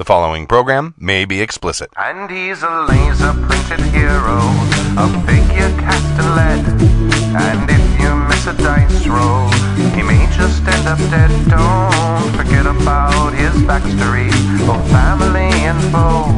[0.00, 1.90] The following program may be explicit.
[1.94, 4.40] And he's a laser printed hero,
[4.96, 6.64] a figure cast in lead.
[7.36, 9.52] And if you miss a dice roll,
[9.92, 11.28] he may just end up dead.
[11.52, 14.32] Don't forget about his backstory,
[14.64, 16.32] both family and foe.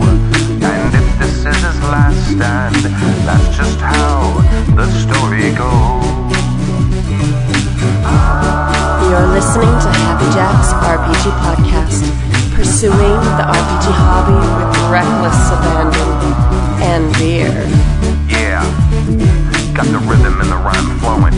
[0.59, 2.75] And if this is his last stand,
[3.23, 4.43] that's just how
[4.75, 6.03] the story goes.
[9.07, 12.32] You're listening to Happy Jack's RPG podcast,
[12.63, 16.11] pursuing the RPG hobby with reckless abandon
[16.79, 17.51] and beer.
[18.31, 18.63] Yeah,
[19.75, 21.35] got the rhythm and the rhyme flowing.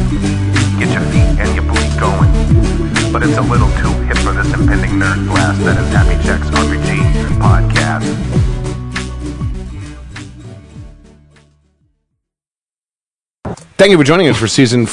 [0.78, 2.28] Get your feet and your booty going.
[3.10, 6.50] But it's a little too hip for this impending nerd blast that is Happy Jack's
[6.50, 7.00] RPG
[7.40, 8.04] podcast.
[13.78, 14.84] Thank you for joining us for season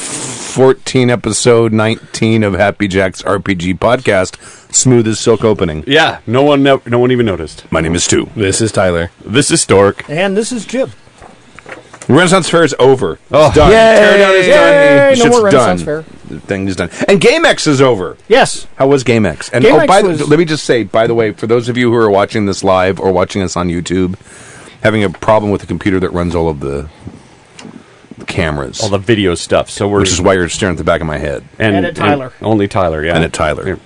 [0.52, 4.36] 14, episode 19 of Happy Jack's RPG podcast.
[4.70, 5.82] Smooth as silk opening.
[5.86, 7.64] Yeah, no one, no, no one even noticed.
[7.72, 8.28] My name is Stu.
[8.36, 9.10] This is Tyler.
[9.24, 10.08] This is Stork.
[10.10, 10.90] And this is Jim.
[12.06, 13.18] Renaissance Fair is over.
[13.30, 13.70] Oh, it's done.
[13.70, 13.76] yay!
[13.98, 15.14] Teardown is Yay!
[15.14, 15.18] done.
[15.30, 16.04] No more Renaissance done.
[16.04, 16.14] Fair.
[16.28, 16.90] The thing is done.
[17.08, 18.18] And GameX is over.
[18.28, 18.66] Yes.
[18.76, 19.50] How was GameX?
[19.54, 21.70] And GameX oh, by the, was- let me just say, by the way, for those
[21.70, 24.18] of you who are watching this live or watching us on YouTube,
[24.82, 26.90] having a problem with the computer that runs all of the,
[27.21, 27.21] the
[28.26, 29.70] cameras, all the video stuff.
[29.70, 31.86] So we're which is why you're staring at the back of my head and, And
[31.86, 32.32] at Tyler.
[32.40, 33.04] only Tyler.
[33.04, 33.78] Yeah, and at Tyler.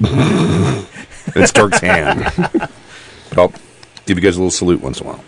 [0.00, 2.24] it's Dirk's hand.
[3.36, 3.52] I'll
[4.06, 5.24] give you guys a little salute once in a while.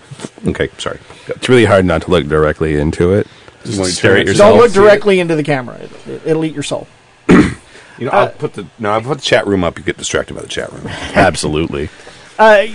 [0.47, 0.99] Okay, sorry.
[1.29, 3.27] It's really hard not to look directly into it.
[3.65, 4.51] Just Want stare at it- yourself.
[4.55, 5.77] Don't look directly into the camera.
[6.07, 6.87] It, it'll eat your soul.
[7.29, 8.93] You know, I'll put the no.
[8.93, 9.77] I'll put the chat room up.
[9.77, 10.87] You get distracted by the chat room.
[10.89, 11.91] Absolutely.
[12.39, 12.67] Uh,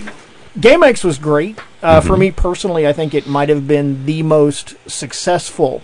[0.57, 1.59] GameX was great.
[1.81, 5.81] Uh, For me personally, I think it might have been the most successful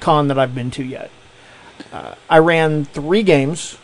[0.00, 1.10] con that I've been to yet.
[1.92, 3.78] Uh, I ran three games.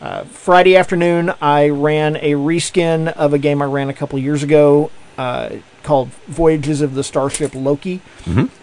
[0.00, 4.42] Uh, Friday afternoon, I ran a reskin of a game I ran a couple years
[4.42, 5.50] ago uh,
[5.82, 8.00] called Voyages of the Starship Loki.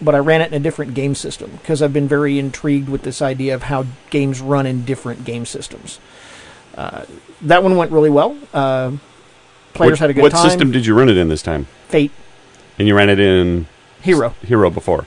[0.02, 3.02] But I ran it in a different game system because I've been very intrigued with
[3.02, 5.98] this idea of how games run in different game systems.
[6.76, 7.06] Uh,
[7.40, 8.36] that one went really well.
[9.74, 10.48] Uh, players what, had a good what time.
[10.48, 11.66] system did you run it in this time?
[11.88, 12.12] Fate
[12.78, 13.66] And you ran it in
[14.02, 14.34] Hero.
[14.42, 15.06] Hero before.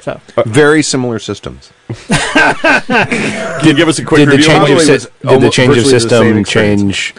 [0.00, 1.72] So Very similar systems.
[1.88, 4.46] Can you give us a quick Did the review?
[4.46, 7.14] change of, way, sy- it was did the change of virtually the same system change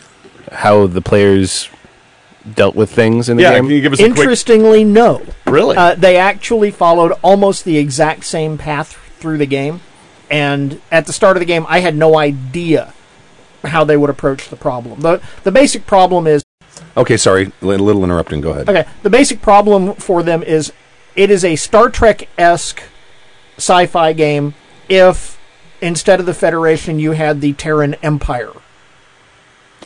[0.54, 1.70] how the players
[2.56, 3.66] dealt with things in the yeah, game?
[3.66, 4.20] can you give us a quick?
[4.20, 5.22] interestingly, no.
[5.46, 5.76] Really?
[5.76, 9.82] Uh, they actually followed almost the exact same path through the game,
[10.32, 12.94] and at the start of the game, I had no idea
[13.68, 15.00] how they would approach the problem.
[15.02, 16.44] the The basic problem is
[16.96, 18.42] Okay, sorry, a little interrupting.
[18.42, 18.70] Go ahead.
[18.70, 18.86] okay.
[19.04, 20.72] The basic problem for them is
[21.16, 22.82] it is a Star Trek esque
[23.58, 24.54] sci-fi game.
[24.90, 25.40] If
[25.82, 28.52] instead of the Federation, you had the Terran Empire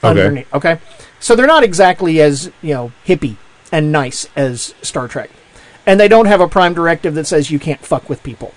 [0.04, 0.54] underneath.
[0.54, 0.80] Okay,
[1.20, 3.36] so they're not exactly as you know hippie
[3.72, 5.30] and nice as Star Trek,
[5.86, 8.54] and they don't have a prime directive that says you can't fuck with people.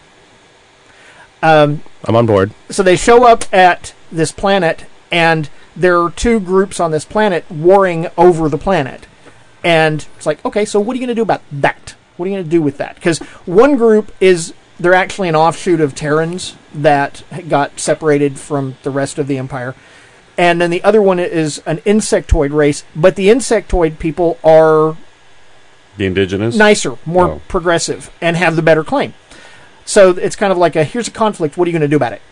[1.43, 2.53] Um, I'm on board.
[2.71, 7.49] So they show up at this planet, and there are two groups on this planet
[7.51, 9.07] warring over the planet,
[9.63, 11.95] and it's like, okay, so what are you going to do about that?
[12.17, 12.97] What are you going to do with that?
[12.97, 18.91] Because one group is they're actually an offshoot of Terrans that got separated from the
[18.91, 19.75] rest of the Empire.
[20.37, 24.97] And then the other one is an insectoid race, but the insectoid people are
[25.97, 26.57] the indigenous.
[26.57, 27.41] nicer, more Oh.
[27.47, 29.15] progressive, and have the better claim.
[29.85, 31.57] So it's kind of like a here's a conflict.
[31.57, 32.23] What are you going to do about it?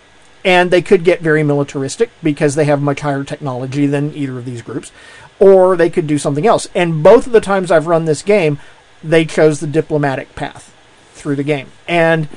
[0.44, 4.44] And they could get very militaristic because they have much higher technology than either of
[4.44, 4.90] these groups,
[5.38, 6.66] or they could do something else.
[6.74, 8.58] And both of the times I've run this game,
[9.04, 10.74] they chose the diplomatic path
[11.14, 12.28] through the game, and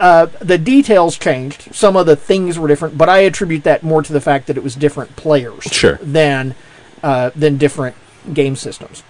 [0.00, 1.74] uh, the details changed.
[1.74, 4.56] Some of the things were different, but I attribute that more to the fact that
[4.56, 5.98] it was different players Sure.
[6.02, 6.54] than
[7.02, 7.94] uh, than different
[8.32, 9.02] game systems.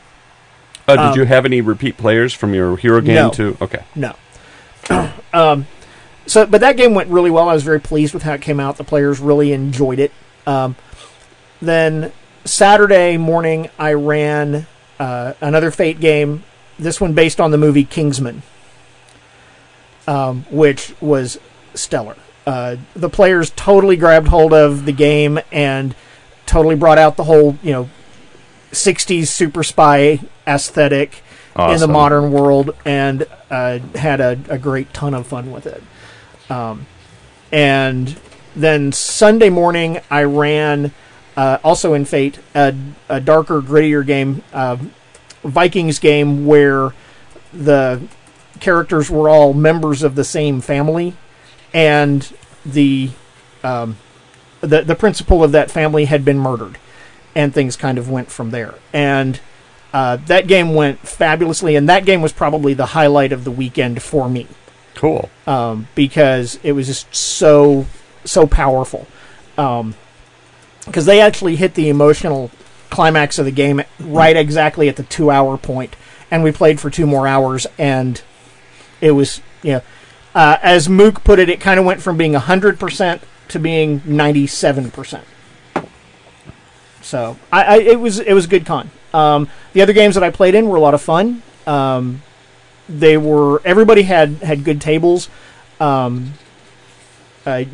[0.89, 3.31] Uh, did you have any repeat players from your Hero game No.
[3.31, 3.56] too?
[3.61, 3.84] Okay.
[3.95, 4.15] No.
[5.33, 5.66] um,
[6.27, 7.49] so, but that game went really well.
[7.49, 8.77] I was very pleased with how it came out.
[8.77, 10.12] The players really enjoyed it.
[10.47, 10.77] Um,
[11.61, 12.12] then
[12.45, 14.66] Saturday morning, I ran
[14.98, 16.45] uh, another Fate game.
[16.78, 18.43] This one based on the movie Kingsman,
[20.07, 21.39] um, which was
[21.75, 22.16] stellar.
[22.47, 25.95] Uh, the players totally grabbed hold of the game and
[26.47, 27.89] totally brought out the whole, you know,
[28.72, 31.22] 60s super spy aesthetic
[31.75, 35.83] in the modern world and uh, had a, a great ton of fun with it.
[36.51, 36.87] Um,
[37.53, 38.19] and
[38.57, 40.93] then Sunday morning, I ran
[41.37, 42.75] uh, also in Fate a,
[43.09, 44.77] a darker, grittier game, uh,
[45.43, 46.95] Vikings game where
[47.53, 48.03] the
[48.61, 51.15] characters were all members of the same family,
[51.73, 52.33] and
[52.65, 53.11] the
[53.63, 53.97] um,
[54.61, 56.79] the the principal of that family had been murdered,
[57.35, 58.75] and things kind of went from there.
[58.93, 59.41] And
[59.93, 64.03] uh, that game went fabulously, and that game was probably the highlight of the weekend
[64.03, 64.47] for me
[65.04, 65.28] Cool.
[65.47, 67.84] um, because it was just so
[68.24, 69.06] so powerful.
[69.54, 72.51] Because they actually hit the emotional
[72.89, 75.95] climax of the game right exactly at the two hour point,
[76.30, 78.22] and we played for two more hours, and
[79.03, 79.83] it was you know,
[80.34, 84.00] uh, as Mook put it, it kind of went from being hundred percent to being
[84.07, 85.24] ninety seven percent.
[87.03, 88.91] So I, I it was it was a good con.
[89.12, 91.42] Um, the other games that I played in were a lot of fun.
[91.66, 92.22] Um,
[92.89, 95.28] they were everybody had had good tables.
[95.81, 96.34] Um,
[97.47, 97.65] uh,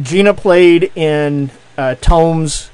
[0.00, 2.70] Gina played in uh, Tome's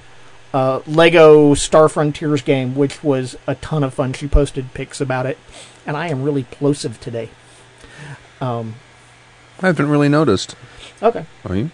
[0.53, 4.13] uh, Lego Star Frontiers game, which was a ton of fun.
[4.13, 5.39] She posted pics about it,
[5.87, 7.31] and I am really plosive today.
[8.41, 8.75] Um,
[9.63, 10.55] I haven't really noticed.
[11.03, 11.71] okay, Are you?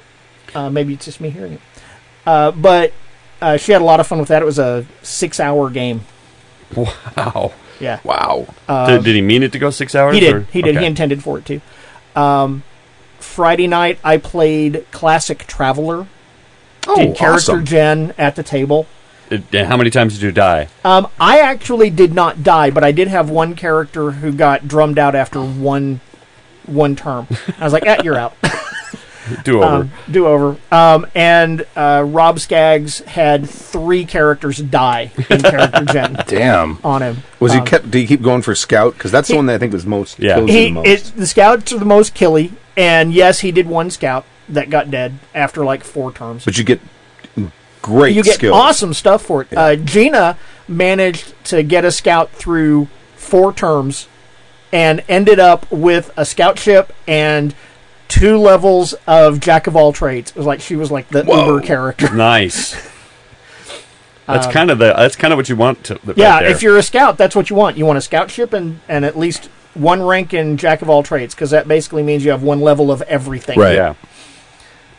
[0.55, 1.61] uh, maybe it's just me hearing it,
[2.27, 2.93] uh, but
[3.41, 4.43] uh, she had a lot of fun with that.
[4.43, 6.03] It was a six-hour game.
[6.77, 7.53] Wow.
[7.81, 8.47] Yeah, Wow.
[8.87, 10.15] did, did he mean it to go six hours?
[10.15, 10.35] He did.
[10.35, 10.77] or- He did.
[10.77, 10.81] okay.
[10.81, 11.61] He intended for it to.
[12.21, 12.63] Um,
[13.19, 16.07] Friday night, I played Classic Traveller.
[16.87, 17.65] Oh, did character awesome.
[17.65, 18.87] gen at the table.
[19.53, 20.69] How many times did you die?
[20.85, 24.99] Um, I actually did not die, but I did have one character who got drummed
[24.99, 26.01] out after one
[26.67, 27.27] one term.
[27.59, 28.35] I was like, eh, "You're out."
[29.45, 29.67] Do over.
[29.67, 30.57] Um, do over.
[30.73, 36.79] Um, and uh, Rob Skaggs had three characters die in character gen Damn.
[36.83, 37.19] on him.
[37.39, 37.91] Was he Um, kept?
[37.91, 38.95] Did he keep going for scout?
[38.95, 40.19] Because that's the one that I think was most.
[40.19, 40.37] Yeah.
[40.37, 40.87] kills he the most.
[40.89, 44.91] it, the scouts are the most killy, and yes, he did one scout that got
[44.91, 46.45] dead after like four terms.
[46.45, 46.81] but you get
[47.83, 48.55] great you get skills.
[48.57, 49.49] awesome stuff for it.
[49.57, 50.37] Uh, Gina
[50.69, 54.09] managed to get a scout through four terms,
[54.73, 57.55] and ended up with a scout ship and
[58.11, 60.31] two levels of jack of all trades.
[60.33, 61.47] It was like she was like the Whoa.
[61.55, 62.15] Uber character.
[62.15, 62.75] Nice.
[64.27, 64.95] That's kind of the.
[64.97, 65.95] That's kind of what you want to.
[65.95, 66.51] right Um, yeah, there.
[66.51, 67.77] if you're a scout, that's what you want.
[67.77, 71.03] You want a scout ship and and at least one rank in jack of all
[71.03, 73.59] trades because that basically means you have one level of everything.
[73.59, 73.75] Right.
[73.75, 73.95] Yeah.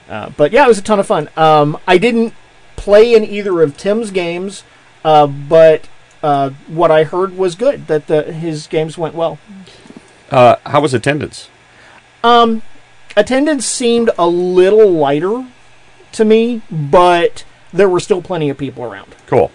[0.10, 1.30] Uh, but yeah, it was a ton of fun.
[1.38, 2.34] Um, I didn't
[2.76, 4.64] play in either of Tim's games,
[5.06, 5.88] uh, but
[6.22, 7.88] uh, what I heard was good.
[7.88, 9.40] That the, his games went well.
[10.30, 11.48] Uh, how was attendance?
[13.16, 15.46] Attendance seemed a little lighter
[16.14, 17.44] to me, but
[17.74, 19.16] there were still plenty of people around.
[19.28, 19.52] Cool.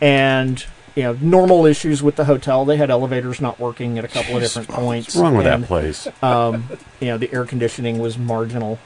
[0.00, 0.64] And
[0.96, 2.64] you know, normal issues with the hotel.
[2.64, 5.08] They had elevators not working at a couple of different points.
[5.08, 6.08] What's wrong with and, that place?
[6.22, 6.68] Um,
[7.00, 8.78] you know, the air conditioning was marginal.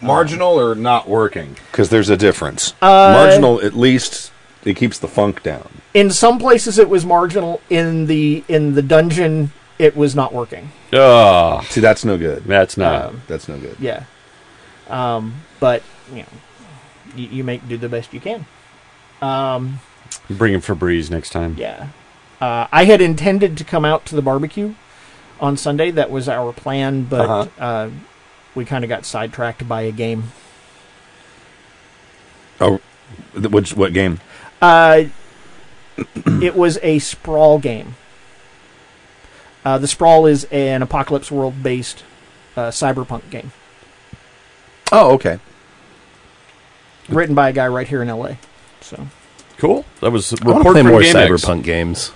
[0.00, 1.56] Marginal or not working?
[1.70, 2.72] Because there's a difference.
[2.80, 4.32] Uh, Marginal, at least,
[4.64, 5.68] it keeps the funk down.
[5.92, 7.60] In some places, it was marginal.
[7.68, 10.70] In the in the dungeon, it was not working.
[10.92, 12.44] Oh, See, that's no good.
[12.44, 13.26] that's not.
[13.26, 13.76] That's no good.
[13.80, 14.04] Yeah.
[14.88, 15.82] Um, but
[16.12, 16.28] you know,
[17.16, 18.46] you, you make do the best you can.
[19.22, 19.80] Um,
[20.28, 21.56] Bring him Febreze next time.
[21.58, 21.88] yeah.
[22.40, 24.74] Uh, I had intended to come out to the barbecue
[25.40, 25.90] on Sunday.
[25.90, 27.62] That was our plan, but Uh-huh.
[27.64, 27.90] uh,
[28.54, 30.32] we kind of got sidetracked by a game.
[32.60, 32.80] Oh,
[33.34, 34.20] which what game?
[34.60, 35.04] Uh,
[36.42, 37.94] it was a sprawl game.
[39.64, 42.02] Uh, the sprawl is an apocalypse world based
[42.56, 43.52] uh, cyberpunk game
[44.92, 45.38] Oh, okay.
[47.08, 48.36] written by a guy right here in LA.
[48.80, 49.06] So
[49.58, 49.84] Cool.
[50.00, 51.28] That was a I want report to play from more GameX.
[51.46, 52.12] cyberpunk games.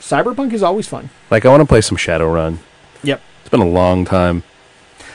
[0.00, 1.10] cyberpunk is always fun.
[1.30, 2.58] Like I want to play some Shadowrun.
[3.04, 3.20] Yep.
[3.40, 4.42] It's been a long time.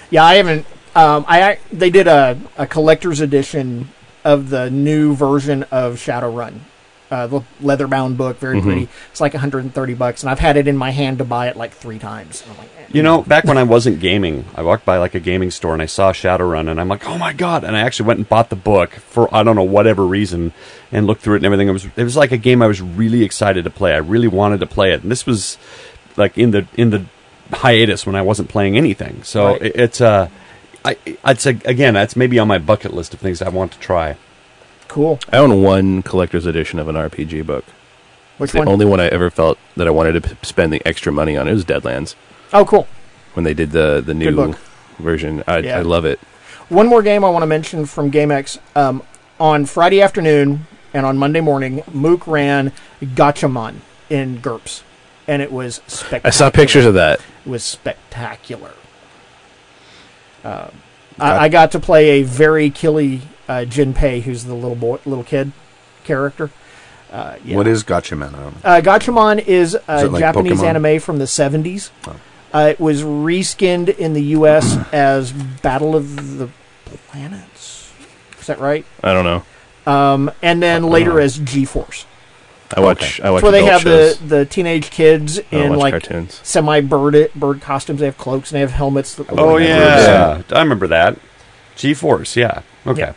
[0.10, 0.66] Yeah, I haven't.
[0.96, 3.90] Um, I ac- they did a, a collector's edition
[4.24, 6.60] of the new version of Shadowrun,
[7.12, 8.64] uh, the leather bound book, very Mhm.
[8.64, 8.88] pretty.
[9.12, 11.72] It's like 130 bucks, and I've had it in my hand to buy it like
[11.72, 12.44] three times.
[12.50, 12.84] I'm like, eh.
[12.92, 15.82] You know, back when I wasn't gaming, I walked by like a gaming store and
[15.82, 17.64] I saw Shadowrun and I'm like, oh my god!
[17.64, 20.54] And I actually went and bought the book for I don't know whatever reason
[20.92, 21.68] and looked through it and everything.
[21.68, 23.94] It was it was like a game I was really excited to play.
[23.94, 25.58] I really wanted to play it, and this was
[26.18, 27.06] like in the in the
[27.52, 29.22] hiatus when I wasn't playing anything.
[29.24, 29.62] So Right.
[29.62, 30.30] it, it's uh,
[30.86, 33.80] I I'd say again that's maybe on my bucket list of things I want to
[33.80, 34.16] try.
[34.94, 35.20] Cool.
[35.32, 37.66] I own one collector's edition of an RPG book.
[38.38, 38.68] Which The one?
[38.68, 41.48] only one I ever felt that I wanted to p- spend the extra money on
[41.48, 42.14] it was Deadlands
[42.54, 42.88] oh, cool.
[43.34, 44.56] when they did the the new book.
[45.00, 45.44] version.
[45.48, 45.80] I, Yeah.
[45.80, 46.20] I love it.
[46.70, 48.60] One more game I want to mention from GameX.
[48.76, 49.02] Um,
[49.40, 52.72] on Friday afternoon and on Monday morning, Mook ran
[53.02, 53.78] Gatchaman
[54.12, 54.84] in GURPS,
[55.28, 56.28] and it was spectacular.
[56.28, 57.20] I saw pictures of that.
[57.46, 58.74] It was spectacular.
[60.44, 60.68] Uh,
[61.18, 65.24] I, I got to play a very killy uh, Jinpei, who's the little boy, little
[65.24, 65.52] kid
[66.04, 66.50] character.
[67.12, 67.56] Uh, yeah.
[67.56, 68.34] What is Gatchaman?
[68.34, 68.56] I don't.
[68.66, 70.64] Uh, Gatchaman is a Is like Japanese Pokemon?
[70.86, 71.92] anime from the 70s.
[72.08, 72.16] Oh.
[72.54, 74.78] Uh, it was reskinned in the U.S.
[74.94, 76.50] as Battle of the
[77.10, 77.92] Planets.
[78.40, 78.86] Is that right?
[79.04, 79.92] I don't know.
[79.92, 82.06] um, and then later as G Force.
[82.76, 83.22] I watch.
[83.22, 83.42] I watch.
[83.42, 84.18] That's where they have shows.
[84.20, 86.40] the, the teenage kids I in like cartoons.
[86.44, 88.00] semi bird bird costumes.
[88.00, 89.14] They have cloaks and they have helmets.
[89.16, 90.38] That Oh Yeah.
[90.38, 90.42] yeah.
[90.58, 91.20] I remember that.
[91.76, 92.62] G Force, yeah.
[92.88, 93.00] Okay.
[93.02, 93.14] Yeah.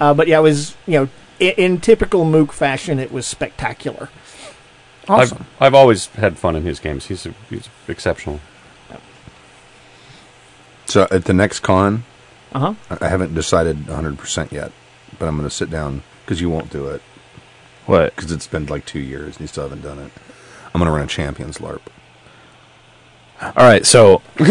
[0.00, 4.08] Uh, but yeah, it was you know in, in typical Mook fashion, it was spectacular.
[5.08, 5.46] Awesome.
[5.60, 7.06] I've I've always had fun in his games.
[7.06, 8.40] He's he's exceptional.
[10.86, 12.04] So at the next con,
[12.52, 12.74] Uh huh.
[13.00, 14.72] I I haven't decided 100% yet,
[15.18, 17.00] but I'm going to sit down because you won't do it
[17.86, 18.14] What?
[18.16, 20.10] because it's been like two years and you still haven't done it.
[20.74, 21.80] I'm going to run a Champions LARP.
[23.42, 23.86] All right.
[23.86, 24.48] So He's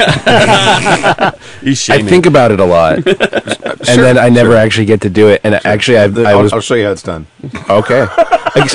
[1.90, 2.08] I shaming.
[2.08, 5.42] think about it a lot, and then I never actually get to do it.
[5.44, 7.28] And actually, I, I I'll, was I'll show you how it's done.
[7.70, 8.08] okay.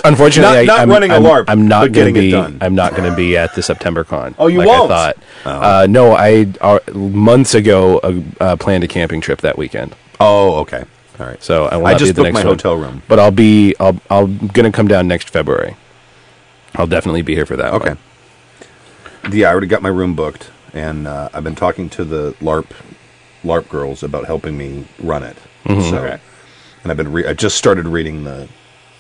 [0.05, 2.21] Unfortunately, Not- not I, I'm, running a I'm, LARP, I'm not but to getting it
[2.21, 2.31] be.
[2.31, 2.59] done.
[2.61, 4.35] I'm not going to be at the September con.
[4.39, 4.91] Oh, you like won't?
[4.91, 5.17] I thought.
[5.47, 5.51] Oh.
[5.51, 10.57] Uh, no, I uh, months ago uh, uh, planned a camping trip that weekend, Oh,
[10.61, 10.85] okay.
[11.19, 11.43] All right.
[11.43, 12.57] so I will I not be just at the booked next my one.
[12.59, 13.03] hotel room.
[13.09, 13.75] But I'll be.
[13.81, 14.01] I'll.
[14.11, 15.77] I'm going to come down next February.
[16.77, 17.73] I'll definitely be here for that.
[17.75, 17.91] Okay.
[17.91, 17.99] one.
[19.31, 22.67] Yeah, I already got my room booked, and uh, I've been talking to the LARP
[23.43, 25.37] LARP girls about helping me run it.
[25.65, 25.91] Mm-hmm.
[25.91, 26.19] So, Okay.
[26.83, 28.49] and I've been re- I just started reading the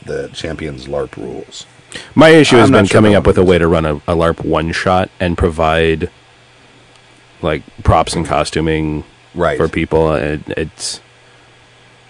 [0.04, 1.66] the Champions LARP rules.
[2.14, 4.14] My issue has I'm been sure coming up with a way to run a, a
[4.16, 6.10] LARP one shot and provide
[7.42, 9.04] like props and costuming
[9.34, 9.56] Right.
[9.56, 10.12] for people.
[10.14, 11.00] It, it's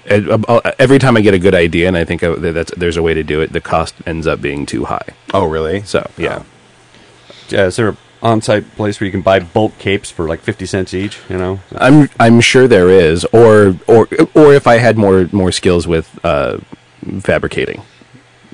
[0.06, 2.74] it, uh, every time I get a good idea and I think uh, that that's,
[2.76, 5.06] there's a way to do it, the cost ends up being too high.
[5.32, 5.82] Oh, really?
[5.84, 6.42] So yeah,
[7.48, 10.92] Yeah, is there on-site place where you can buy bulk capes for like fifty cents
[10.94, 11.20] each?
[11.28, 15.52] You know, I'm I'm sure there is, or or or if I had more more
[15.52, 16.58] skills with uh,
[17.20, 17.82] fabricating.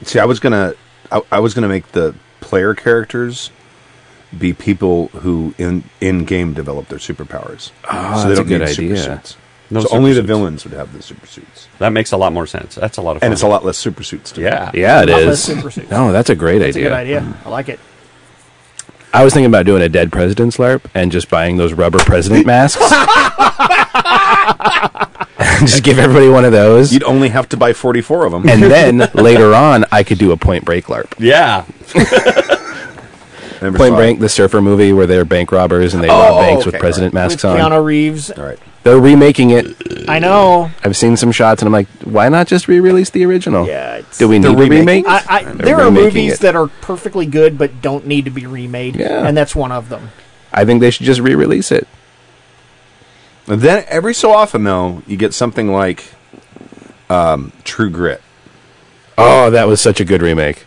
[0.02, 0.74] See, I was gonna,
[1.12, 3.50] I, I was gonna make the player characters
[4.36, 7.70] be people who in in game develop their superpowers.
[7.84, 8.94] Ah, that's a good need idea.
[8.96, 9.36] supersuits.
[9.72, 11.68] No so only the villains would have the super suits.
[11.78, 12.74] that makes a lot more sense.
[12.74, 13.26] That's a lot of fun.
[13.28, 14.32] and it's a lot less supersuits.
[14.34, 14.72] To Yeah.
[14.74, 15.26] Yeah, it Lot is.
[15.28, 15.90] less super suits.
[15.92, 16.88] No, that's a great That's a idea.
[16.88, 17.34] good idea.
[17.44, 17.78] I like it.
[19.12, 22.46] I was thinking about doing a dead president's LARP and just buying those rubber president
[22.46, 22.80] masks.
[25.60, 26.92] just give everybody one of those.
[26.92, 28.48] You'd only have to buy forty four of them.
[28.48, 31.12] and then later on, I could do a Point Break LARP.
[31.18, 31.64] Yeah.
[33.62, 34.20] Never Point saw Break, it.
[34.20, 37.12] the surfer movie where they're bank robbers and they Oh, rob banks okay, with president
[37.12, 37.58] With masks on.
[37.58, 38.30] Keanu Reeves.
[38.30, 38.58] All right.
[38.82, 40.08] They're remaking it.
[40.08, 40.70] I know.
[40.82, 43.66] I've seen some shots and I'm like, why not just re-release the original?
[43.66, 43.96] Yeah.
[43.96, 45.04] It's, Do we They're need a remaking remake?
[45.06, 46.40] I, I, They're there are remaking movies it.
[46.40, 49.26] that are perfectly good but don't need to be remade, Yeah.
[49.26, 50.10] and that's one of them.
[50.52, 51.86] I think they should just re-release it.
[53.46, 56.12] And then every so often, though, you get something like
[57.10, 58.22] um, True Grit.
[59.18, 60.64] Oh, that was such a good remake.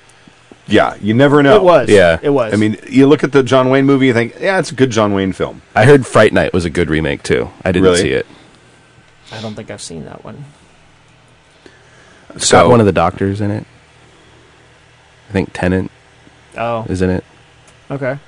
[0.68, 1.58] Yeah, you never know.
[1.58, 1.90] It was.
[1.90, 2.20] Yeah.
[2.22, 2.54] It was.
[2.54, 4.92] I mean, you look at the John Wayne movie, you think, yeah, it's a good
[4.92, 5.62] John Wayne film.
[5.76, 7.50] I heard Fright Night was a good remake too.
[7.66, 7.98] I didn't Really?
[8.02, 8.26] see it.
[9.32, 10.46] I don't think I've seen that one.
[12.36, 13.66] It's So got one of the doctors in it.
[15.30, 15.92] I think Tennant
[16.58, 17.24] Oh, is in it.
[17.92, 18.20] okay.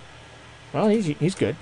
[0.74, 1.56] Well, he's he's good.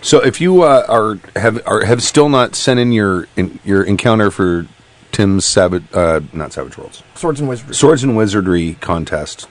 [0.00, 3.82] So if you uh, are have are, have still not sent in your in, your
[3.82, 4.66] encounter for
[5.12, 7.76] Tim's Savage, uh, not Savage Worlds, Swords and Wizards.
[7.78, 9.48] Swords and Wizardry contest,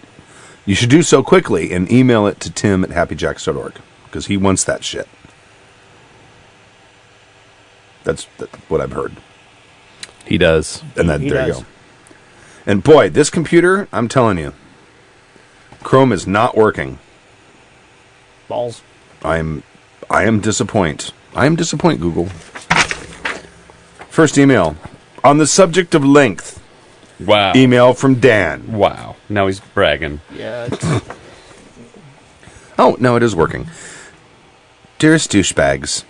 [0.66, 3.74] you should do so quickly and email it to Tim at happyjacks.org
[4.06, 5.08] because he wants that shit.
[8.04, 9.14] That's, that's what I've heard,
[10.26, 10.84] He does.
[10.98, 11.66] and then He there you go.
[12.66, 14.54] And boy, this computer, I'm telling you,
[15.84, 17.00] Chrome is not working.
[18.48, 18.82] Balls.
[19.24, 19.64] I'm
[20.10, 21.12] I am disappoint.
[21.36, 22.26] I am disappoint, Google.
[24.10, 24.76] First email.
[25.24, 26.62] On the subject of length,
[27.20, 27.54] Wow.
[27.56, 28.74] email from Dan.
[28.74, 29.13] Wow.
[29.34, 30.22] Now he's bragging.
[30.34, 30.66] Yeah.
[30.66, 31.02] it's-
[32.80, 33.68] Oh, no, it is working.
[34.98, 36.04] Dearest douchebags,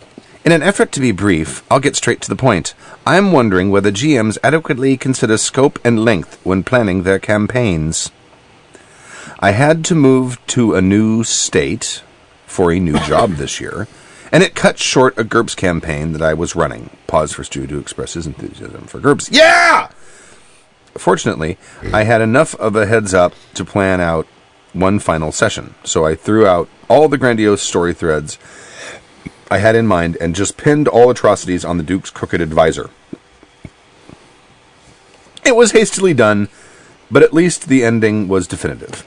[0.46, 2.74] in an effort to be brief, I'll get straight to the point.
[3.06, 8.12] I'm wondering whether GMs adequately consider scope and length when planning their campaigns.
[9.40, 12.02] I had to move to a new state
[12.46, 13.88] for a new job this year,
[14.32, 16.90] and it cut short a GURPS campaign that I was running.
[17.08, 19.30] Pause for Stu to express his enthusiasm for GURPS.
[19.32, 19.90] Yeah!
[20.98, 21.58] Fortunately,
[21.92, 24.28] I had enough of a heads up to plan out
[24.74, 28.38] one final session, so I threw out all the grandiose story threads
[29.50, 32.90] I had in mind and just pinned all atrocities on the Duke's crooked advisor.
[35.46, 36.48] It was hastily done,
[37.12, 39.04] but at least the ending was definitive.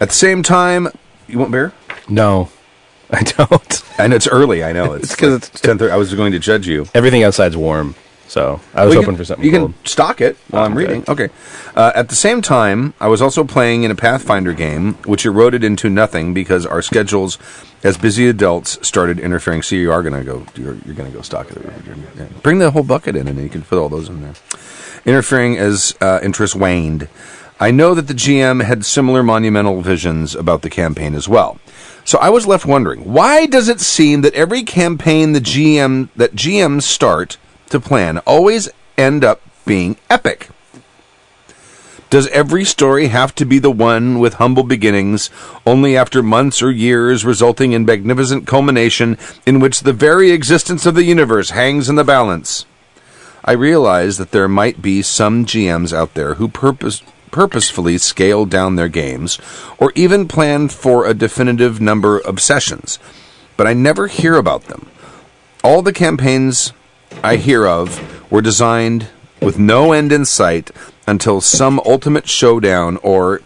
[0.00, 0.88] At the same time,
[1.28, 1.72] you want beer?
[2.08, 2.48] No,
[3.10, 3.82] I don't.
[3.98, 4.64] I know it's early.
[4.64, 5.90] I know it's 'cause like 10:30.
[5.90, 6.86] I was going to judge you.
[6.94, 7.94] Everything outside's warm,
[8.30, 9.66] So I was Well, hoping can- for something You cool.
[9.70, 10.86] can stock it while I'm Okay.
[10.86, 11.04] reading.
[11.08, 11.30] Okay.
[11.74, 15.64] Uh, at the same time, I was also playing in a Pathfinder game, which eroded
[15.64, 17.38] into nothing because our schedules,
[17.82, 19.62] as busy adults, started interfering.
[19.62, 20.44] So you are going to go.
[20.54, 21.58] You're, you're going to go stock it.
[22.16, 22.26] Yeah.
[22.44, 24.34] Bring the whole bucket in, and you can fit all those in there.
[25.04, 27.08] Interfering as uh, interest waned.
[27.58, 31.58] I know that the GM had similar monumental visions about the campaign as well.
[32.04, 36.36] So I was left wondering, why does it seem that every campaign the GM that
[36.36, 37.36] GMs start
[37.70, 40.50] to plan always end up being epic?
[42.10, 45.30] Does every story have to be the one with humble beginnings,
[45.64, 50.96] only after months or years resulting in magnificent culmination in which the very existence of
[50.96, 52.66] the universe hangs in the balance?
[53.44, 57.00] I realize that there might be some GMs out there who purpose,
[57.30, 59.38] purposefully scale down their games
[59.78, 62.98] or even plan for a definitive number of sessions,
[63.56, 64.88] but I never hear about them.
[65.62, 66.72] All the campaigns
[67.22, 69.08] I hear of were designed
[69.42, 70.70] with no end in sight
[71.06, 73.42] until some ultimate showdown or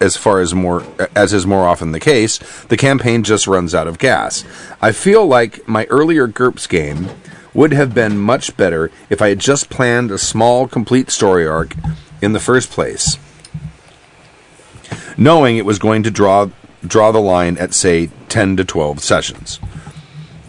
[0.00, 0.84] as far as more
[1.14, 4.44] as is more often the case, the campaign just runs out of gas.
[4.80, 7.08] I feel like my earlier GURPS game
[7.54, 11.74] would have been much better if I had just planned a small complete story arc
[12.20, 13.16] in the first place.
[15.16, 16.50] Knowing it was going to draw
[16.84, 19.60] draw the line at say 10 to 12 sessions.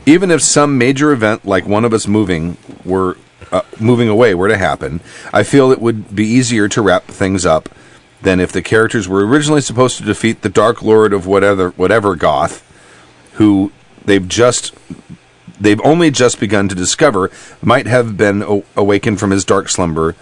[0.06, 3.18] Even if some major event like one of us moving were
[3.52, 5.00] uh, moving away were to happen,
[5.32, 7.70] I feel it would be easier to wrap things up
[8.22, 12.16] than if the characters were originally supposed to defeat the Dark Lord of whatever whatever
[12.16, 12.64] Goth,
[13.34, 13.72] who
[14.04, 14.74] they've just
[15.60, 17.32] they've only just begun to discover
[17.62, 20.16] might have been a- awakened from his dark slumber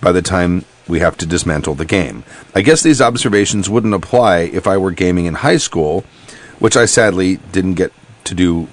[0.00, 2.24] by the time we have to dismantle the game.
[2.54, 6.04] I guess these observations wouldn't apply if I were gaming in high school,
[6.58, 7.92] which I sadly didn't get
[8.24, 8.68] to do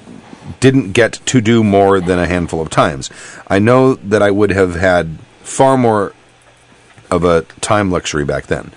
[0.60, 3.10] didn't get to do more than a handful of times.
[3.48, 6.14] I know that I would have had far more
[7.12, 8.72] of a time luxury back then.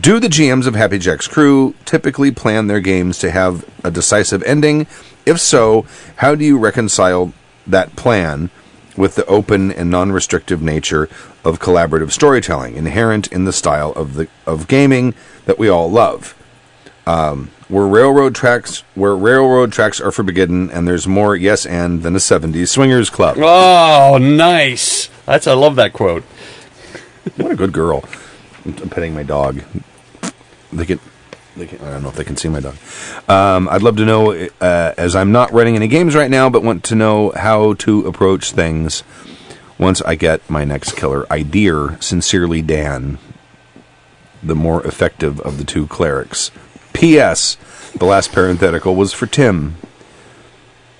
[0.00, 4.42] Do the GMs of Happy Jack's crew typically plan their games to have a decisive
[4.44, 4.86] ending?
[5.26, 5.86] If so,
[6.16, 7.32] how do you reconcile
[7.66, 8.50] that plan
[8.96, 11.08] with the open and non-restrictive nature
[11.44, 15.14] of collaborative storytelling inherent in the style of the of gaming
[15.46, 16.34] that we all love?
[17.06, 22.14] Um, where railroad tracks where railroad tracks are forbidden and there's more yes and than
[22.14, 23.36] a 70s swingers club.
[23.38, 25.10] Oh, nice.
[25.26, 26.24] That's I love that quote.
[27.36, 28.04] What a good girl.
[28.64, 29.62] I'm petting my dog.
[30.72, 31.00] They can,
[31.56, 31.80] they can.
[31.80, 32.76] I don't know if they can see my dog.
[33.28, 36.62] Um, I'd love to know, uh, as I'm not running any games right now, but
[36.62, 39.02] want to know how to approach things
[39.78, 41.96] once I get my next killer idea.
[42.00, 43.18] Sincerely, Dan,
[44.42, 46.50] the more effective of the two clerics.
[46.92, 47.56] P.S.
[47.96, 49.76] The last parenthetical was for Tim.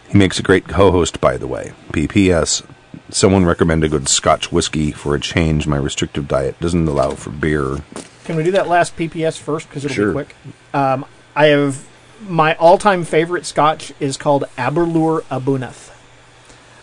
[0.08, 1.72] He makes a great co-host, by the way.
[1.92, 2.62] P.P.S.
[3.10, 5.66] Someone recommend a good Scotch whiskey for a change.
[5.66, 7.78] My restrictive diet doesn't allow for beer.
[8.24, 10.08] Can we do that last PPS first because it'll Sure.
[10.08, 10.36] be quick?
[10.74, 11.86] Um, I have
[12.26, 15.90] my all-time favorite Scotch is called Aberlour A'bunadh.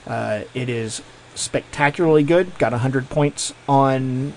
[0.07, 1.01] Uh, it is
[1.35, 2.57] spectacularly good.
[2.57, 4.33] Got hundred points on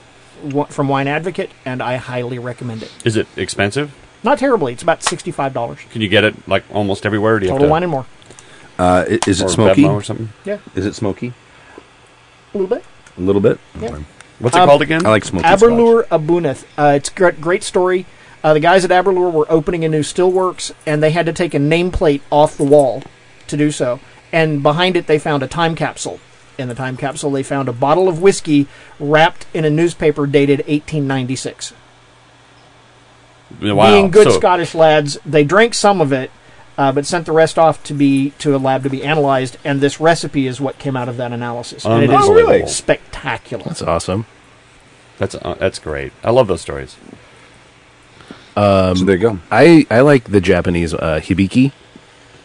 [0.69, 2.93] from Wine Advocate, and I highly recommend it.
[3.05, 3.95] Is it expensive?
[4.23, 4.73] Not terribly.
[4.73, 5.79] It's about sixty-five dollars.
[5.91, 7.39] Can you get it like almost everywhere?
[7.39, 8.07] Do you Total have Wine to, and More.
[8.79, 9.83] Uh, i- is or it smoky?
[9.83, 10.31] Bevmo or something?
[10.45, 11.33] Yeah, Is it smoky?
[12.55, 12.85] a little bit.
[13.17, 13.59] A little bit.
[13.81, 13.89] Yeah.
[13.91, 14.05] Okay.
[14.39, 15.05] What's it Um, called again?
[15.05, 16.65] I like smoky Aberlour A'bunadh.
[16.77, 18.07] Uh, it's great, great story.
[18.45, 21.55] Uh, the guys at Aberlour were opening a new stillworks, and they had to take
[21.55, 23.03] a nameplate off the wall
[23.49, 23.99] to do so.
[24.33, 26.21] And behind it, they found a time capsule.
[26.57, 28.69] In the time capsule, they found a bottle of whiskey
[29.01, 31.73] wrapped in a newspaper dated 1896.
[33.61, 33.93] Wow.
[33.93, 36.31] Being good so, Scottish lads, they drank some of it,
[36.77, 39.57] uh, but sent the rest off to be to a lab to be analyzed.
[39.65, 41.85] And this recipe is what came out of that analysis.
[41.85, 42.69] And it is Unbelievable.
[42.69, 43.65] spectacular.
[43.65, 44.27] That's awesome.
[45.19, 46.13] That's uh, that's great.
[46.23, 46.97] I love those stories.
[48.55, 49.39] so there you go.
[49.51, 51.73] I, I like the Japanese uh, hibiki.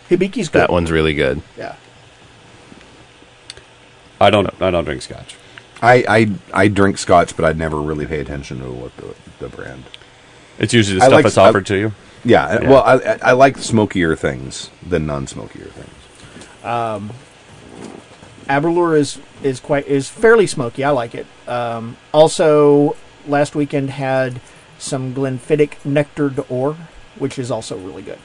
[0.09, 0.59] Hibiki's good.
[0.59, 1.41] That one's really good.
[1.57, 1.75] Yeah.
[4.19, 5.35] I don't I don't drink scotch.
[5.81, 9.49] I, I I drink scotch, but I'd never really pay attention to what the, the
[9.49, 9.83] brand.
[10.59, 11.93] It's usually the I stuff like- that's I- offered to you.
[12.25, 12.69] Yeah, Yeah.
[12.69, 15.89] well, I, I I like smokier things than non-smokier things.
[18.49, 20.83] Aberlour is is quite is fairly smoky.
[20.83, 21.25] I like it.
[21.47, 22.95] Um, also,
[23.27, 24.39] last weekend had
[24.77, 26.75] some Glenfiddich Nectar d'Or,
[27.17, 28.19] which is also really good.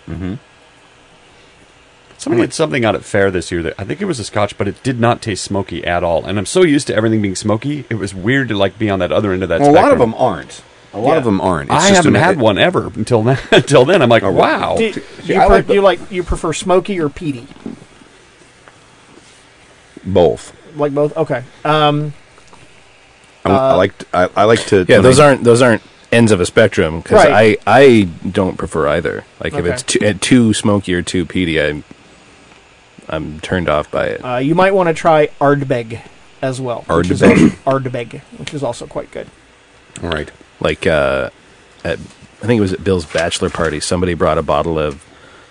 [2.19, 4.59] Somebody had something out at fair this year that I think it was a scotch,
[4.59, 6.25] but it did not taste smoky at all.
[6.25, 8.99] And I'm so used to everything being smoky, it was weird to like be on
[8.99, 9.61] that other end of that.
[9.61, 10.63] Well, a lot of them aren't.
[10.95, 11.17] A lot Yeah.
[11.19, 11.71] of them aren't.
[11.71, 13.39] It's I just haven't an- had one ever until now.
[13.53, 14.77] until then, I'm like, Oh, wow.
[14.77, 17.47] Do, See, you, I pre- like the- you like you prefer smoky or peaty?
[20.05, 20.55] Both.
[20.77, 21.17] Like both?
[21.17, 21.43] Okay.
[21.65, 22.15] Um,
[23.45, 24.85] I, I like to, I, I like to.
[24.89, 27.59] Yeah, those I- aren't those aren't ends of a spectrum because Right.
[27.67, 29.25] I I don't prefer either.
[29.43, 31.85] Like if it's too, uh, too smoky or too peaty, I'm
[33.09, 34.25] I'm turned off by it.
[34.25, 36.01] uh, you might want to try Ardbeg
[36.43, 36.85] as well.
[36.89, 37.51] which is Ardbeg?
[37.65, 39.29] Ardbeg, which is also quite good.
[40.03, 40.31] All right.
[40.61, 41.31] Like uh,
[41.85, 41.99] at
[42.43, 43.81] I think it was at Bill's bachelor party.
[43.81, 45.05] Somebody brought a bottle of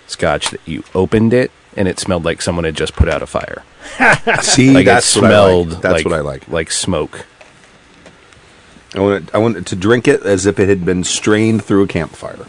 [0.06, 3.26] scotch that you opened it and it smelled like someone had just put out a
[3.26, 3.62] fire.
[4.42, 5.68] See, Like that's it what I smelled.
[5.72, 5.82] like.
[5.82, 6.48] That's like, what I like.
[6.48, 7.26] Like smoke.
[8.94, 11.62] I want it, I want it to drink it as if it had been strained
[11.64, 12.46] through a campfire.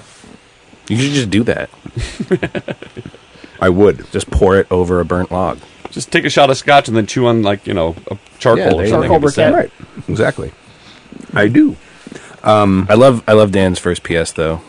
[0.88, 1.70] You should just do that.
[3.62, 4.10] I would.
[4.12, 5.60] Just pour it over a burnt log.
[5.92, 8.66] Just take a shot of scotch and then chew on like you know a charcoal
[8.78, 9.10] Yeah, or something.
[9.10, 9.16] go.
[9.16, 9.54] It'd be Charcoal sad.
[9.54, 9.72] Right.
[10.08, 10.52] Exactly.
[11.34, 11.76] I do.
[12.44, 14.62] I love I love Dan's first PS though,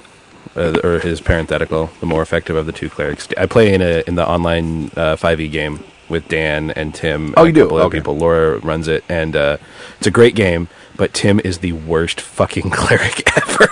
[0.56, 3.28] uh, or his parenthetical, the more effective of the two clerics.
[3.37, 7.35] I play in a in the online uh, five e game with Dan and Tim.
[7.37, 7.61] Oh, and you do?
[7.61, 7.98] a couple other Okay.
[7.98, 8.16] people.
[8.16, 9.56] Laura runs it, and uh,
[9.98, 10.68] it's a great game.
[10.96, 13.68] But Tim is the worst fucking cleric ever.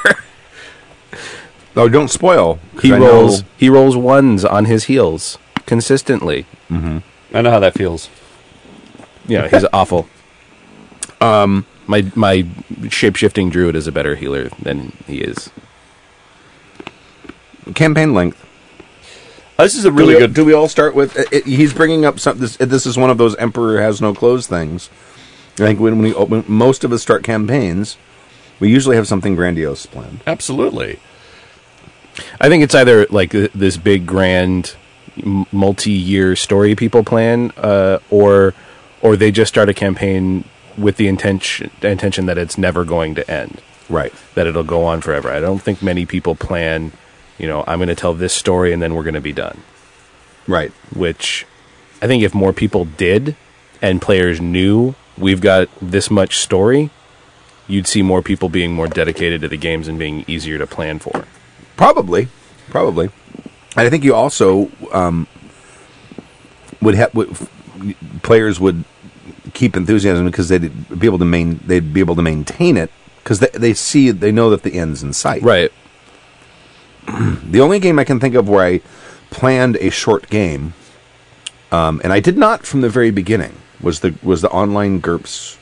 [1.77, 2.59] Oh, don't spoil.
[2.83, 6.47] he I know- rolls he rolls ones on his heels consistently.
[6.71, 8.09] I know how that feels.
[9.27, 10.09] Yeah, he's awful.
[11.21, 12.47] Um, my my
[12.91, 15.51] shape shifting druid is a better healer than he is.
[17.75, 18.45] campaign length.
[19.59, 20.35] Uh, This is a really do we, good.
[20.35, 21.17] Do we all start with?
[21.17, 22.41] It, it- he's bringing up something.
[22.41, 24.89] This, this is one of those emperor has no clothes things.
[25.55, 27.97] I think when we open, most of us start campaigns,
[28.61, 30.21] we usually have something grandiose planned.
[30.27, 31.01] Absolutely.
[32.41, 34.77] I think it's either like this big grand
[35.51, 38.55] multi-year story people plan, uh, or
[39.03, 40.45] or they just start a campaign
[40.79, 44.13] with the intention intention that it's never going to end, Right.
[44.35, 45.31] that it'll go on forever.
[45.31, 46.93] I don't think many people plan,
[47.39, 49.63] you know, I'm going to tell this story and then we're going to be done.
[50.47, 50.73] Right.
[50.95, 51.47] Which
[52.01, 53.37] I think if more people did
[53.83, 56.91] and players knew we've got this much story,
[57.67, 60.99] you'd see more people being more dedicated to the games and being easier to plan
[60.99, 61.25] for.
[61.77, 62.29] Probably.
[62.71, 63.11] Probably.
[63.77, 65.27] And I think you also um,
[66.81, 67.13] would have
[68.23, 68.85] players would
[69.55, 72.91] keep enthusiasm because they'd be able to main they'd be able to maintain it
[73.23, 75.43] because they they see they know that the end's in sight.
[75.43, 75.73] Right.
[77.49, 78.81] The only game I can think of where I
[79.31, 80.75] planned a short game,
[81.73, 85.57] um, and I did not from the very beginning, was the was the online GURPS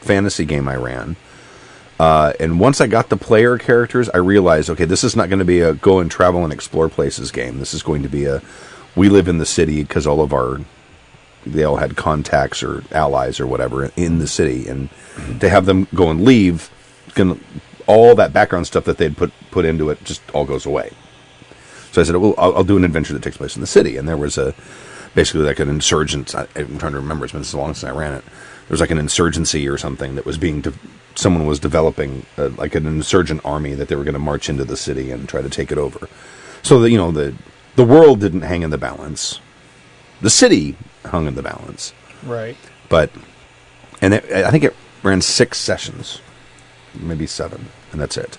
[0.00, 1.16] fantasy game I ran.
[1.98, 5.38] Uh, and once I got the player characters, I realized, okay, this is not going
[5.38, 7.58] to be a go and travel and explore places game.
[7.58, 8.42] This is going to be a
[8.96, 10.60] we live in the city because all of our
[11.46, 14.88] they all had contacts or allies or whatever in the city, and
[15.40, 16.70] to have them go and leave,
[17.14, 17.36] gonna,
[17.86, 20.92] all that background stuff that they'd put put into it just all goes away.
[21.92, 23.96] So I said, well, I'll, I'll do an adventure that takes place in the city,
[23.96, 24.54] and there was a
[25.14, 26.34] basically like an insurgent.
[26.34, 28.24] I, I'm trying to remember; it's been so long since I ran it.
[28.24, 30.60] There was like an insurgency or something that was being.
[30.60, 30.72] De-
[31.16, 34.64] someone was developing uh, like an insurgent army that they were going to march into
[34.64, 36.08] the city and try to take it over.
[36.62, 37.34] So that you know the
[37.76, 39.40] the world didn't hang in the balance.
[40.20, 41.92] The city hung in the balance,
[42.24, 42.56] Right.
[42.88, 43.10] but
[44.02, 46.20] and it, I think it ran six sessions,
[46.94, 48.38] maybe seven, and that's it.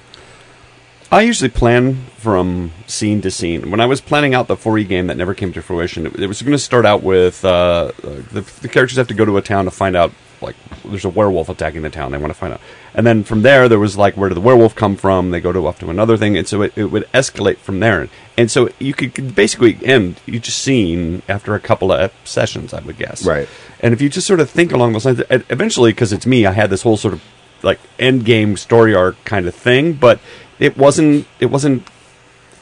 [1.12, 3.70] I usually plan from scene to scene.
[3.70, 6.28] When I was planning out the 4E game that never came to fruition, it, it
[6.28, 9.42] was going to start out with uh, the, the characters have to go to a
[9.42, 12.12] town to find out, like, there's a werewolf attacking the town.
[12.12, 12.62] They want to find out.
[12.94, 15.32] And then from there, there was, like, where did the werewolf come from?
[15.32, 16.38] They go to off to another thing.
[16.38, 18.10] And so it, it would escalate from there.
[18.38, 22.98] And so you could, basically end each scene after a couple of sessions, I would
[22.98, 23.26] guess.
[23.26, 23.48] Right.
[23.80, 26.52] And if you just sort of think along those lines, eventually, because it's me, I
[26.52, 27.24] had this whole sort of
[27.64, 30.20] like end game story arc kind of thing, but
[30.60, 31.28] it wasn't.
[31.40, 31.88] It wasn't.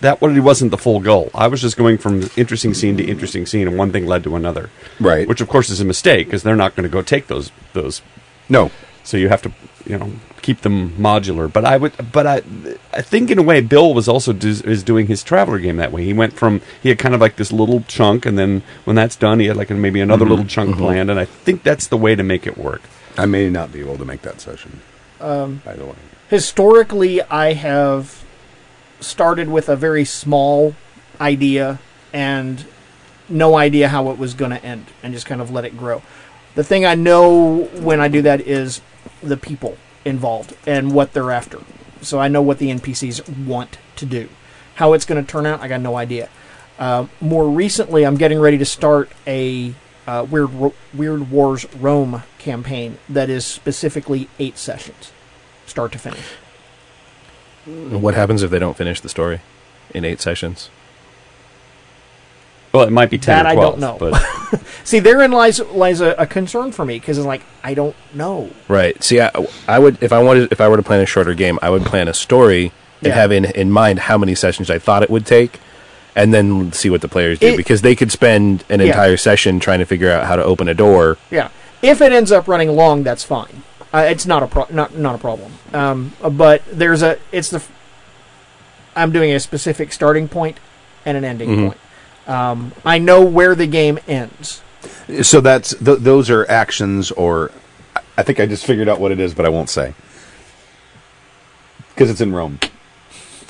[0.01, 1.29] That really wasn't the full goal.
[1.35, 4.35] I was just going from interesting scene to interesting scene, and one thing led to
[4.35, 4.69] another.
[4.99, 5.27] Right.
[5.27, 8.01] Which, of course, is a mistake because they're not going to go take those those.
[8.47, 8.71] No,
[9.03, 9.51] So you have to,
[9.85, 11.51] you know, keep them modular.
[11.51, 12.41] But I would, but I,
[12.93, 15.91] I think in a way, Bill was also do, is doing his traveler game that
[15.91, 16.03] way.
[16.03, 19.15] He went from he had kind of like this little chunk, and then when that's
[19.15, 21.11] done, he had like maybe another little chunk planned.
[21.11, 22.81] And I think that's the way to make it work.
[23.17, 24.79] I may not be able to make that session.
[25.19, 25.95] Um, by the way,
[26.29, 28.23] Historically, I have
[28.99, 30.75] started with a very small
[31.19, 31.79] idea
[32.13, 32.65] and
[33.27, 36.01] no idea how it was going to end and just kind of let it grow.
[36.55, 38.81] The thing I know when I do that is
[39.21, 41.59] the people involved and what they're after.
[42.01, 44.29] So I know what the NPCs want to do.
[44.75, 46.29] How it's going to turn out, I got no idea.
[46.77, 49.73] Uh, more recently, I'm getting ready to start a
[50.07, 55.11] uh, Weird Ro- Weird Wars Rome campaign that is specifically eight sessions,
[55.65, 56.25] start to finish.
[57.89, 59.41] What happens if they don't finish the story
[59.93, 60.69] in eight sessions?
[62.71, 63.79] Well, it might be ten That or I twelve.
[63.79, 64.11] don't know.
[64.11, 67.95] But See, therein lies lies a, a concern for me because it's like I don't
[68.13, 68.51] know.
[68.67, 69.01] Right.
[69.03, 69.31] See, I,
[69.67, 71.83] I would if I wanted if I were to plan a shorter game, I would
[71.83, 73.15] plan a story and Yeah.
[73.15, 75.59] have in in mind how many sessions I thought it would take,
[76.15, 78.87] and then see what the players do It- because they could spend an Yeah.
[78.87, 81.17] entire session trying to figure out how to open a door.
[81.31, 81.49] Yeah,
[81.81, 83.63] if it ends up running long, that's fine.
[83.93, 85.51] Uh, it's not a pro- not not a problem.
[85.73, 87.71] Um, but there's a it's the f-
[88.95, 90.57] I'm doing a specific starting point
[91.05, 91.67] and an ending Mhm.
[91.67, 91.77] point.
[92.27, 94.61] Um, I know where the game ends.
[95.23, 97.49] So that's th- those are actions, or
[98.17, 99.93] I think I just figured out what it is, but I won't say
[101.95, 102.59] because it's in Rome.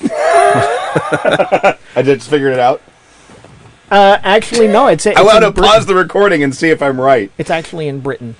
[0.02, 2.80] I just figured it out.
[3.90, 7.00] Uh, actually, no, it's, it's I want to pause the recording and see if I'm
[7.00, 7.30] right.
[7.38, 8.36] It's actually in Britain.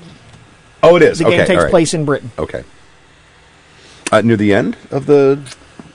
[0.82, 1.18] Oh, it is.
[1.18, 1.70] The okay, game takes right.
[1.70, 2.30] place in Britain.
[2.38, 2.64] Okay.
[4.10, 5.40] Uh, near the end of the.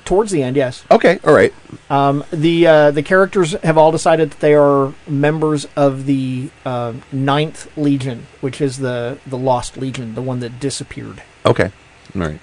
[0.06, 0.84] Towards the end, yes.
[0.92, 1.52] Okay, all right.
[1.90, 6.94] Um, the uh, the characters have all decided that they are members of the uh,
[7.12, 11.24] Ninth Legion, which is the the Lost Legion, the one that disappeared.
[11.44, 11.72] Okay,
[12.14, 12.40] all right.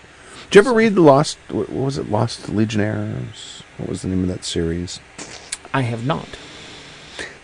[0.50, 1.38] Did you ever read the Lost?
[1.48, 2.11] What was it?
[2.11, 3.62] Lost Legionnaires.
[3.78, 4.98] What was the name of that series?
[5.72, 6.28] I have not.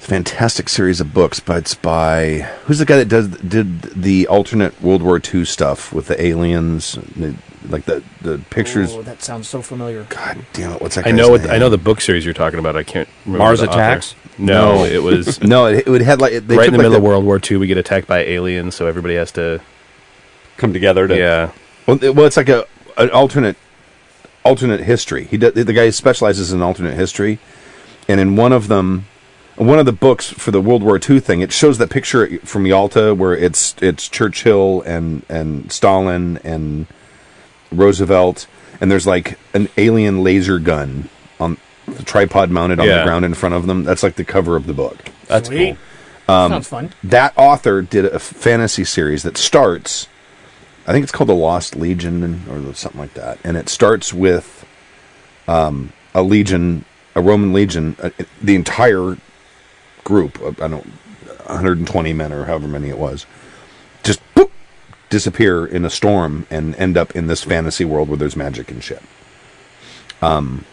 [0.09, 3.83] It's a fantastic series of books, but it's by who's the guy that does did
[3.83, 7.35] the alternate World War II stuff with the aliens, the,
[7.69, 8.95] like the the pictures.
[8.95, 10.05] Oh, that sounds so familiar.
[10.09, 10.81] God damn it!
[10.81, 11.07] What's that?
[11.07, 11.51] I guy's know what?
[11.51, 12.75] I know the book series you're talking about.
[12.75, 13.79] I can't remember Mars the author.
[13.81, 14.15] Attacks?
[14.39, 14.85] No, No.
[14.87, 16.97] it was No, it, it would had like they right took in the like middle
[16.97, 17.59] of World War II.
[17.59, 19.61] We get attacked by aliens, so everybody has to.
[20.57, 21.53] come together to Yeah,
[21.87, 22.65] Well, it- well, it's like a
[22.97, 23.57] an alternate
[24.43, 25.25] alternate history.
[25.25, 27.39] He does, the guy specializes in alternate history,
[28.09, 29.05] and in one of them,
[29.59, 32.65] one of the books for the World War II thing, it shows that picture from
[32.67, 36.87] Yalta where it's it's Churchill and and Stalin and
[37.73, 38.47] Roosevelt,
[38.81, 41.09] and there's like an alien laser gun
[41.41, 43.85] on the tripod mounted on the ground in front of them.
[43.85, 44.97] That's like the cover of the book.
[45.27, 45.77] That's Sweet.
[45.77, 46.35] cool.
[46.35, 46.93] Um, Sounds fun.
[47.05, 50.09] that author did a fantasy series that starts
[50.87, 54.67] i think it's called the lost legion or something like that and it starts with
[55.47, 58.11] um, a legion a roman legion uh,
[58.43, 59.17] the entire
[60.09, 60.87] group i don't
[61.47, 63.27] 120 men or however many it was
[64.03, 64.51] just boop,
[65.11, 68.83] disappear in a storm and end up in this fantasy world where there's magic and
[68.83, 69.03] shit
[70.23, 70.65] um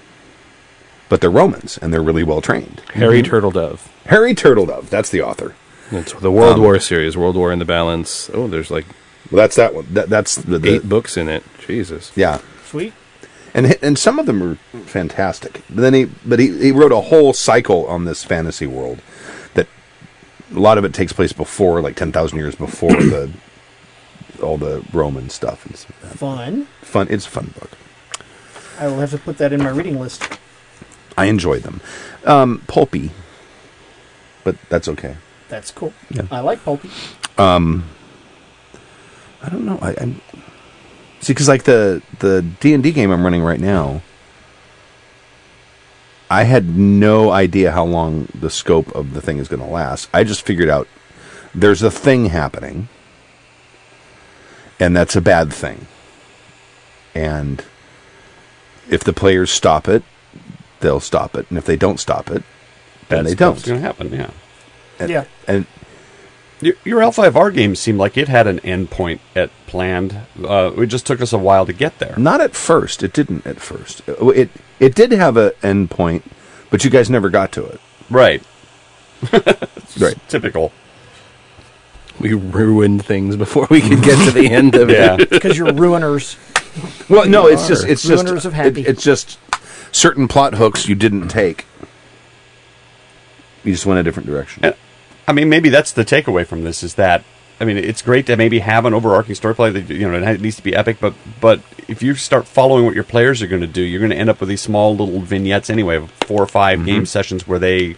[1.09, 3.79] but they're romans and they're really well trained Harry Turtledove.
[4.05, 5.53] harry turtledove that's the author
[5.91, 8.29] It's the World Um, War series, World War in the Balance.
[8.33, 8.85] Oh, there's like
[9.29, 11.43] well, that's that one that, that's the, the eight books in it.
[11.67, 12.11] Jesus.
[12.15, 12.93] yeah Sweet.
[13.55, 15.63] And and some of them are fantastic.
[15.69, 19.01] But then he but he, he wrote a whole cycle on this fantasy world
[19.53, 19.67] that
[20.53, 23.31] a lot of it takes place before like ten thousand years before the
[24.43, 26.17] all the Roman stuff and stuff like.
[26.17, 26.67] Fun.
[26.81, 27.07] fun.
[27.09, 27.71] It's a fun book.
[28.77, 30.37] I will have to put that in my reading list.
[31.17, 31.79] I enjoy them.
[32.25, 33.11] Um, pulpy,
[34.43, 35.15] but that's okay.
[35.47, 35.93] That's cool.
[36.09, 36.27] Yeah.
[36.29, 36.89] I like pulpy.
[37.37, 37.89] Um,
[39.41, 39.79] I don't know.
[39.81, 40.21] I, I'm
[41.25, 44.01] see because like the the D and D game I'm running right now.
[46.29, 50.09] I had no idea how long the scope of the thing is going to last.
[50.11, 50.87] I just figured out
[51.53, 52.87] there's a thing happening,
[54.79, 55.85] and that's a bad thing.
[57.13, 57.63] And
[58.89, 60.03] if the players stop it,
[60.79, 62.43] they'll stop it, and if they don't stop it,
[63.09, 63.53] then That's they don't.
[63.53, 64.11] What's going to happen?
[64.11, 64.31] Yeah.
[64.99, 65.25] And, Yeah.
[65.47, 65.65] and
[66.61, 70.17] Your, your L5R game seemed like it had an endpoint at planned.
[70.41, 72.15] Uh, it just took us a while to get there.
[72.17, 73.03] Not at first.
[73.03, 74.01] It didn't at first.
[74.07, 76.23] It it did have an end point,
[76.69, 77.79] but you guys never got to it.
[78.09, 78.43] Right.
[79.99, 80.15] Right.
[80.29, 80.71] Typical.
[82.19, 84.93] We ruined things before we could get to the end of it.
[84.97, 85.17] Yeah.
[85.19, 85.29] it.
[85.29, 86.37] Because you're ruiners.
[87.09, 87.69] Well, no, it's are.
[87.69, 88.81] just it's just Ruiners of it- happy.
[88.83, 89.39] it's just
[89.93, 91.65] certain plot hooks you didn't take.
[93.63, 94.63] You just went a different direction.
[94.65, 94.75] And,
[95.27, 97.23] I mean, maybe that's the takeaway from this is that
[97.59, 100.41] I mean, it's great to maybe have an overarching story play that you know it
[100.41, 103.61] needs to be epic, but but if you start following what your players are going
[103.61, 106.41] to do, you're going to end up with these small little vignettes anyway, of four
[106.41, 106.85] or 5 mm-hmm.
[106.85, 107.95] game sessions where they,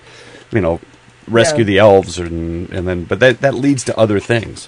[0.52, 0.80] you know,
[1.28, 1.66] rescue Yeah.
[1.66, 4.68] the elves and and then but that that leads to other things.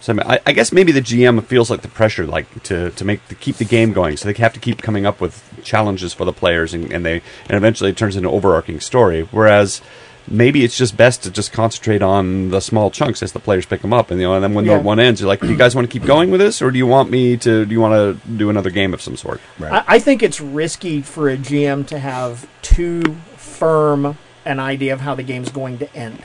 [0.00, 2.90] So I, mean, I, I guess maybe the GM feels like the pressure, like to,
[2.90, 5.42] to make to keep the game going, so they have to keep coming up with
[5.62, 9.22] challenges for the players, and, and they and eventually it turns into an overarching story.
[9.30, 9.82] Whereas
[10.28, 13.82] maybe it's just best to just concentrate on the small chunks as the players pick
[13.82, 14.76] them up, and you know, and then when Yeah.
[14.78, 16.70] the one ends, you're like, do you guys want to keep going with this, or
[16.70, 17.64] do you want me to?
[17.64, 19.40] Do you want to do another game of some sort?
[19.60, 23.02] I, I think it's risky for a GM to have too
[23.36, 26.24] firm an idea of how the game's going to end.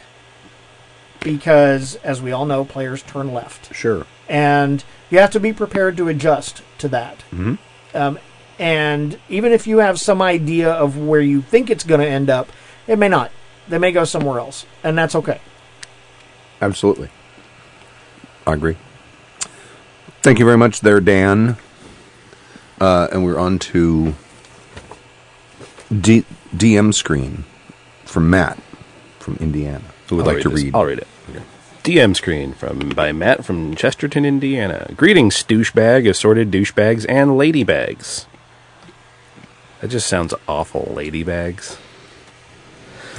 [1.21, 3.75] Because, as we all know, players turn left.
[3.75, 4.05] Sure.
[4.29, 7.17] And you have to be prepared to adjust to that.
[7.33, 7.55] Mm-hmm.
[7.93, 8.19] Um,
[8.57, 12.29] and even if you have some idea of where you think it's going to end
[12.29, 12.49] up,
[12.87, 13.31] it may not.
[13.69, 15.39] They may go somewhere else, and that's okay.
[16.61, 17.09] Absolutely.
[18.45, 18.77] I agree.
[20.21, 21.57] Thank you very much there, Dan.
[22.81, 24.15] Uh, and we're on to
[26.01, 27.45] D- DM screen
[28.05, 28.57] from Matt
[29.19, 30.63] from Indiana, who would I'll like to this.
[30.63, 30.75] read.
[30.75, 31.07] I'll read it.
[31.83, 34.91] DM screen from by Matt from Chesterton, Indiana.
[34.97, 38.25] Greetings, douchebag, assorted douchebags, and ladybags.
[39.79, 41.77] That just sounds awful, ladybags.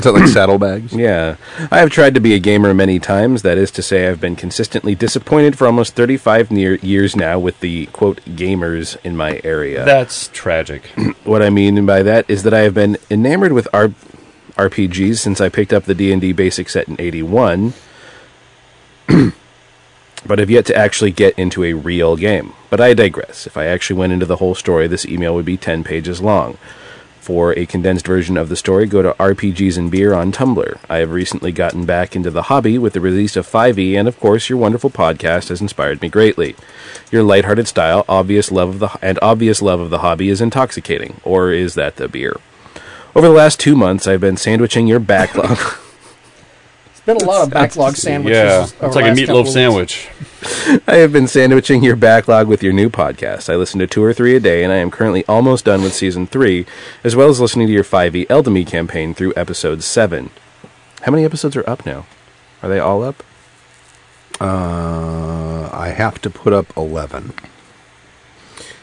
[0.01, 0.95] Is that like saddlebags?
[0.95, 1.37] Yeah.
[1.71, 3.43] I have tried to be a gamer many times.
[3.43, 7.61] That is to say, I've been consistently disappointed for almost 35 near years now with
[7.61, 9.85] the, quote, gamers in my area.
[9.85, 10.87] That's tragic.
[11.25, 13.93] what I mean by that is that I have been enamored with R-
[14.57, 17.75] RPGs since I picked up the D&D basic set in 81,
[20.27, 22.55] but have yet to actually get into a real game.
[22.71, 23.47] But I digress.
[23.47, 26.57] If I actually went into the whole story, this email would be 10 pages long.
[27.31, 30.81] For a condensed version of the story, go to RPGs and Beer on Tumblr.
[30.89, 34.19] I have recently gotten back into the hobby with the release of 5e, and of
[34.19, 36.57] course, your wonderful podcast has inspired me greatly.
[37.13, 41.21] Your lighthearted style, obvious love of the and obvious love of the hobby is intoxicating,
[41.23, 42.35] or is that the beer?
[43.15, 45.57] Over the last two months, I've been sandwiching your backlog.
[47.01, 48.37] It's been a lot of backlog sandwiches.
[48.37, 50.11] yeah, over it's like a last couple meatloaf sandwich.
[50.87, 53.51] I have been sandwiching your backlog with your new podcast.
[53.51, 55.95] I listen to two or three a day, and I am currently almost done with
[55.95, 56.67] season three,
[57.03, 60.29] as well as listening to your 5e Eldemy campaign through episode seven.
[61.01, 62.05] How many episodes are up now?
[62.63, 63.23] Are they all up?
[64.39, 67.33] Uh, I have to put up 11.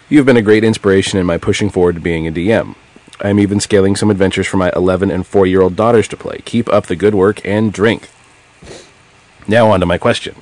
[0.10, 2.74] You have been a great inspiration in my pushing forward to being a DM.
[3.20, 6.18] I am even scaling some adventures for my 11 and 4 year old daughters to
[6.18, 6.40] play.
[6.46, 8.10] Keep up the good work and drink.
[9.48, 10.36] Now, on to my question.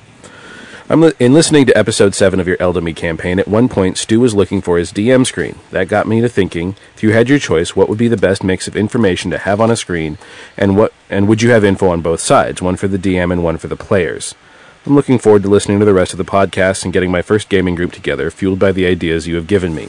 [0.88, 3.40] I'm li- in listening to episode 7 of your Eldemy campaign.
[3.40, 5.56] At one point, Stu was looking for his DM screen.
[5.70, 8.44] That got me to thinking if you had your choice, what would be the best
[8.44, 10.16] mix of information to have on a screen,
[10.56, 13.42] and, what, and would you have info on both sides, one for the DM and
[13.42, 14.36] one for the players?
[14.86, 17.48] I'm looking forward to listening to the rest of the podcast and getting my first
[17.48, 19.88] gaming group together, fueled by the ideas you have given me.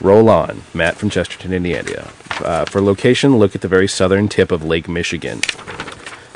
[0.00, 2.10] Roll on, Matt from Chesterton, Indiana.
[2.40, 5.40] Uh, for location, look at the very southern tip of Lake Michigan.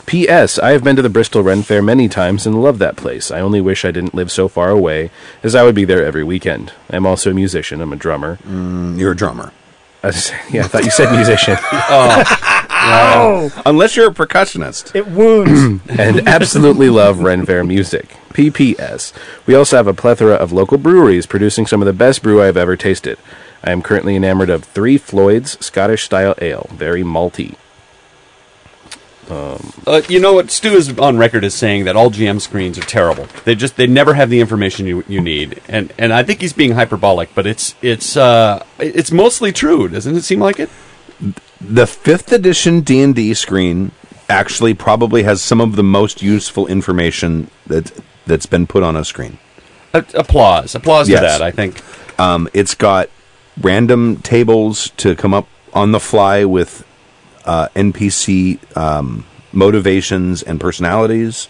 [0.07, 0.59] P.S.
[0.59, 3.31] I have been to the Bristol Ren Fair many times and love that place.
[3.31, 5.11] I only wish I didn't live so far away,
[5.43, 6.73] as I would be there every weekend.
[6.89, 7.83] I'm also a musician.
[7.83, 8.39] I'm a drummer.
[8.49, 9.53] You're a drummer.
[10.03, 11.57] I was- yeah, I thought you said musician.
[12.91, 14.95] Oh, Unless you're a percussionist.
[14.95, 15.83] it wounds.
[15.91, 18.17] and absolutely love Ren Fair music.
[18.33, 19.13] P.P.S.
[19.45, 22.47] We also have a plethora of local breweries producing some of the best brew I
[22.47, 23.19] have ever tasted.
[23.65, 27.57] I am currently enamored of Three Floyd's Scottish Style Ale, very malty.
[29.31, 30.51] Uh, you know what?
[30.51, 33.27] Stu is on record as saying that all GM screens are terrible.
[33.45, 36.55] They just they never have the information you you need, and and I think he's
[36.55, 39.87] being hyperbolic, but it's it's uh it's mostly true.
[39.89, 40.71] Doesn't it seem like it?
[41.61, 43.91] The 5th edition D&D screen
[44.31, 47.91] actually probably has some of the most useful information that
[48.27, 49.39] that's been put on a screen.
[49.93, 51.21] A- applause, applause Yes.
[51.21, 51.43] to that.
[51.43, 51.83] I think.
[52.19, 53.11] Um, it's got
[53.61, 56.85] random tables to come up on the fly with
[57.45, 61.49] uh, NPC um, motivations and personalities.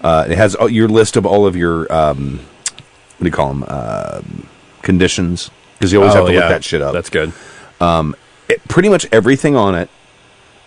[0.00, 3.62] Uh, it has your list of all of your um, what do you call them
[3.68, 4.48] um
[4.82, 6.92] conditions because you always have Oh, to yeah, look that shit up.
[6.92, 7.32] That's good.
[8.48, 9.88] it, pretty much everything on it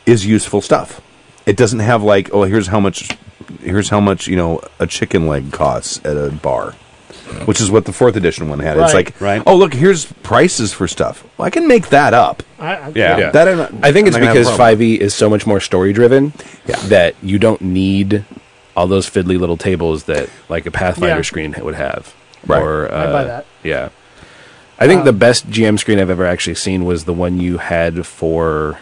[0.05, 1.01] is useful stuff.
[1.45, 3.09] It doesn't have like, oh, here's how much,
[3.61, 6.75] here's how much you know a chicken leg costs at a bar,
[7.45, 8.77] which is what the fourth edition one had.
[8.77, 9.05] It's Right.
[9.05, 9.41] like, Right.
[9.45, 11.23] oh, look, here's prices for stuff.
[11.37, 12.43] Well, I can make that up.
[12.59, 13.17] I, I, Yeah.
[13.17, 13.29] Yeah.
[13.31, 14.79] That I'm not- I think it's I'm not gonna because have a problem.
[14.79, 16.33] 5e is so much more story driven
[16.65, 16.77] Yeah.
[16.87, 18.23] that you don't need
[18.75, 21.21] all those fiddly little tables that like a Pathfinder Yeah.
[21.21, 22.13] screen would have.
[22.45, 22.61] Right.
[22.61, 23.45] Or, uh, I buy that.
[23.63, 23.89] Yeah.
[24.77, 28.05] I think the best GM screen I've ever actually seen was the one you had
[28.05, 28.77] for.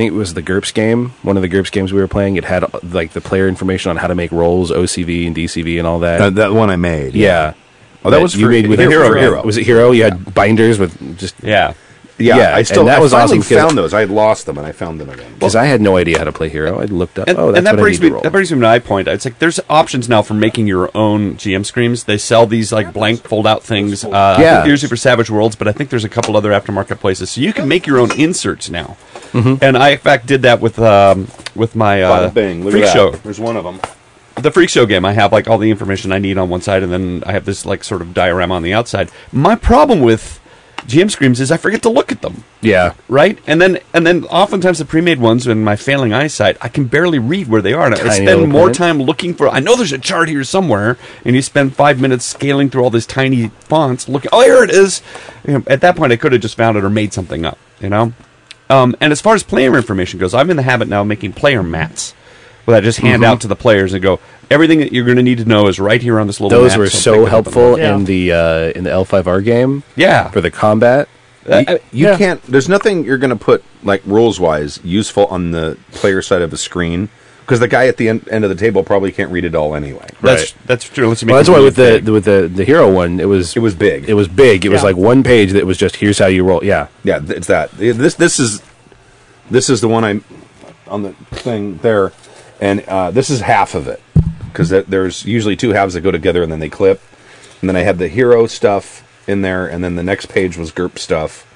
[0.00, 2.36] I think it was the GURPS game, one of the GURPS games we were playing.
[2.36, 5.86] It had like the player information on how to make rolls, OCV and DCV and
[5.86, 6.20] all that.
[6.22, 7.14] Uh, that one I made.
[7.14, 7.52] yeah.
[8.02, 9.44] Oh, that was you for- made with Hero, for- Hero.
[9.44, 9.90] Was it Hero?
[9.90, 11.74] You had binders with just Yeah.
[12.20, 12.36] Yeah.
[12.36, 13.92] Yeah, I still and that I was finally awesome 'cause- found those.
[13.94, 15.26] I had lost them and I found them again.
[15.34, 16.80] because I had no idea how to play Hero.
[16.80, 17.28] I looked up.
[17.28, 18.60] And, oh, that's and that what I brings need me to that brings me to
[18.60, 19.08] my point.
[19.08, 22.04] It's like there's options now for making your own GM screens.
[22.04, 24.04] They sell these like blank fold out things.
[24.04, 24.64] Uh, I Yeah.
[24.64, 27.52] usually for Savage Worlds, but I think there's a couple other aftermarket places, so you
[27.52, 28.96] can make your own inserts now.
[29.32, 29.54] Mm-hmm.
[29.62, 33.12] And I in fact did that with um, with my uh, Freak Show.
[33.12, 33.80] There's one of them.
[34.40, 36.82] the freak show game i have like all the information i need on one side
[36.82, 40.39] and then i have this like sort of diorama on the outside my problem with
[40.86, 42.44] gm screens is i forget to look at them.
[42.62, 42.94] Yeah.
[43.08, 43.38] right?
[43.46, 47.18] And then and then oftentimes the pre-made ones in my failing eyesight i can barely
[47.18, 47.86] read where they are.
[47.86, 48.76] And i spend more print.
[48.76, 52.24] time looking for i know there's a chart here somewhere and you spend five minutes
[52.24, 55.02] scaling through all these tiny fonts looking oh here it is.
[55.46, 57.58] You know, at that point i could have just found it or made something up
[57.80, 58.12] you know?
[58.68, 61.32] Um, and as far as player information goes, I'm in the habit now of making
[61.32, 62.14] player mats,
[62.64, 63.32] where I just hand Mm-hmm.
[63.32, 65.78] out to the players and go, everything that you're going to need to know is
[65.80, 66.58] right here on this little.
[66.58, 67.78] Those mat, were pick so it up and helpful.
[67.78, 67.94] Yeah.
[67.96, 71.08] in the uh, in the L5R game Yeah, for the combat.
[71.48, 72.18] Uh, You, you Yeah.
[72.18, 72.42] can't.
[72.42, 76.50] There's nothing you're going to put like rules wise useful on the player side of
[76.50, 77.08] the screen
[77.40, 79.74] because the guy at the end, end of the table probably can't read it all
[79.74, 80.06] anyway.
[80.20, 80.54] that's Right.
[80.66, 81.08] that's true.
[81.08, 83.56] Let's make Well, that's why with the, the with the the hero one, it was
[83.56, 84.08] It was big.
[84.08, 84.64] It was big.
[84.66, 86.62] It was like one page that was just here's how you roll.
[86.62, 87.70] Yeah, Yeah, it's that.
[87.72, 88.62] This this is
[89.50, 90.22] this is the one I'm
[90.86, 92.10] on the thing there,
[92.60, 94.02] and uh, this is half of it
[94.48, 97.00] because there's usually two halves that go together and then they clip,
[97.60, 100.72] and then I had the hero stuff in there, and then the next page was
[100.72, 101.46] GURP stuff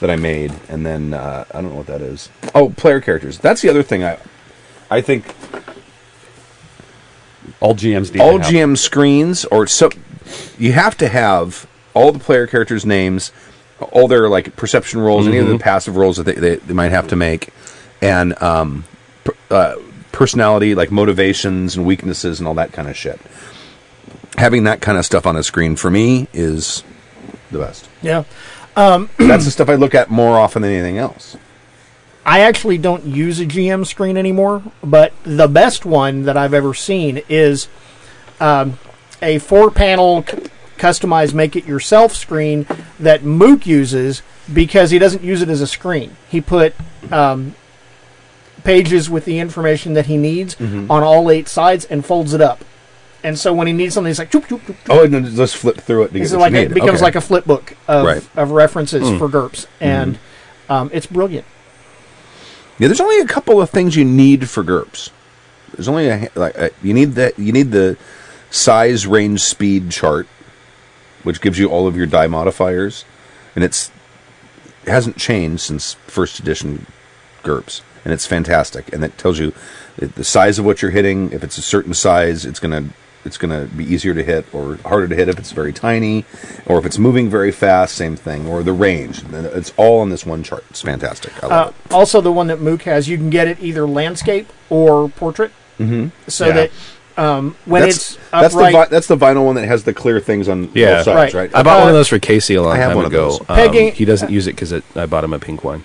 [0.00, 2.28] that I made, and then uh, I don't know what that is.
[2.54, 3.38] Oh, player characters.
[3.38, 4.18] That's the other thing I
[4.90, 5.24] I think
[7.60, 8.38] all GMs all.
[8.38, 9.90] GM screens or so
[10.58, 13.32] you have to have all the player characters' names,
[13.80, 16.90] all their like perception rolls, any of the passive rolls that they, they, they might
[16.90, 17.50] have to make,
[18.00, 18.84] and um,
[19.50, 19.76] uh,
[20.12, 23.20] personality like motivations and weaknesses and all that kind of shit.
[24.36, 26.84] Having that kind of stuff on a screen for me is
[27.50, 27.88] the best.
[28.00, 28.24] Yeah.
[29.18, 31.36] That's the stuff I look at more often than anything else.
[32.24, 36.72] I actually don't use a GM screen anymore, but the best one that I've ever
[36.72, 37.68] seen is
[38.40, 38.78] um,
[39.20, 40.38] a four panel c-
[40.78, 42.66] customized make it yourself screen
[43.00, 46.16] that Mook uses because he doesn't use it as a screen.
[46.28, 46.74] He put
[47.10, 47.54] um,
[48.64, 50.90] pages with the information that he needs Mm-hmm.
[50.90, 52.64] on all eight sides and folds it up.
[53.24, 54.76] And so when he needs something, he's like, choop, choop, choop.
[54.90, 57.02] Oh, and then just flip through it to get like it becomes Okay.
[57.02, 58.22] like a flip book of, Right.
[58.36, 59.18] of references Hmm.
[59.18, 60.72] for GURPS, and Mm-hmm.
[60.72, 61.46] um, it's brilliant.
[62.78, 65.10] Yeah, there's only a couple of things you need for GURPS.
[65.72, 67.96] There's only a, like a, you need that you need the
[68.50, 70.26] size, range, speed chart,
[71.22, 73.04] which gives you all of your die modifiers,
[73.54, 73.90] and it's
[74.84, 76.86] it hasn't changed since first edition
[77.44, 78.92] GURPS, and it's fantastic.
[78.92, 79.52] And it tells you
[79.96, 81.32] the the size of what you're hitting.
[81.32, 82.84] If it's a certain size, it's gonna
[83.24, 86.24] it's gonna be easier to hit or harder to hit if it's very tiny,
[86.66, 87.94] or if it's moving very fast.
[87.94, 89.22] Same thing, or the range.
[89.32, 90.64] It's all on this one chart.
[90.70, 91.32] It's fantastic.
[91.42, 91.92] I love Uh, it.
[91.92, 96.08] also, the one that Mook has, you can get it either landscape or portrait, mm-hmm.
[96.28, 96.52] so Yeah.
[96.52, 96.70] that
[97.14, 100.18] um, when that's, it's that's the vi- that's the vinyl one that has the clear
[100.18, 100.94] things on Yeah.
[100.96, 101.34] both sides, Right.
[101.42, 101.50] right?
[101.54, 103.12] I bought one Uh, of those for Casey a long I have time one of
[103.12, 103.30] ago.
[103.32, 103.40] those.
[103.40, 105.84] Um, Pegging- he doesn't use it because I bought him a pink one.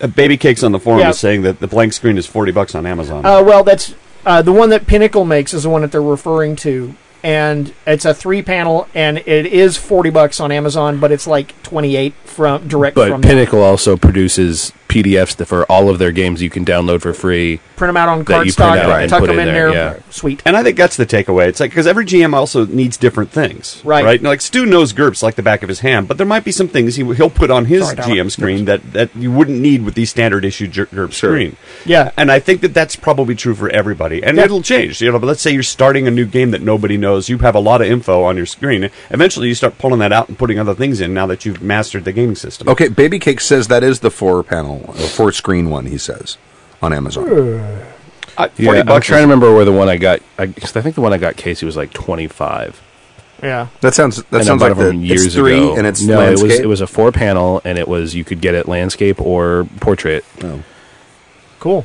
[0.00, 1.10] Uh, Baby Cakes on the forum Yeah.
[1.10, 3.24] is saying that the blank screen is forty bucks on Amazon.
[3.26, 3.94] uh, well, that's
[4.26, 8.04] uh, the one that Pinnacle makes is the one that they're referring to, and it's
[8.04, 12.14] a three panel, and it is forty bucks on Amazon, but it's like twenty eight
[12.24, 13.28] from direct But from them.
[13.30, 17.60] Pinnacle also produces PDFs that for all of their games you can download for free.
[17.76, 19.70] print them out on that you cardstock, print and tuck put them in in there,
[19.72, 19.94] there.
[19.96, 20.02] yeah.
[20.10, 20.42] Sweet.
[20.44, 21.46] And I think that's the takeaway.
[21.48, 24.04] It's like because every GM also needs different things, Right.
[24.04, 24.22] Right?
[24.22, 26.68] Like Stu knows GURPS like the back of his hand, but there might be some
[26.68, 29.94] things he, he'll put on his Sorry, GM screen that, that you wouldn't need with
[29.94, 31.30] the standard issue Ger- GURPS Sure.
[31.30, 31.56] screen.
[31.84, 32.12] Yeah.
[32.16, 34.44] and I think that that's probably true for everybody, and Yeah.
[34.44, 35.00] it'll change.
[35.00, 37.28] You know, but let's say you're starting a new game that nobody knows.
[37.28, 38.90] You have a lot of info on your screen.
[39.10, 41.12] Eventually, you start pulling that out and putting other things in.
[41.14, 42.68] Now that you've mastered the gaming system.
[42.68, 45.86] Okay, Baby Cake says that is the four panel, uh, four screen one.
[45.86, 46.38] He says
[46.82, 47.28] on Amazon.
[47.28, 50.20] Uh, Yeah, I'm trying to remember where the one I got.
[50.38, 52.80] I, 'cause I think the one I got Casey was like 25.
[53.42, 53.68] Yeah.
[53.80, 55.76] That sounds that and I sounds like it the years it's three ago.
[55.76, 56.44] and it's no, landscape.
[56.50, 59.20] it was it was a four panel, and it was you could get it landscape
[59.20, 60.24] or portrait.
[60.42, 60.62] Oh.
[61.60, 61.84] Cool.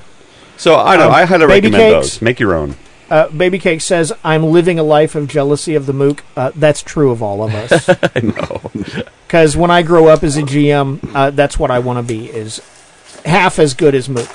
[0.58, 1.06] So I don't.
[1.06, 1.10] know.
[1.10, 2.14] Um, I highly baby recommend cakes?
[2.16, 2.22] those.
[2.22, 2.76] Make your own.
[3.10, 6.82] Uh, Baby Cake says, "I'm living a life of jealousy of the Mook." Uh, that's
[6.82, 7.90] true of all of us.
[8.16, 8.62] I know.
[9.34, 12.28] Because when I grow up as a GM, uh, that's what I want to be:
[12.30, 12.62] is
[13.26, 14.30] half as good as Mook.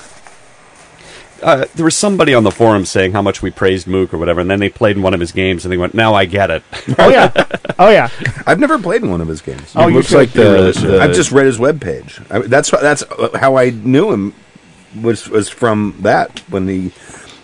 [1.43, 4.41] uh, there was somebody on the forum saying how much we praised Mook or whatever,
[4.41, 6.51] and then they played in one of his games and they went, "Now I get
[6.51, 6.63] it."
[6.99, 7.33] Oh yeah,
[7.79, 8.09] oh yeah.
[8.47, 9.73] I've never played in one of his games.
[9.77, 12.21] Oh, it you looks like the, really the- I've just read his webpage.
[12.31, 13.05] I, that's that's
[13.37, 14.35] how I knew him.
[15.01, 16.93] Was was from that when he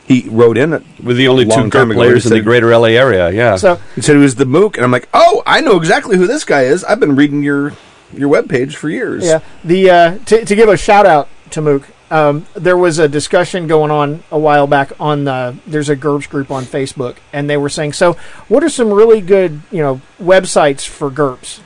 [0.06, 0.82] he wrote in it.
[1.02, 3.30] We're the only two Long time GURP players he in the greater LA area.
[3.30, 3.56] Yeah.
[3.56, 6.26] So He said he was the Mook, and I'm like, oh, I know exactly who
[6.26, 6.82] this guy is.
[6.84, 7.72] I've been reading your
[8.12, 9.24] your webpage for years.
[9.24, 11.88] yeah, the uh, to to give a shout out to Mook.
[12.10, 16.28] Um, there was a discussion going on a while back on the there's a GURPS
[16.28, 18.14] group on Facebook, and they were saying, so
[18.48, 21.60] what are some really good you know websites for GURPS?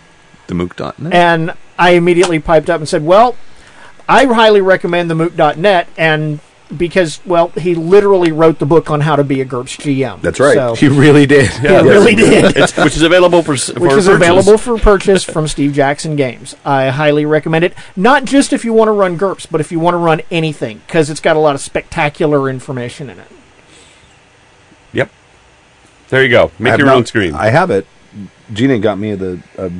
[0.48, 1.12] the Mook.net.
[1.12, 3.36] And I immediately piped up and said, well,
[4.08, 6.40] I highly recommend the Mook.net, and
[6.76, 10.20] because well, he literally wrote the book on how to be a GURPS GM.
[10.20, 10.54] That's right.
[10.54, 11.50] So, he really did.
[11.50, 12.56] he really did.
[12.58, 14.06] It's, which is available for s- which is purchase.
[14.08, 16.54] available for purchase from Steve Jackson Games.
[16.64, 17.74] I highly recommend it.
[17.96, 20.82] Not just if you want to run GURPS, but if you want to run anything,
[20.86, 23.28] because it's got a lot of spectacular information in it.
[24.92, 25.10] Yep.
[26.08, 26.50] There you go.
[26.58, 27.34] Make your not- own screen.
[27.34, 27.86] I have it.
[28.52, 29.70] Gina got me the a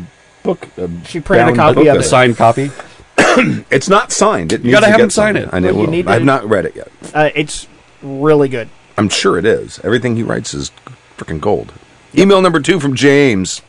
[0.43, 0.68] book.
[0.76, 2.70] A She printed a copy book of a signed copy.
[3.70, 4.52] It's not signed.
[4.52, 5.46] It needs gotta to have get him sign signed.
[5.48, 5.54] it.
[5.54, 5.74] I know.
[5.74, 6.90] Well, you need I've not read it yet.
[7.14, 7.68] Uh, it's
[8.02, 8.68] really good.
[8.96, 9.78] I'm sure it is.
[9.84, 10.72] Everything he writes is
[11.16, 11.72] freaking gold.
[12.16, 13.62] Email number two from James.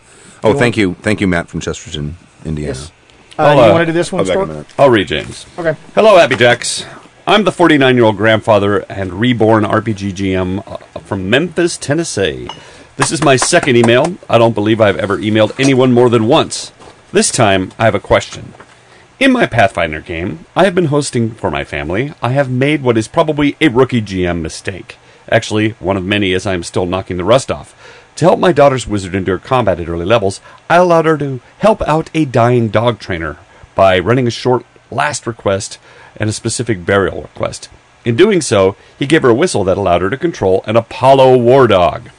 [0.43, 2.73] Oh, thank you, thank you, Matt from Chesterton, Indiana.
[2.73, 2.91] Yes.
[3.37, 4.67] Uh, I'll, do you uh, want to do this one, I'll in a minute.
[4.77, 5.45] I'll read James.
[5.57, 5.75] Okay.
[5.95, 6.85] Hello, Happy Jacks.
[7.27, 12.49] I'm the 49 year old grandfather and reborn RPG GM uh, from Memphis, Tennessee.
[12.97, 14.17] This is my second email.
[14.29, 16.71] I don't believe I've ever emailed anyone more than once.
[17.11, 18.53] This time, I have a question.
[19.19, 22.13] In my Pathfinder game, I have been hosting for my family.
[22.21, 24.97] I have made what is probably a rookie GM mistake.
[25.29, 27.75] Actually, one of many as I am still knocking the rust off.
[28.15, 30.39] To help my daughter's wizard endure combat at early levels,
[30.69, 33.37] I allowed her to help out a dying dog trainer
[33.75, 35.77] by running a short last request
[36.15, 37.69] and a specific burial request.
[38.05, 41.37] In doing so, he gave her a whistle that allowed her to control an Apollo
[41.37, 42.09] war dog.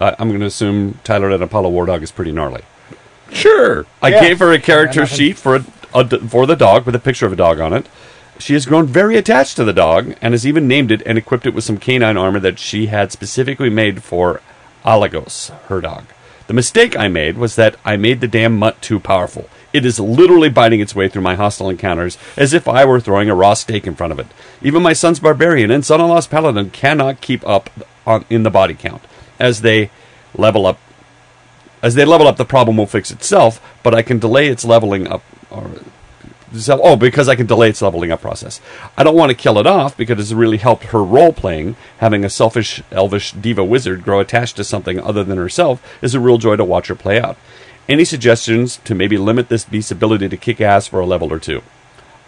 [0.00, 2.62] Uh, I'm going to assume Tyler that Apollo war dog is pretty gnarly.
[3.32, 3.86] Sure.
[4.02, 4.20] I Yeah.
[4.20, 5.16] gave her a character nothing.
[5.16, 5.64] sheet for a,
[5.94, 7.86] a for the dog with a picture of a dog on it.
[8.38, 11.46] She has grown very attached to the dog and has even named it and equipped
[11.46, 14.42] it with some canine armor that she had specifically made for
[14.84, 16.04] Alagos, her dog.
[16.46, 19.48] The mistake I made was that I made the damn mutt too powerful.
[19.72, 23.30] It is literally biting its way through my hostile encounters as if I were throwing
[23.30, 24.26] a raw steak in front of it.
[24.62, 27.70] Even my son's barbarian and son-in-law's paladin cannot keep up
[28.06, 29.02] on, in the body count
[29.38, 29.90] as they
[30.34, 30.78] level up
[31.82, 35.06] as they level up, the problem will fix itself, but I can delay its leveling
[35.06, 35.22] up.
[35.50, 35.70] Or,
[36.68, 38.60] oh, because I can delay its leveling up process.
[38.96, 41.76] I don't want to kill it off because it's really helped her role playing.
[41.98, 46.20] Having a selfish, elvish diva wizard grow attached to something other than herself is a
[46.20, 47.36] real joy to watch her play out.
[47.88, 51.38] Any suggestions to maybe limit this beast's ability to kick ass for a level or
[51.38, 51.62] two?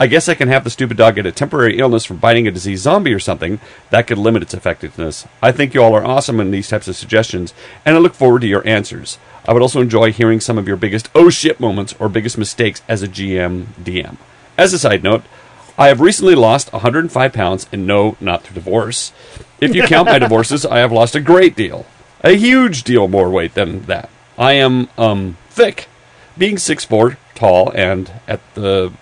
[0.01, 2.53] I guess I can have the stupid dog get a temporary illness from biting a
[2.53, 3.59] diseased zombie or something.
[3.91, 5.27] That could limit its effectiveness.
[5.43, 7.53] I think you all are awesome in these types of suggestions,
[7.85, 9.19] and I look forward to your answers.
[9.49, 12.83] I would also enjoy hearing some of your biggest oh shit moments or biggest mistakes
[12.87, 14.19] as a GM DM.
[14.59, 15.23] As a side note,
[15.79, 19.11] I have recently lost 105 pounds, and no, not through divorce.
[19.59, 21.87] If you count my divorces, I have lost a great deal.
[22.21, 24.11] A huge deal more weight than that.
[24.37, 25.89] I am, um, thick.
[26.37, 28.93] Being 6'4", tall, and at the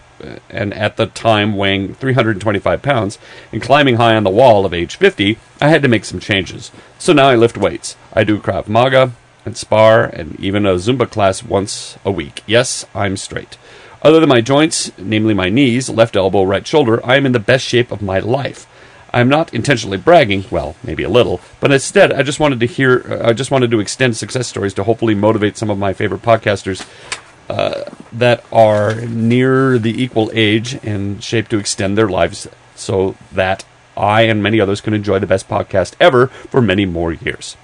[0.48, 3.18] and at the time weighing 325 pounds
[3.52, 6.70] and climbing high on the wall of age 50, I had to make some changes.
[6.98, 7.96] So now I lift weights.
[8.14, 9.12] I do Krav Maga
[9.46, 12.42] and spar and even a Zumba class once a week.
[12.46, 13.56] Yes, I'm straight.
[14.02, 17.38] Other than my joints, namely my knees, left elbow, right shoulder, I am in the
[17.38, 18.66] best shape of my life.
[19.12, 22.66] I am not intentionally bragging, well, maybe a little, but instead I just wanted to
[22.66, 25.94] hear uh, I just wanted to extend success stories to hopefully motivate some of my
[25.94, 26.86] favorite podcasters
[28.12, 33.64] that are near the equal age and shape to extend their lives so that
[33.96, 37.56] I and many others can enjoy the best podcast ever for many more years.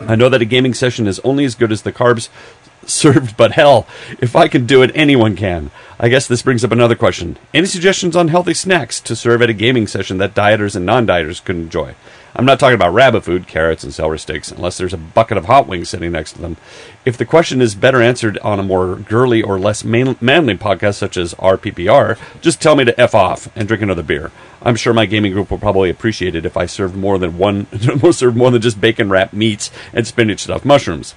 [0.00, 2.28] I know that a gaming session is only as good as the carbs
[2.86, 3.86] served, but hell,
[4.20, 5.70] if I can do it, anyone can.
[5.98, 7.36] I guess this brings up another question.
[7.52, 11.06] Any suggestions on healthy snacks to serve at a gaming session that dieters and non
[11.06, 11.94] dieters could enjoy?
[12.34, 15.46] I'm not talking about rabbit food, carrots, and celery sticks, unless there's a bucket of
[15.46, 16.56] hot wings sitting next to them.
[17.04, 20.94] If the question is better answered on a more girly or less man- manly podcast,
[20.94, 24.30] such as RPPR, just tell me to F off and drink another beer.
[24.62, 27.66] I'm sure my gaming group will probably appreciate it if I served more than one,
[28.12, 31.14] served more than just bacon wrapped meats and spinach stuffed mushrooms.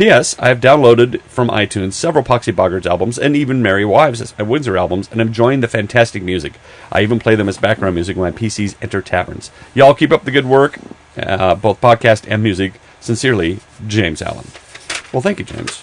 [0.00, 0.34] P.S.
[0.38, 4.78] I have downloaded from iTunes several Poxy Boggarts albums and even Merry Wives and Windsor
[4.78, 6.54] albums and am enjoying the fantastic music.
[6.90, 9.50] I even play them as background music when my PCs enter taverns.
[9.74, 10.78] Y'all keep up the good work,
[11.18, 12.80] uh, both podcast and music.
[13.00, 14.46] Sincerely, James Allen.
[15.12, 15.82] Well, thank you, James.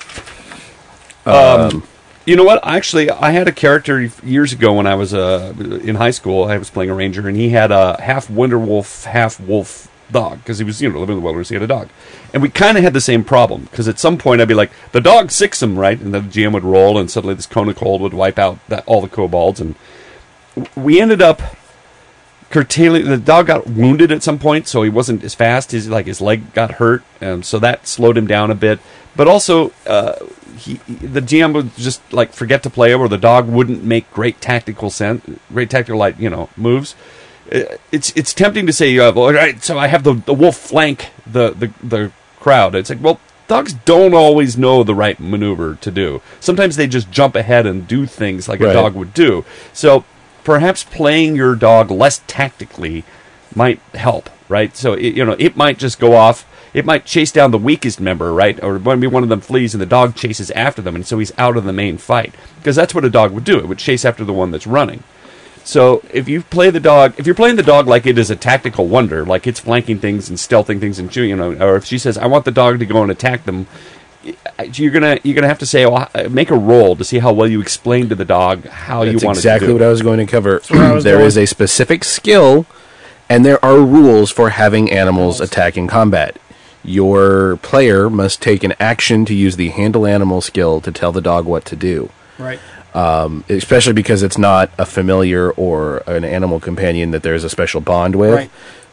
[1.28, 1.88] Um,
[2.26, 2.65] you know what?
[2.65, 5.53] Actually, I had a character years ago when I was uh,
[5.84, 6.45] in high school.
[6.45, 10.39] I was playing a ranger, and he had a half wonder wolf, half wolf dog
[10.39, 11.49] because he was you know living in the wilderness.
[11.49, 11.89] He had a dog,
[12.33, 14.71] and we kind of had the same problem because at some point I'd be like,
[14.91, 17.69] the dog sicks him right, and then the GM would roll, and suddenly this cone
[17.69, 19.75] of cold would wipe out that, all the kobolds, and
[20.75, 21.41] we ended up
[22.49, 23.05] curtailing.
[23.05, 25.71] The dog got wounded at some point, so he wasn't as fast.
[25.71, 28.79] His like his leg got hurt, um, so that slowed him down a bit.
[29.15, 30.15] But also, uh,
[30.57, 34.41] he the GM would just like forget to play or the dog wouldn't make great
[34.41, 36.95] tactical sense, great tactical like you know moves.
[37.51, 40.57] Uh, It's it's tempting to say, uh, all right, so I have the, the wolf
[40.57, 42.75] flank the, the the crowd.
[42.75, 46.21] It's like, well, dogs don't always know the right maneuver to do.
[46.39, 49.45] Sometimes they just jump ahead and do things like a dog would do.
[49.73, 50.03] So
[50.43, 53.03] perhaps playing your dog less tactically
[53.55, 54.75] might help, right?
[54.75, 56.45] So it, you know, it might just go off.
[56.73, 58.61] It might chase down the weakest member, right?
[58.61, 61.31] Or maybe one of them flees and the dog chases after them, and so he's
[61.37, 63.57] out of the main fight because that's what a dog would do.
[63.57, 65.03] It would chase after the one that's running.
[65.68, 68.38] So if you play the dog, if you're playing the dog like it is a
[68.38, 71.84] tactical wonder, like it's flanking things and stealthing things and chewing, you know, or if
[71.84, 73.68] she says, "I want the dog to go and attack them,"
[74.74, 77.34] you're gonna you're gonna have to say well, uh, make a roll to see how
[77.34, 79.74] well you explain to the dog how That's you want exactly it to do.
[79.74, 79.82] It's exactly what.
[79.82, 80.61] I was going to cover.
[80.70, 81.28] where I was There going.
[81.28, 82.65] is a specific skill,
[83.30, 86.38] and there are rules for having animals attack in combat.
[86.84, 91.20] Your player must take an action to use the handle animal skill to tell the
[91.20, 92.09] dog what to do.
[92.39, 92.59] Right.
[92.97, 98.15] Especially because it's not a familiar or an animal companion that there's a special bond
[98.15, 98.33] with.
[98.33, 98.51] Right.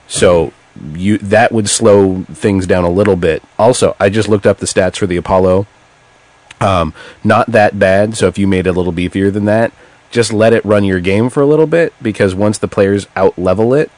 [0.09, 0.53] So
[0.93, 3.43] you that would slow things down a little bit.
[3.59, 5.67] Also, I just looked up the stats for the Apollo.
[6.61, 6.93] Um,
[7.23, 8.17] not that bad.
[8.17, 9.73] So if you made it a little beefier than that,
[10.11, 13.39] just let it run your game for a little bit because once the players out
[13.39, 13.91] level it,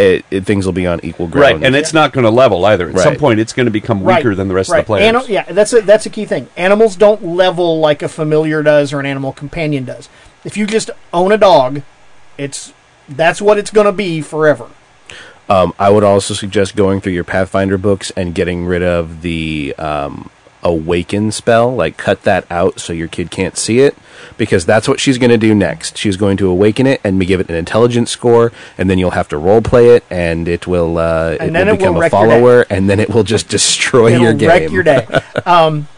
[0.00, 1.60] it, it things will be on equal ground.
[1.60, 2.88] Right, and it's not going to level either.
[2.88, 4.80] At some point, it's going to become weaker than the rest right.
[4.80, 5.24] of the players.
[5.24, 6.48] Ani- yeah, that's a that's a key thing.
[6.56, 10.08] Animals don't level like a familiar does or an animal companion does.
[10.44, 11.82] If you just own a dog,
[12.38, 12.72] it's
[13.08, 14.70] that's what it's going to be forever.
[15.48, 19.74] Um, I would also suggest going through your Pathfinder books and getting rid of the
[19.78, 20.30] um,
[20.62, 21.74] awaken spell.
[21.74, 23.96] Like, cut that out so your kid can't see it,
[24.36, 25.96] because that's what she's going to do next.
[25.96, 29.28] She's going to awaken it and give it an intelligence score, and then you'll have
[29.28, 31.98] to role play it, and it will uh, it And will it will become a
[31.98, 32.08] your day.
[32.10, 34.48] follower, and then it will just destroy It'll your game.
[34.48, 35.06] wreck your day.
[35.46, 35.88] um,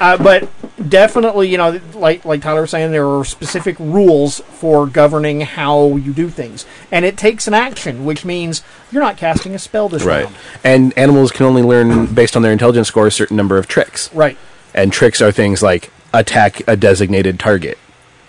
[0.00, 0.48] uh, but
[0.88, 5.96] definitely, you know, like like Tyler was saying, there are specific rules for governing how
[5.96, 9.88] you do things, and it takes an action, which means you're not casting a spell
[9.88, 10.36] this Right, round.
[10.64, 14.10] and animals can only learn based on their intelligence score a certain number of tricks,
[14.14, 14.36] Right.
[14.74, 17.78] and tricks are things like attack a designated target.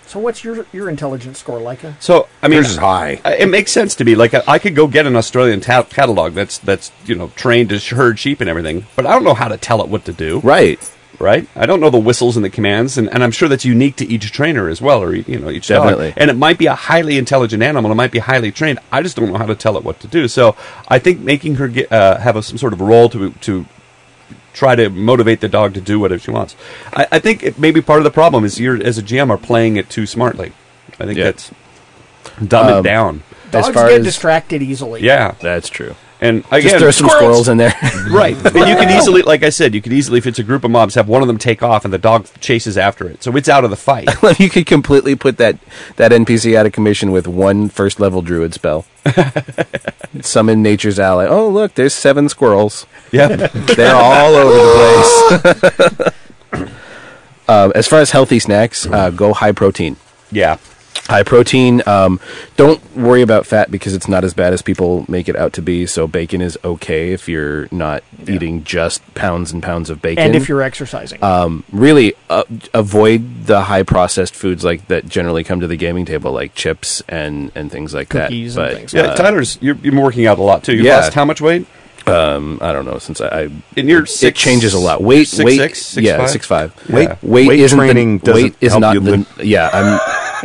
[0.06, 1.94] So, what's your your intelligence score, Leica?
[1.98, 3.18] So I mean, Yours is high.
[3.24, 4.14] I- It makes sense to me.
[4.14, 7.28] Like I, I could go get an Australian ta- cattle dog that's that's you know
[7.34, 10.04] trained to herd sheep and everything, but I don't know how to tell it what
[10.04, 10.40] to do.
[10.40, 10.78] Right.
[11.18, 11.46] Right?
[11.54, 14.06] I don't know the whistles and the commands, and, and I'm sure that's unique to
[14.06, 15.84] each trainer as well, or you know each dog.
[15.84, 16.14] Definitely.
[16.16, 17.92] And it might be a highly intelligent animal.
[17.92, 18.80] It might be highly trained.
[18.90, 20.26] I just don't know how to tell it what to do.
[20.26, 20.56] So
[20.88, 23.66] I think making her get, uh, have a, some sort of role to to
[24.52, 26.56] try to motivate the dog to do whatever she wants.
[26.92, 29.38] I, I think it, maybe part of the problem is you're as a GM are
[29.38, 30.52] playing it too smartly.
[30.98, 31.24] I think Yeah.
[31.24, 31.50] that's
[32.46, 33.22] dumb it Um, down.
[33.50, 35.02] Dogs far get as- distracted easily.
[35.02, 35.94] Yeah, That's true.
[36.22, 37.74] And again, Just throw some squirrels in there.
[38.10, 38.34] right?
[38.36, 40.70] and you can easily, like I said, you could easily, if it's a group of
[40.70, 43.48] mobs, have one of them take off, and the dog chases after it, so it's
[43.48, 44.08] out of the fight.
[44.38, 45.58] you could completely put that
[45.96, 48.86] that NPC out of commission with one first level druid spell.
[50.20, 51.26] Summon nature's ally.
[51.26, 52.86] Oh, look, there's seven squirrels.
[53.10, 56.12] yeah, They're all over the
[56.52, 56.68] place.
[57.48, 59.96] um, as far as healthy snacks, uh, go high protein.
[60.30, 60.56] yeah.
[61.06, 61.82] High protein.
[61.86, 62.20] Um,
[62.56, 65.62] don't worry about fat because it's not as bad as people make it out to
[65.62, 65.84] be.
[65.84, 70.24] So bacon is okay if you're not eating just pounds and pounds of bacon.
[70.24, 75.42] And if you're exercising, um, really uh, avoid the high processed foods like that generally
[75.44, 78.62] come to the gaming table, like chips and and things like Cookies that.
[78.62, 78.94] and But things.
[78.94, 80.74] Yeah, Tyler's you're, you're working out a lot too.
[80.76, 80.96] You Yeah.
[80.98, 81.66] lost how much weight?
[82.06, 83.42] um, I don't know since I, I
[83.76, 85.02] And you're it changes a lot.
[85.02, 86.30] Weight, six, weight, six, six, yeah, five?
[86.30, 86.74] six five.
[86.88, 86.94] Yeah.
[86.94, 89.10] Weight, weight, Weight isn't training the, doesn't weight is help not you the.
[89.18, 90.00] live- Yeah, I'm.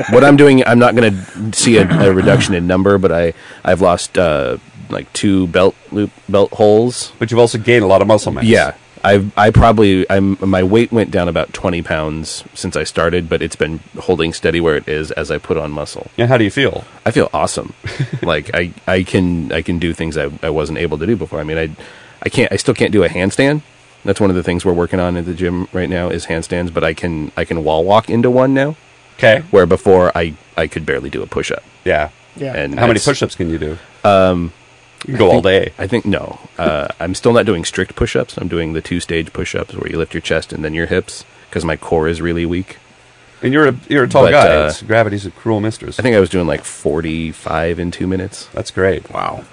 [0.10, 3.34] What I'm doing, I'm not going to see a, a reduction in number, but I
[3.64, 4.58] I've lost uh,
[4.90, 7.12] like two belt loop belt holes.
[7.20, 8.46] But you've also gained a lot of muscle mass.
[8.46, 13.30] Yeah, I I probably I'm my weight went down about twenty pounds since I started,
[13.30, 16.10] but it's been holding steady where it is as I put on muscle.
[16.18, 16.28] Yeah.
[16.28, 16.84] How do you feel?
[17.06, 17.74] I feel awesome.
[18.22, 21.40] like I, I can I can do things I, I wasn't able to do before.
[21.40, 21.70] I mean I
[22.22, 23.62] I can't I still can't do a handstand.
[24.04, 26.74] That's one of the things we're working on at the gym right now is handstands,
[26.74, 28.76] but I can I can wall walk into one now.
[29.18, 29.44] Okay.
[29.52, 31.64] Where before I, I could barely do a push up.
[31.84, 32.10] Yeah.
[32.36, 32.54] yeah.
[32.56, 33.78] And How many push-ups can you do?
[34.04, 34.54] Um,
[35.06, 35.74] you can go all day.
[35.78, 36.40] I think no.
[36.58, 38.38] Uh, I'm still not doing strict push ups.
[38.38, 40.88] I'm doing the two stage push ups where you lift your chest and then your
[40.88, 42.78] hips because my core is really weak.
[43.42, 44.48] And you're a you're a tall But, guy.
[44.48, 46.00] uh, It's- gravity's a cruel mistress.
[46.00, 48.48] I think I was doing like 45 in two minutes.
[48.54, 49.12] That's great.
[49.12, 49.46] Wow.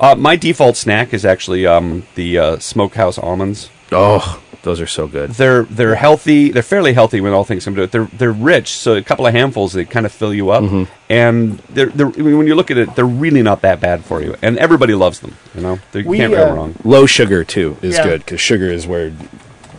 [0.00, 3.68] Uh, my default snack is actually um, the uh, smokehouse almonds.
[3.92, 5.30] Oh, those are so good.
[5.30, 6.50] They're they're healthy.
[6.50, 7.90] They're fairly healthy when all things come to it.
[7.92, 10.62] They're they're rich, so a couple of handfuls they kind of fill you up.
[10.64, 10.92] Mm-hmm.
[11.10, 14.04] And they're they're I mean, when you look at it, they're really not that bad
[14.04, 14.36] for you.
[14.42, 15.36] And everybody loves them.
[15.54, 16.74] You know, they We, can't go uh, wrong.
[16.84, 18.04] Low sugar too is Yeah.
[18.04, 19.10] good because sugar is where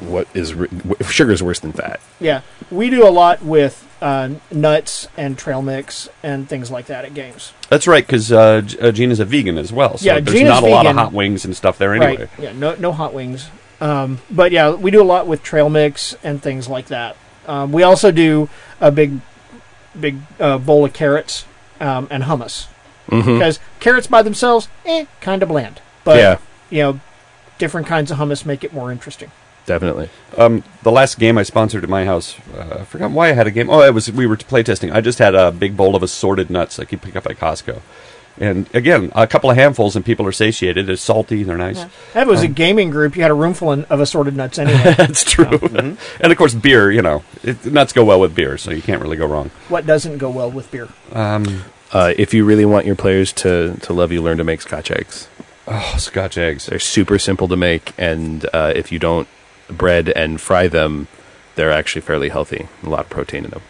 [0.01, 0.67] what is re-
[1.09, 2.01] sugar is worse than fat.
[2.19, 7.05] Yeah, we do a lot with uh, nuts and trail mix and things like that
[7.05, 7.53] at games.
[7.69, 9.97] That's right, because uh, G- uh, Gina's a vegan as well.
[9.97, 12.17] So Yeah, there's Gina's not a lot of hot wings and stuff there anyway.
[12.23, 12.29] Right?
[12.37, 13.47] Yeah, no no hot wings.
[13.83, 17.17] Um, but yeah, we do a lot with trail mix and things like that.
[17.47, 18.47] Um, we also do
[18.79, 19.19] a big
[19.99, 21.45] big uh, bowl of carrots
[21.79, 22.67] um, and hummus
[23.09, 23.33] Mm-hmm.
[23.33, 25.81] because carrots by themselves, eh, kind of bland.
[26.05, 26.37] But yeah,
[26.69, 26.99] you know,
[27.57, 29.29] different kinds of hummus make it more interesting.
[29.65, 30.07] definitely.
[30.37, 33.45] Um, the last game I sponsored at my house, uh, I forgot why I had
[33.45, 33.69] a game.
[33.69, 34.93] Oh, it was we were playtesting.
[34.93, 37.81] I just had a big bowl of assorted nuts like you pick up at Costco,
[38.39, 40.89] And again, a couple of handfuls, and people are satiated.
[40.89, 41.43] It's salty.
[41.43, 41.85] They're nice.
[42.13, 43.15] That was a gaming group.
[43.15, 44.93] You had a room full of assorted nuts anyway.
[44.97, 45.59] That's true.
[45.61, 45.97] and
[46.31, 46.91] of course, beer.
[46.91, 49.51] You know, it, nuts go well with beer, so you can't really go wrong.
[49.69, 50.87] what doesn't go well with beer?
[51.11, 54.61] Um, Uh, if you really want your players to, to love you, learn to make
[54.61, 55.27] Scotch eggs.
[55.67, 56.65] oh, Scotch eggs.
[56.65, 59.27] They're super simple to make, and uh, if you don't
[59.67, 61.07] bread and fry them,
[61.53, 62.67] they're actually fairly healthy.
[62.81, 63.61] A lot of protein in them.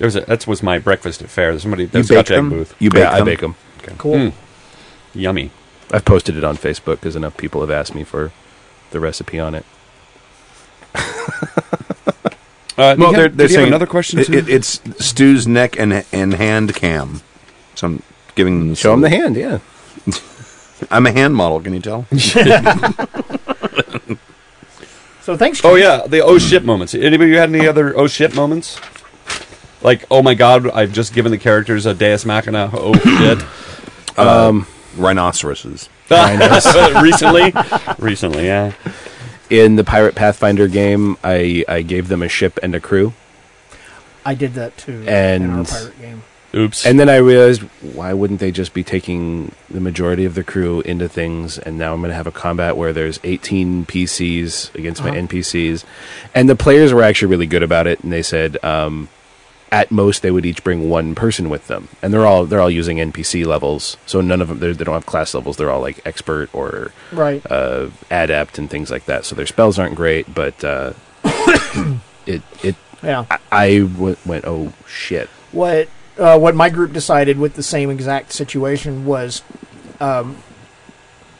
[0.00, 1.50] There was a, that was my breakfast at fair.
[1.50, 1.82] There's somebody.
[1.82, 2.74] You There's bake Scotch egg booth.
[2.78, 3.54] You bake yeah, I bake them.
[3.82, 3.94] Okay.
[3.98, 4.14] Cool.
[4.14, 4.32] Mm.
[5.14, 5.50] Yummy.
[5.92, 8.32] I've posted it on Facebook because enough people have asked me for
[8.92, 9.66] the recipe on it.
[12.78, 14.20] Uh, Well, they're, they're did you have saying another question.
[14.20, 14.32] It, too?
[14.32, 17.20] it, it's Stu's neck and and hand cam.
[17.74, 18.02] So I'm
[18.36, 18.74] giving them.
[18.74, 19.58] Show them the hand, yeah.
[20.90, 21.60] I'm a hand model.
[21.60, 22.06] Can you tell?
[25.22, 25.60] So thanks.
[25.62, 26.94] Oh yeah, the oh shit moments.
[26.94, 28.80] Anybody had any other oh shit moments?
[29.82, 32.70] Like oh my god, I've just given the characters a Deus Machina.
[32.72, 34.18] Oh shit.
[34.18, 34.66] Um,
[34.96, 35.88] rhinoceroses.
[36.10, 37.52] recently,
[37.98, 38.72] recently, yeah.
[39.48, 43.12] In the Pirate Pathfinder game, I, I gave them a ship and a crew.
[44.24, 45.08] I did that too in
[45.50, 46.22] our And- pirate game.
[46.52, 46.84] Oops.
[46.84, 50.80] And then I realized, why wouldn't they just be taking the majority of the crew
[50.80, 51.58] into things?
[51.58, 55.20] And now I'm going to have a combat where there's 18 PCs against my Uh-huh.
[55.20, 55.84] NPCs.
[56.34, 58.00] And the players were actually really good about it.
[58.00, 59.08] And they said, um,
[59.72, 61.88] at most, they would each bring one person with them.
[62.02, 63.96] And they're all they're all using NPC levels.
[64.06, 65.56] So none of them, they're- don't have class levels.
[65.56, 67.40] They're all like expert or Right.
[67.50, 69.24] uh, adept and things like that.
[69.24, 70.92] So their spells aren't great, but uh,
[72.26, 73.24] it, it, yeah.
[73.30, 75.28] I, I w- went, oh shit.
[75.52, 79.42] what uh, what my group decided with the same exact situation was
[80.00, 80.42] um,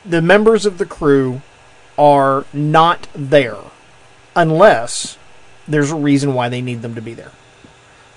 [0.06, 1.42] the members of the crew
[1.98, 3.58] are not there
[4.34, 5.18] unless
[5.68, 7.32] there's a reason why they need them to be there.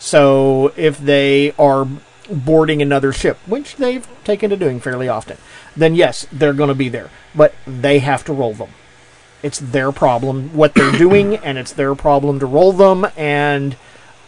[0.04, 1.88] So if they are
[2.30, 5.38] boarding another ship, which they've taken to doing fairly often,
[5.78, 7.10] then yes, they're going to be there.
[7.34, 8.72] But they have to roll them.
[9.42, 13.08] It's their problem what they're doing, and it's their problem to roll them.
[13.16, 13.78] And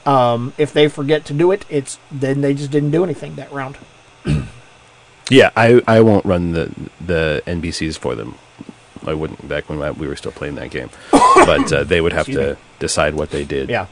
[0.05, 3.51] um, if they forget to do it, it's then they just didn't do anything that
[3.51, 3.77] round.
[5.27, 6.71] Yeah, I, I won't run the
[7.03, 8.35] the NPCs for them.
[9.07, 12.27] I wouldn't back when we were still playing that game, but uh, they would have
[12.27, 12.59] Excuse to me.
[12.77, 13.69] decide what they did.
[13.69, 13.87] Yeah.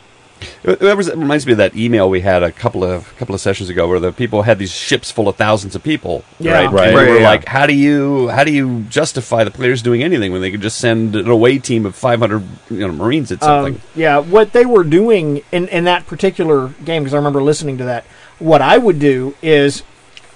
[0.63, 3.35] It, it was, it reminds me of that email we had a couple of couple
[3.35, 6.23] of sessions ago, where the people had these ships full of thousands of people.
[6.39, 6.53] Yeah.
[6.65, 6.71] right.
[6.71, 6.87] Right.
[6.89, 7.29] And we Right, were yeah.
[7.29, 10.61] like, how do you how do you justify the players doing anything when they could
[10.61, 13.75] just send an away team of 500 you know, Marines at something?
[13.75, 17.77] Um, yeah, what they were doing in, in that particular game, because I remember listening
[17.79, 18.05] to that,
[18.39, 19.83] what I would do is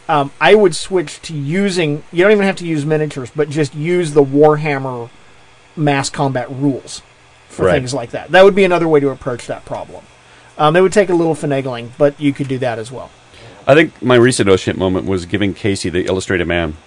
[0.09, 3.75] um, I would switch to using, you don't even have to use miniatures, but just
[3.75, 5.09] use the Warhammer
[5.75, 7.01] mass combat rules
[7.57, 7.73] for Right.
[7.73, 8.31] things like that.
[8.31, 10.05] That would be another way to approach that problem.
[10.57, 13.09] Um, it would take a little finagling, but you could do that as well.
[13.67, 16.77] I think my recent oh shit moment was giving Casey the Illustrated Man.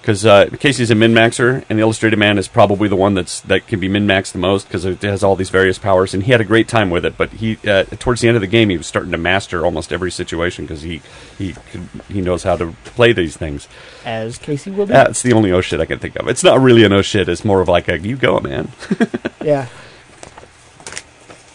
[0.00, 3.40] Because uh, Casey's a min maxer, and the Illustrated Man is probably the one that's
[3.40, 6.24] that can be min maxed the most because it has all these various powers, and
[6.24, 7.16] he had a great time with it.
[7.16, 9.94] But he, uh, towards the end of the game, he was starting to master almost
[9.94, 11.00] every situation because he
[11.38, 13.66] he could, he knows how to play these things.
[14.04, 14.92] As Casey will do.
[14.92, 16.28] That's the only oh shit I can think of.
[16.28, 17.26] It's not really an oh shit.
[17.26, 18.72] It's more of like a you go, man.
[19.42, 19.68] yeah.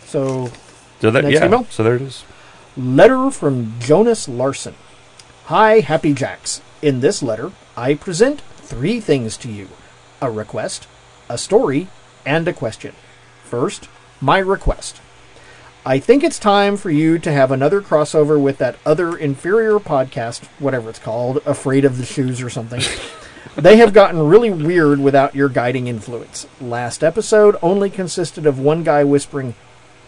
[0.10, 0.52] So
[1.00, 1.46] So that, Next yeah.
[1.46, 1.66] email?
[1.70, 2.24] So there it is.
[2.76, 4.74] Letter from Jonas Larson.
[5.46, 6.62] Hi, Happy Jacks.
[6.82, 9.68] In this letter, I present three things to you
[10.22, 10.88] a request,
[11.30, 11.88] a story,
[12.26, 12.94] and a question.
[13.44, 13.88] First,
[14.20, 15.00] my request.
[15.86, 20.46] I think it's time for you to have another crossover with that other inferior podcast,
[20.60, 22.82] whatever it's called, Afraid of the Shoes or something.
[23.56, 26.48] they have gotten really weird without your guiding influence.
[26.60, 29.56] Last episode only consisted of one guy whispering,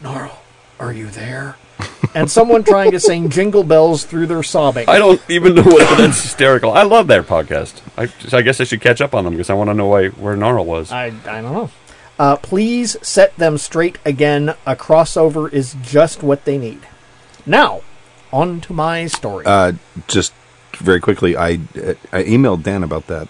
[0.02, 0.42] Gnarl,
[0.80, 1.58] are you there?
[2.16, 4.88] and someone trying to sing jingle bells through their sobbing.
[4.90, 6.72] I don't even know what that's hysterical.
[6.72, 7.82] I love their podcast.
[7.98, 9.88] I, so I guess I should catch up on them because I want to know
[9.88, 10.92] why, where Gnarl was.
[10.92, 11.70] I, I don't know.
[12.20, 14.50] Uh, please set them straight again.
[14.66, 16.82] A crossover is just what they need.
[17.46, 17.82] Now,
[18.32, 19.46] on to my story.
[19.46, 19.74] Uh,
[20.08, 20.34] just
[20.78, 21.54] very quickly, I
[22.12, 23.28] I emailed Dan about that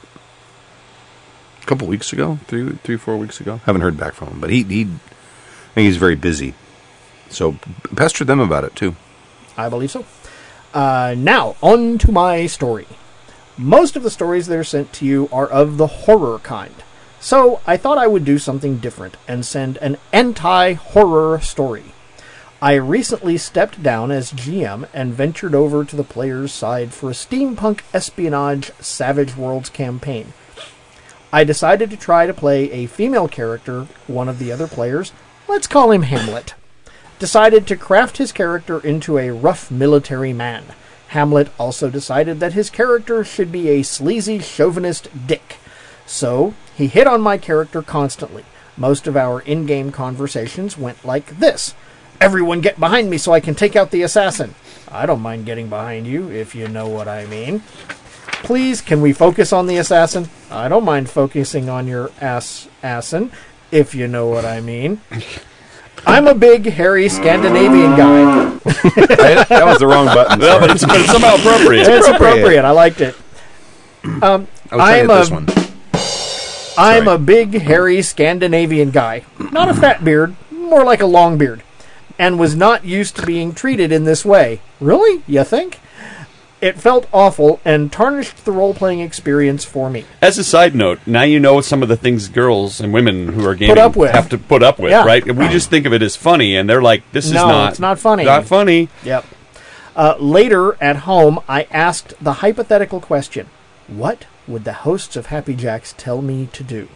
[1.62, 3.62] a couple weeks ago, three three four weeks ago.
[3.66, 6.54] Haven't heard back from him, but he he I think he's very busy.
[7.32, 7.54] So
[7.96, 8.96] pester them about it too.
[9.58, 10.06] I believe so.
[10.74, 12.88] Uh, now, on to my story.
[13.58, 16.74] Most of the stories that are sent to you are of the horror kind.
[17.20, 21.94] So I thought I would do something different and send an anti horror story.
[22.62, 27.14] I recently stepped down as GM and ventured over to the player's side for a
[27.14, 30.34] steampunk espionage Savage Worlds campaign.
[31.34, 35.12] I decided to try to play a female character, one of the other players.
[35.48, 36.54] Let's call him Hamlet
[37.22, 40.64] decided to craft his character into a rough military man.
[41.10, 45.58] Hamlet also decided that his character should be a sleazy chauvinist dick.
[46.08, 48.44] So, he hit on my character constantly.
[48.76, 51.76] Most of our in game conversations went like this
[52.20, 54.56] Everyone get behind me so I can take out the assassin.
[54.92, 57.62] I don't mind getting behind you, if you know what I mean.
[58.42, 60.28] Please, can we focus on the assassin?
[60.50, 63.32] I don't mind focusing on your ass assassin,
[63.72, 65.02] if you know what I mean.
[66.06, 68.50] I'm a big, hairy Scandinavian guy.
[68.64, 70.40] that was the wrong button.
[70.40, 71.88] Well, but it's, but it's somehow appropriate.
[71.88, 72.66] It's appropriate.
[72.66, 73.16] I liked it.
[74.04, 75.46] Um, I was trying I'm to a, hit this one.
[76.78, 77.16] I'm Sorry.
[77.16, 79.24] a big, hairy Scandinavian guy.
[79.52, 81.64] Not a fat beard, more like a long beard.
[82.18, 84.62] And was not used to being treated in this way.
[84.80, 85.24] Really?
[85.28, 85.80] You think?
[86.62, 90.06] It felt awful and tarnished the role playing experience for me.
[90.22, 93.44] As a side note, now you know some of the things girls and women who
[93.48, 94.12] are gaming up with.
[94.12, 95.04] have to put up with, Yeah.
[95.04, 95.26] right?
[95.26, 97.72] We just think of it as funny, and they're like, "This is No, not.
[97.72, 98.26] it's not funny.
[98.26, 99.26] Not funny." Yep.
[99.96, 103.48] Uh, later at home, I asked the hypothetical question
[103.88, 106.88] What would the hosts of Happy Jacks tell me to do?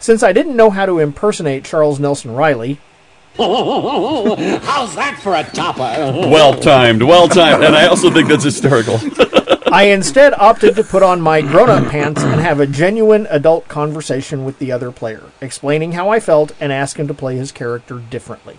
[0.00, 2.80] Since I didn't know how to impersonate Charles Nelson Reilly,
[4.62, 6.28] How's that for a topper?
[6.28, 8.98] Well timed, well timed, and I also think that's hysterical.
[9.72, 13.68] I instead opted to put on my grown up pants and have a genuine adult
[13.68, 17.52] conversation with the other player, explaining how I felt and ask him to play his
[17.52, 18.58] character differently.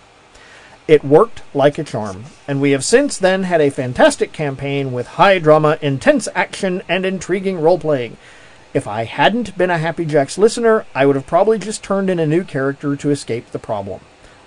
[0.88, 5.08] It worked like a charm, and we have since then had a fantastic campaign with
[5.08, 8.16] high drama, intense action, and intriguing role playing.
[8.74, 12.20] If I hadn't been a Happy Jacks listener, I would have probably just turned in
[12.20, 14.00] a new character to escape the problem.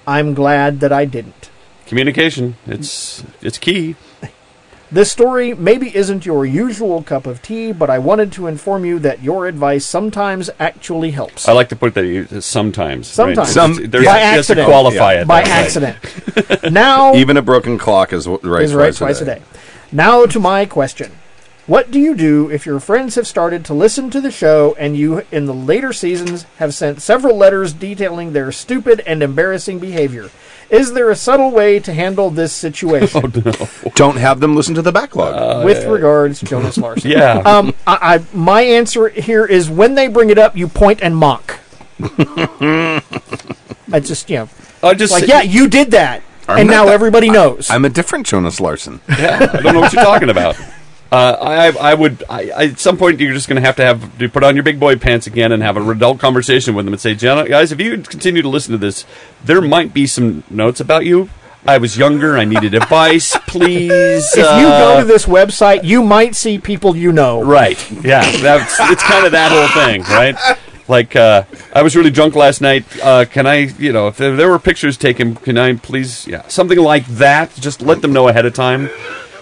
[0.07, 1.51] I'm glad that I didn't.
[1.87, 3.97] Communication, it's it's key.
[4.93, 8.99] This story maybe isn't your usual cup of tea, but I wanted to inform you
[8.99, 11.49] that your advice sometimes actually helps.
[11.49, 13.07] I like to put that you- sometimes.
[13.09, 13.39] Sometimes.
[13.39, 13.47] right?
[13.49, 14.69] Some- There's- by you have to accident.
[14.69, 15.21] qualify Yeah.
[15.23, 15.97] it by that way.
[15.97, 16.73] accident.
[16.75, 19.41] now Even a broken clock is w- right, is right twice a day.
[19.93, 21.11] Now to my question.
[21.67, 24.97] What do you do if your friends have started to listen to the show and
[24.97, 30.29] you, in the later seasons, have sent several letters detailing their stupid and embarrassing behavior?
[30.71, 33.31] Is there a subtle way to handle this situation?
[33.95, 35.65] Don't have them listen to the backlog.
[35.65, 37.11] With regards, Jonas Larson.
[37.13, 37.35] Yeah.
[37.45, 41.17] Um, I, I, my answer here is when they bring it up, you point and
[41.17, 41.61] mock.
[42.01, 43.03] I
[44.01, 44.49] just, you know,
[44.83, 46.23] I just like, yeah, you did that.
[46.49, 47.71] and now that- everybody knows.
[47.71, 49.01] I'm a different Jonas Larson.
[49.09, 50.57] Yeah, I don't know what you're talking about.
[51.13, 54.19] Uh, I, I would, I, at some point, you're just going to have to have
[54.19, 56.95] to put on your big boy pants again and have an adult conversation with them
[56.95, 59.05] and say, "Jenna, guys, if you continue to listen to this,
[59.45, 61.29] there might be some notes about you.
[61.67, 62.39] I was younger.
[62.39, 63.37] I needed advice.
[63.47, 67.43] Please, if you go to this website, you might see people you know.
[67.43, 67.79] Right.
[68.03, 68.23] Yeah.
[68.39, 70.59] That's it's kind of that whole thing, right?
[70.89, 72.85] Like uh, I was really drunk last night.
[73.03, 76.49] Uh, can I, you know, if there, there were pictures taken, can I please, yeah,
[76.49, 77.55] something like that?
[77.55, 78.91] Just let them know ahead of time,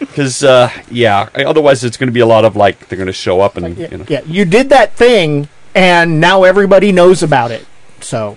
[0.01, 3.13] because uh, yeah, otherwise it's going to be a lot of like they're going to
[3.13, 4.07] show up and Yeah, you know.
[4.09, 7.65] yeah, you did that thing, and now everybody knows about it.
[8.01, 8.37] So,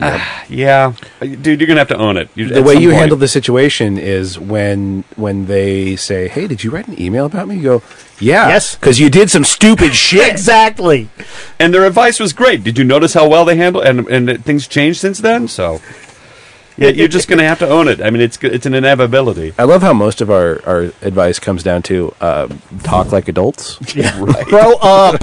[0.48, 2.28] Yeah, dude, you're going to have to own it.
[2.34, 6.70] You, the way you handle the situation is when when they say, "Hey, did you
[6.70, 7.82] write an email about me?" You go,
[8.18, 8.74] "Yeah, Yes.
[8.76, 11.08] because you did some stupid shit." exactly.
[11.58, 12.64] and their advice was great.
[12.64, 15.46] Did you notice how well they handled and and things changed since then?
[15.48, 15.80] So.
[16.80, 18.00] Yeah, you're just going to have to own it.
[18.02, 19.52] I mean, it's it's an inevitability.
[19.58, 22.48] I love how most of our, our advice comes down to uh,
[22.82, 23.76] talk like adults.
[24.44, 25.20] Grow up.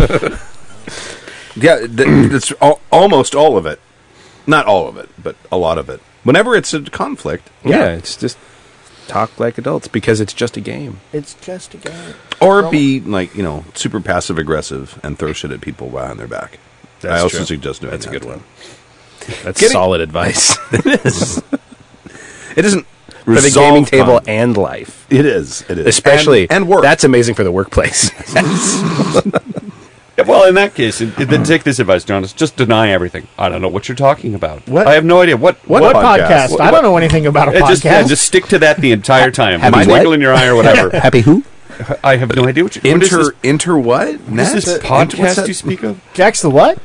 [1.56, 1.92] Yeah, th-
[2.32, 3.80] it's al- almost all of it.
[4.46, 6.00] Not all of it, but a lot of it.
[6.24, 8.38] Whenever it's a conflict, Yeah, it's just
[9.08, 11.00] talk like adults because it's just a game.
[11.14, 12.14] it's just a game.
[12.42, 16.28] or be like you know super passive aggressive and throw shit at people behind their
[16.28, 16.60] back.
[17.04, 17.46] I also true.
[17.46, 18.20] suggest doing That's a that.
[18.22, 18.44] good one.
[19.44, 21.42] That's Getting- solid advice it is.
[22.56, 22.86] It isn't
[23.26, 24.30] for the resolve gaming table conflict.
[24.30, 25.64] and life, It is.
[25.70, 25.86] It is.
[25.86, 26.82] especially and, and work.
[26.82, 28.12] That's amazing for the workplace.
[30.20, 32.34] Yeah, well, in that case, it, it- then take this advice, Jonas.
[32.34, 33.28] Just deny everything.
[33.38, 34.68] I don't know what you're talking about.
[34.68, 34.88] What?
[34.88, 35.38] I have no idea.
[35.38, 35.58] What?
[35.68, 36.28] What What podcast?
[36.48, 36.50] podcast?
[36.54, 37.68] What- I don't know anything about a podcast.
[37.68, 39.60] just, yeah, just stick to that the entire time.
[39.60, 39.94] Happy Am I what?
[40.00, 40.90] wiggle in your eye or whatever.
[40.98, 41.44] Happy who?
[42.04, 44.08] I have no idea what, you, what is inter this, inter what?
[44.08, 44.54] what is Nat?
[44.54, 45.48] this Inter- what's podcast that?
[45.50, 46.02] you speak of?
[46.16, 46.80] Jack's the what?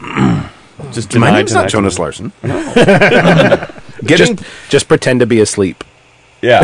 [0.92, 2.04] Just My deny, name's not Jonas deny.
[2.04, 2.32] Larson.
[4.04, 5.82] Getting Just, just pretend to be asleep.
[6.42, 6.62] Yeah,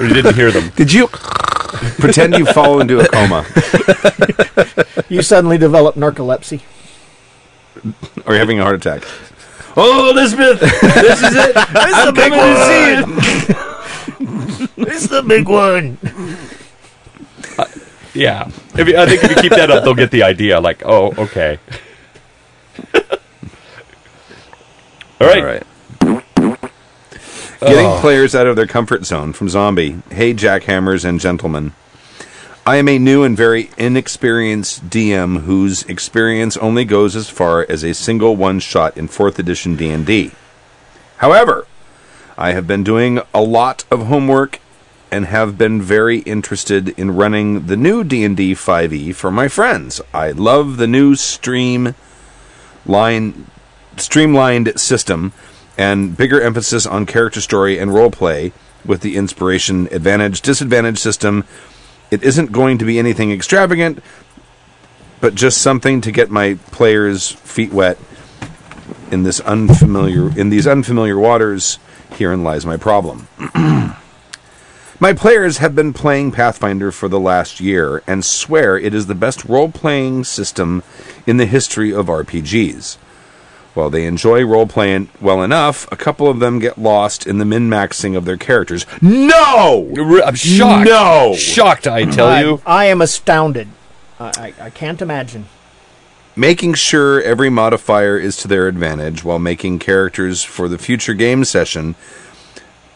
[0.00, 0.70] or you didn't hear them.
[0.76, 1.06] did you
[1.98, 3.44] pretend you fall into a coma
[5.08, 6.60] You suddenly develop narcolepsy.
[8.26, 9.04] or you're having a heart attack?
[9.76, 11.54] Oh, Elizabeth, this is it.
[11.54, 13.04] This is the big one.
[14.88, 15.96] It's the big one.
[18.14, 20.60] Yeah, if you, I think if you keep that up, they'll get the idea.
[20.60, 21.58] Like, oh, okay.
[25.22, 25.62] All right.
[26.00, 26.22] All right.
[27.60, 27.68] Oh.
[27.68, 30.02] Getting players out of their comfort zone from Zombie.
[30.10, 31.74] Hey, jackhammers and gentlemen.
[32.66, 37.84] I am a new and very inexperienced DM whose experience only goes as far as
[37.84, 40.32] a single one shot in 4th edition D&D.
[41.18, 41.68] However,
[42.36, 44.58] I have been doing a lot of homework
[45.12, 50.00] and have been very interested in running the new D&D 5e E for my friends.
[50.12, 51.94] I love the new stream
[52.84, 53.46] line
[53.96, 55.32] streamlined system
[55.78, 58.52] and bigger emphasis on character story and role play
[58.84, 61.44] with the inspiration advantage disadvantage system.
[62.10, 64.02] It isn't going to be anything extravagant,
[65.20, 67.98] but just something to get my players' feet wet
[69.10, 71.78] in this unfamiliar in these unfamiliar waters.
[72.10, 73.28] Herein lies my problem.
[75.00, 79.16] My players have been playing Pathfinder for the last year and swear it is the
[79.16, 80.84] best role playing system
[81.26, 82.98] in the history of RPGs.
[83.74, 87.46] While they enjoy role playing well enough, a couple of them get lost in the
[87.46, 88.84] min maxing of their characters.
[89.00, 89.90] No!
[90.22, 90.88] I'm shocked.
[90.88, 91.34] No!
[91.34, 92.62] Shocked, I tell I, you.
[92.66, 93.68] I am astounded.
[94.20, 95.46] I, I, I can't imagine.
[96.36, 101.44] Making sure every modifier is to their advantage while making characters for the future game
[101.44, 101.94] session.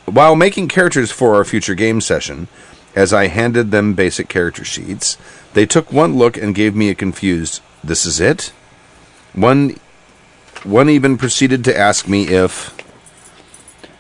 [0.05, 2.49] While making characters for our future game session,
[2.95, 5.17] as I handed them basic character sheets,
[5.55, 8.53] they took one look and gave me a confused, This is it?
[9.35, 9.77] One
[10.67, 12.75] one even proceeded to ask me if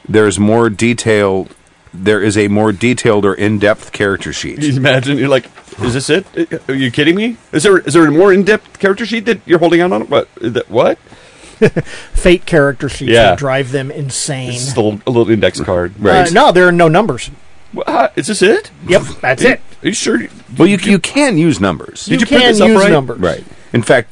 [0.09, 1.49] there's more detail
[1.93, 4.57] there is a more detailed or in-depth character sheet.
[4.57, 5.19] Can you imagine?
[5.19, 5.47] You're like,
[5.81, 6.27] is this it?
[6.69, 7.37] Are you kidding me?
[7.53, 10.03] Is there is there a more in depth character sheet that you're holding out on?
[10.03, 10.29] What?
[10.41, 10.99] Is that, what?
[12.13, 13.31] Fate character sheets Yeah.
[13.31, 14.51] will drive them insane.
[14.51, 15.99] It's just a little, a little index card.
[15.99, 16.29] Right.
[16.29, 17.29] Uh, no, there are no numbers.
[17.73, 17.89] What?
[17.89, 18.09] Huh?
[18.15, 18.71] Is this it?
[18.87, 19.61] Yep, that's it.
[19.83, 20.21] Are you sure?
[20.59, 22.09] Well, you you can use numbers.
[22.09, 22.93] You, you print can this up use right?
[22.93, 23.19] numbers.
[23.21, 23.45] Right.
[23.73, 24.11] In fact,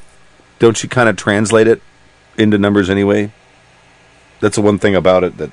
[0.59, 1.82] don't you kind of translate it
[2.39, 3.32] into numbers anyway?
[4.41, 5.51] That's the one thing about it that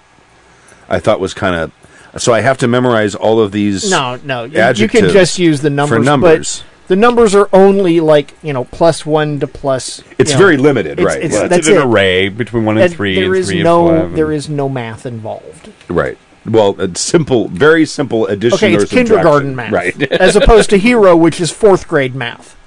[0.90, 2.22] I thought was kind of.
[2.22, 3.90] So I have to memorize all of these.
[3.90, 4.44] No, no.
[4.44, 5.98] You, you can just use the numbers.
[5.98, 6.60] for numbers.
[6.60, 10.04] But the numbers are only like, you know, plus one to plus.
[10.18, 11.24] It's you know, very limited, it's- right?
[11.24, 11.86] it's- Well, that's it's an it.
[11.86, 14.16] array between one and and three, there and is three no and five.
[14.16, 15.72] there is no math involved.
[15.88, 16.18] right.
[16.44, 19.14] Well, it's simple, very simple addition Okay, or it's subtraction.
[19.16, 20.12] kindergarten math, Right.
[20.12, 22.58] as opposed to hero, which is fourth grade math.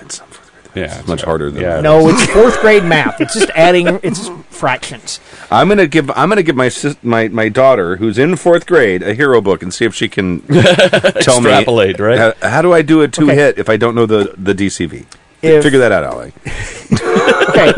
[0.00, 0.67] it's not fourth grade.
[0.78, 1.76] Yeah, It's much harder than yeah.
[1.76, 1.82] that.
[1.82, 3.20] No, it's fourth grade math.
[3.20, 4.00] It's just adding.
[4.02, 5.20] It's fractions.
[5.50, 9.02] I'm gonna give I'm gonna give my sis, my my daughter who's in fourth grade
[9.02, 10.40] a hero book and see if she can
[11.20, 12.18] tell me Extrapolate, right?
[12.18, 13.34] How, how do I do a two Okay.
[13.34, 15.06] hit if I don't know the the DCV?
[15.42, 16.32] If- Figure that out, Allie.
[17.48, 17.72] Okay.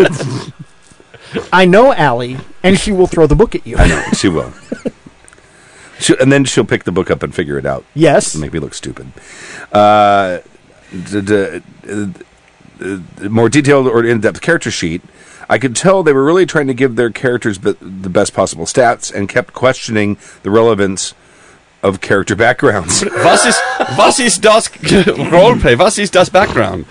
[1.52, 3.76] I know Allie, and she will throw the book at you.
[3.76, 4.52] I know she will.
[6.00, 7.84] she and then she'll pick the book up and figure it out.
[7.94, 8.34] Yes.
[8.34, 9.12] make me look stupid.
[9.72, 10.38] Uh,
[10.90, 12.06] d- d- uh,
[13.28, 15.02] more detailed or in-depth character sheet.
[15.48, 18.66] I could tell they were really trying to give their characters be- the best possible
[18.66, 21.12] stats and kept questioning the relevance
[21.82, 23.04] of character backgrounds.
[23.04, 23.60] Was ist,
[23.98, 25.76] was ist das Roleplay?
[25.76, 26.86] Was ist das Background?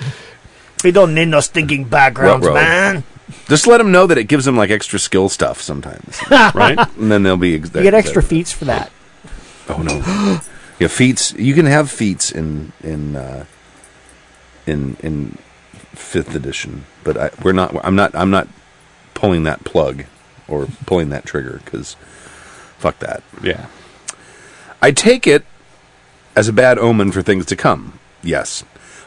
[0.83, 2.55] We don't need no stinking backgrounds, Ruh-roh.
[2.55, 3.03] man.
[3.47, 6.77] Just let them know that it gives them like extra skill stuff sometimes, Right?
[6.97, 7.55] and then they'll be.
[7.55, 8.89] Ex- You get extra feats for that.
[9.69, 10.39] Oh no!
[10.79, 11.33] yeah, feats.
[11.33, 13.45] You can have feats in in uh,
[14.65, 15.37] in in
[15.99, 17.75] fifth edition, but I, we're not.
[17.85, 18.15] I'm not.
[18.15, 18.47] I'm not
[19.13, 20.05] pulling that plug
[20.47, 21.95] or pulling that trigger because
[22.77, 23.21] fuck that.
[23.43, 23.67] Yeah.
[24.81, 25.45] I take it
[26.35, 27.99] as a bad omen for things to come.
[28.23, 28.63] Yes.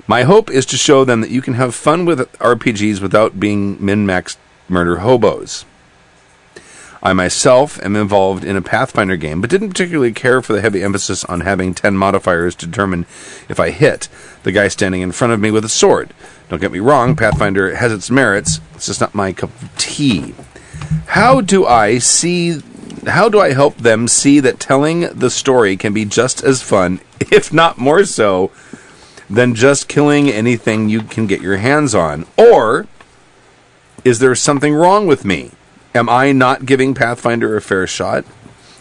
[0.07, 3.83] My hope is to show them that you can have fun with RPGs without being
[3.85, 4.37] min maxed
[4.69, 5.65] murder hobos.
[7.03, 10.83] I myself am involved in a Pathfinder game, but didn't particularly care for the heavy
[10.83, 13.07] emphasis on having 10 modifiers to determine
[13.49, 14.09] if I hit
[14.45, 16.15] the guy standing in front of me with a sword.
[16.49, 20.35] Don't get me wrong, Pathfinder has its merits, it's just not my cup of tea.
[21.07, 22.61] How do I see
[23.07, 27.01] how do I help them see that telling the story can be just as fun,
[27.21, 28.53] if not more so,
[29.29, 32.27] than just killing anything you can get your hands on?
[32.37, 32.87] Or
[34.05, 35.51] is there something wrong with me?
[35.95, 38.25] Am I not giving Pathfinder a fair shot?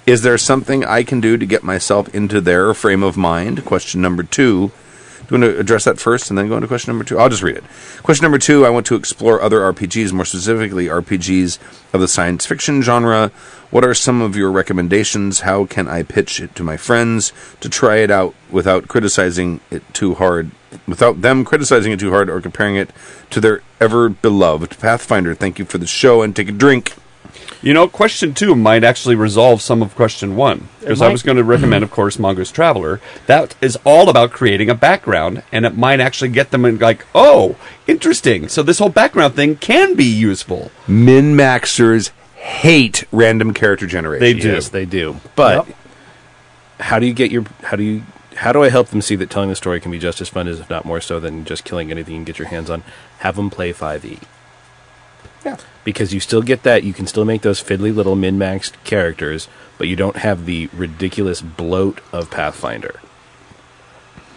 [0.08, 3.66] Is there something I can do to get myself into their frame of mind?
[3.66, 4.72] Question number two.
[5.28, 7.20] Do you want to address that first and then go into question number two?
[7.20, 7.66] I'll just read it.
[8.02, 11.60] Question number two I want to explore other RPGs, more specifically RPGs
[11.94, 13.28] of the science fiction genre.
[13.72, 15.42] What are some of your recommendations?
[15.42, 19.84] How can I pitch it to my friends to try it out without criticizing it
[19.94, 20.52] too hard,
[20.88, 22.90] without them criticizing it too hard or comparing it
[23.30, 25.34] to their ever beloved Pathfinder?
[25.34, 26.94] Thank you for the show and take a drink.
[27.64, 30.68] You know, question two might actually resolve some of question one.
[30.80, 33.00] Because I was going to recommend, of course, Mongoose Traveller.
[33.28, 37.06] That is all about creating a background, and it might actually get them in, like,
[37.14, 37.56] oh,
[37.86, 38.48] interesting.
[38.50, 40.72] So this whole background thing can be useful.
[40.88, 44.22] Min maxers hate random character generation.
[44.24, 44.54] They do.
[44.54, 45.18] Yes, they do.
[45.36, 45.78] But Yep.
[46.80, 48.02] how do you get your how do you
[48.38, 50.48] how do I help them see that telling the story can be just as fun
[50.48, 52.84] as if not more so than just killing anything you can get your hands on?
[53.20, 54.20] Have them play 5e.
[55.46, 55.58] Yeah.
[55.84, 59.88] Because you still get that you can still make those fiddly little min-maxed characters, but
[59.88, 63.00] you don't have the ridiculous bloat of Pathfinder.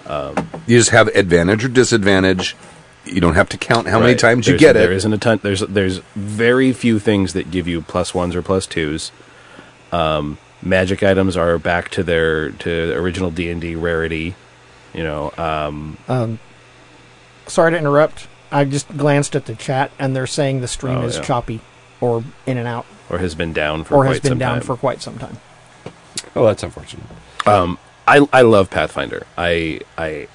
[0.09, 2.57] You just have advantage or disadvantage.
[3.05, 4.19] You don't have to count how many Right.
[4.19, 4.97] times you There's- get There it.
[4.97, 5.41] isn't a ton.
[5.43, 9.13] There's there's very few things that give you plus ones or plus twos.
[9.93, 14.35] Um, magic items are back to their to original D and D rarity.
[14.93, 15.29] You know,
[16.09, 16.37] uh,
[17.47, 18.29] Sorry to interrupt.
[18.51, 21.23] I just glanced at the chat, and they're saying the stream Oh, is yeah.
[21.23, 21.61] choppy
[22.01, 24.55] or in and out, or has been down for or quite has been some down
[24.59, 24.63] time.
[24.63, 25.39] for quite some time.
[26.37, 27.05] Oh, that's unfortunate.
[27.47, 29.27] I I love Pathfinder.
[29.37, 30.29] I I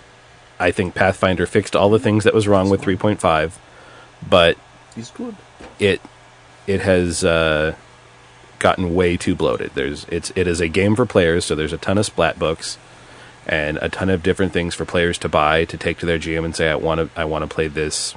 [0.59, 3.53] I think Pathfinder fixed all the things that was wrong with 3.5,
[4.27, 4.57] but
[4.95, 5.35] He's good.
[5.79, 6.01] it
[6.67, 7.75] it has uh,
[8.59, 9.71] gotten way too bloated.
[9.73, 12.77] There's it's it is a game for players, so there's a ton of splat books
[13.47, 16.45] and a ton of different things for players to buy to take to their GM
[16.45, 18.13] and say I want to I want to play this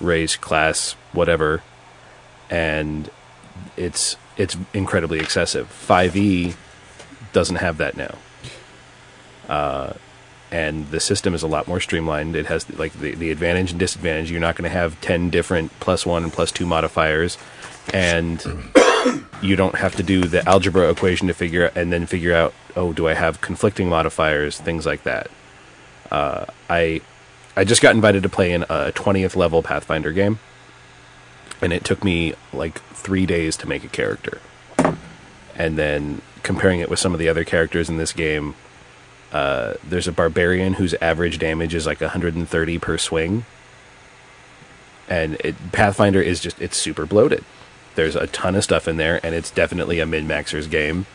[0.00, 1.62] race class whatever,
[2.50, 3.10] and
[3.76, 5.68] it's it's incredibly excessive.
[5.68, 6.54] 5e
[7.32, 8.14] doesn't have that now.
[9.48, 9.92] Uh,
[10.50, 12.36] and the system is a lot more streamlined.
[12.36, 14.30] It has like the, the advantage and disadvantage.
[14.30, 17.36] You're not going to have ten different plus one and plus two modifiers,
[17.92, 18.40] and
[19.40, 22.52] you don't have to do the algebra equation to figure out and then figure out
[22.76, 25.28] oh do I have conflicting modifiers things like that.
[26.10, 27.00] Uh, I
[27.56, 30.38] I just got invited to play in a twentieth level Pathfinder game,
[31.60, 34.40] and it took me like three days to make a character,
[35.54, 38.54] and then comparing it with some of the other characters in this game
[39.32, 43.44] uh, there's a barbarian whose average damage is like 130 per swing,
[45.08, 47.44] and it, Pathfinder is just it's super bloated.
[47.98, 51.06] There's a ton of stuff in there, and it's definitely a min maxer's game.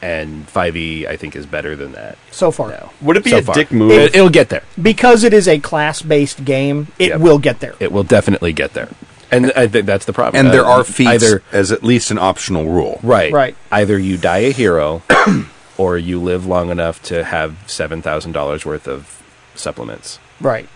[0.00, 2.16] And 5e, I think, is better than that.
[2.30, 2.92] So far, now.
[3.02, 3.54] Would it be So a far.
[3.56, 3.90] dick move?
[3.90, 4.62] It, it'll get there.
[4.80, 7.20] because it is a class-based game, it Yep.
[7.20, 7.74] will get there.
[7.80, 8.88] It will definitely get there.
[9.32, 10.38] And I think that's the problem.
[10.46, 13.00] And there Uh, are feats Either as at least an optional rule.
[13.02, 13.56] right, Right.
[13.72, 15.02] Either you die a hero,
[15.76, 19.20] or you live long enough to have seven thousand dollars worth of
[19.56, 20.18] supplements.
[20.40, 20.68] Right.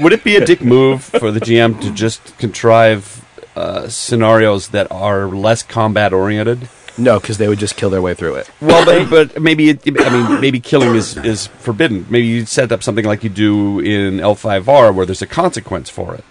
[0.00, 3.23] Would it be a dick move for the GM to just contrive
[3.56, 6.68] uh, scenarios that are less combat oriented?
[6.96, 8.50] No, because they would just kill their way through it.
[8.60, 12.06] Well, but, but maybe it, I mean maybe killing is, is forbidden.
[12.08, 16.14] Maybe you set up something like you do in L5R where there's a consequence for
[16.14, 16.24] it,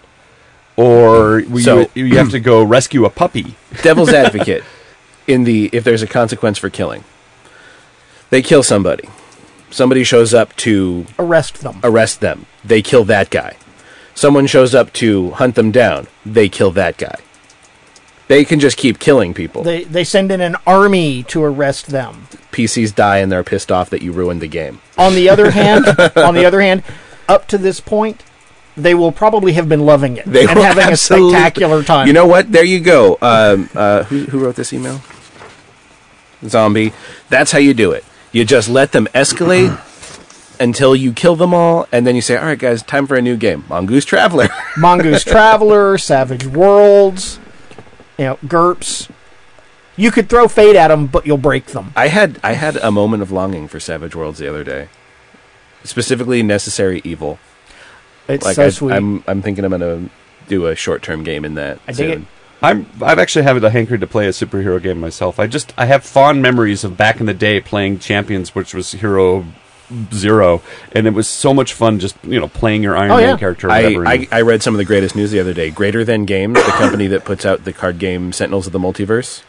[0.78, 3.56] or you, you have to go rescue a puppy.
[3.82, 4.64] devil's advocate
[5.28, 7.04] in the if there's a consequence for killing
[8.30, 9.08] they kill somebody
[9.70, 11.80] somebody shows up to Arrest them.
[11.84, 13.56] arrest them they kill that guy
[14.16, 17.16] someone shows up to hunt them down they kill that guy.
[18.28, 19.64] They can just keep killing people.
[19.64, 22.28] They they send in an army to arrest them.
[22.52, 24.82] pcs die and they're pissed off that you ruined the game.
[24.98, 25.86] On the other hand,
[26.16, 26.84] on the other hand,
[27.28, 28.24] up to this point,
[28.78, 32.08] they will probably have been loving it they and having a spectacular time.
[32.08, 32.52] you know what?
[32.52, 33.18] There you go.
[33.22, 35.02] Um, uh, who, who wrote this email?
[36.48, 36.94] Zombie.
[37.30, 38.04] That's how you do it.
[38.32, 39.78] You just let them escalate
[40.64, 43.22] until you kill them all and then you say all right guys time for a
[43.22, 44.48] new game mongoose traveller
[44.78, 47.38] Mongoose Traveller, Savage Worlds,
[48.18, 49.10] you know, GURPS.
[49.96, 51.92] You could throw fate at them, but you'll break them.
[51.96, 54.88] i had i had a moment of longing for savage worlds the other day
[55.84, 57.38] specifically necessary evil
[58.28, 58.94] It's like so I, sweet.
[58.94, 60.10] i'm i'm thinking i'm gonna
[60.48, 62.22] do a short-term game in that I dig soon.
[62.24, 62.28] it.
[62.62, 65.38] I'm I've actually had a hankering to play a superhero game myself.
[65.40, 68.94] I just I have fond memories of back in the day playing Champions, which was
[68.94, 69.46] Hero
[70.14, 70.62] Zero,
[70.94, 73.38] and it was so much fun just you know playing your Iron Oh, Man yeah.
[73.38, 73.68] character.
[73.68, 74.08] Or I, whatever.
[74.08, 75.70] I, I read some of the greatest news the other day.
[75.70, 79.44] Greater Than Games, the company that puts out the card game Sentinels of the Multiverse,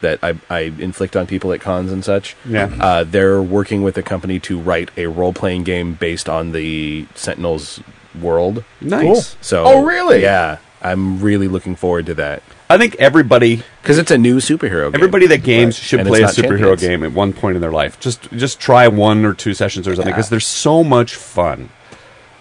[0.00, 2.36] that I, I inflict on people at cons and such.
[2.46, 2.74] Yeah.
[2.80, 7.06] uh, they're working with a company to write a role playing game based on the
[7.14, 7.80] Sentinels
[8.18, 8.64] world.
[8.80, 9.36] nice.
[9.40, 10.22] So, Oh, really?
[10.22, 12.42] Yeah, I'm really looking forward to that
[12.72, 14.86] I think everybody because it's a new superhero.
[14.86, 14.94] game.
[14.94, 15.84] everybody that games Right.
[15.84, 16.80] should And play a superhero Champions.
[16.82, 17.98] game at one point in their life.
[18.00, 21.68] Just just try one or two sessions or something because they're so much fun.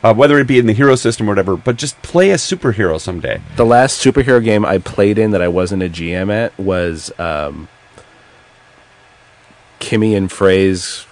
[0.04, 3.00] Uh, whether it be in the hero system or whatever, but just play a superhero
[3.00, 3.40] someday.
[3.56, 7.68] The last superhero game I played in that I wasn't a GM at was um,
[9.80, 11.06] Kimmy and Frey's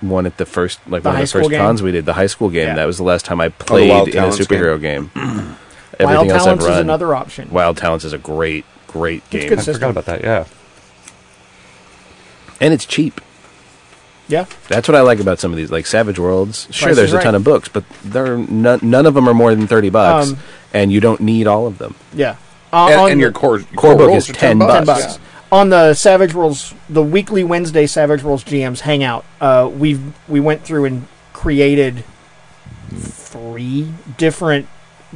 [0.00, 1.60] one at the first like The one of the first game?
[1.60, 2.68] cons we did, the high school game.
[2.68, 2.74] Yeah.
[2.76, 5.10] That was the last time I played Wild in a superhero game.
[5.14, 5.56] Wild
[5.98, 7.50] Everything else I've Talents is another option.
[7.50, 9.48] Wild Talents is a great, great game.
[9.48, 9.74] good I system.
[9.74, 10.22] forgot about that.
[10.22, 10.44] Yeah.
[12.60, 13.20] and it's cheap.
[14.28, 14.46] Yeah.
[14.68, 16.66] That's what I like about some of these, like Savage Worlds.
[16.70, 19.28] Sure, Price there's is a ton of books, but there are none, none of them
[19.28, 20.38] are more than thirty bucks, Um,
[20.72, 21.94] and you don't need all of them.
[22.14, 22.36] Yeah.
[22.72, 24.86] Uh, and, on and your the- core Core book rolls is are 10 10 bucks.
[24.86, 25.18] bucks.
[25.52, 30.62] On the Savage Worlds, the weekly Wednesday Savage Worlds GMs hangout, uh, we we went
[30.64, 32.02] through and created
[32.92, 34.66] three different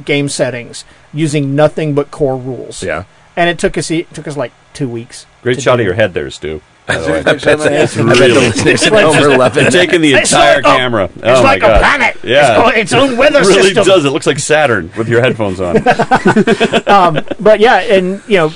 [0.05, 2.83] game settings using nothing but core rules.
[2.83, 3.03] Yeah.
[3.35, 5.25] and it took us it took us like two weeks.
[5.43, 6.61] Great shot do of your head there, Stu.
[6.87, 8.33] I bet the Really?
[8.33, 11.03] listeners at home are loving They're taking the It's entire like a- camera.
[11.05, 11.75] It's oh like my God.
[11.75, 12.17] a planet.
[12.23, 12.67] Yeah.
[12.69, 13.85] It's its own weather It really system.
[13.85, 14.05] does.
[14.05, 15.75] It looks like Saturn with your headphones on.
[17.39, 18.53] but yeah, and you know,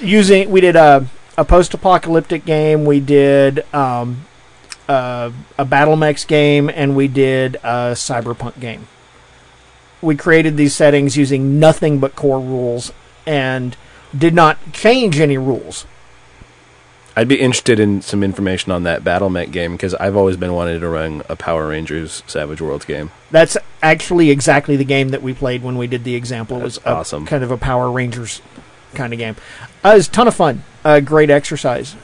[0.00, 1.06] using we did a
[1.36, 4.24] a post-apocalyptic game, we did um,
[4.88, 8.86] uh, a battle mechs game, and we did a cyberpunk game.
[10.04, 12.92] We created these settings using nothing but core rules,
[13.26, 13.76] and
[14.16, 15.86] did not change any rules.
[17.16, 20.52] I'd be interested in some information on that Battle Mech game because I've always been
[20.52, 23.12] wanting to run a Power Rangers Savage Worlds game.
[23.30, 26.58] That's actually exactly the game that we played when we did the example.
[26.60, 27.26] It was That's a- awesome.
[27.26, 28.42] kind of a Power Rangers
[28.94, 29.36] kind of game.
[29.84, 30.64] Uh, it was a ton of fun.
[30.84, 31.94] Uh, great exercise.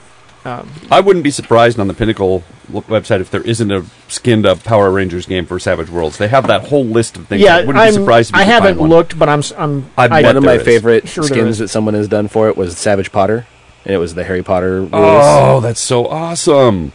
[0.44, 4.64] Um, I wouldn't be surprised on the Pinnacle website if there isn't a skinned up
[4.64, 6.16] Power Rangers game for Savage Worlds.
[6.16, 7.42] They have that whole list of things.
[7.42, 8.88] yeah, I wouldn't I'm, be surprised if you I haven't find one.
[8.90, 9.40] looked, but I'm.
[9.40, 10.62] s- I'm I I bet One of my is.
[10.62, 13.46] favorite Sure skins that someone has done for it was Savage Potter,
[13.84, 15.24] and it was the Harry Potter oh, rules.
[15.24, 16.92] Oh, that's so awesome.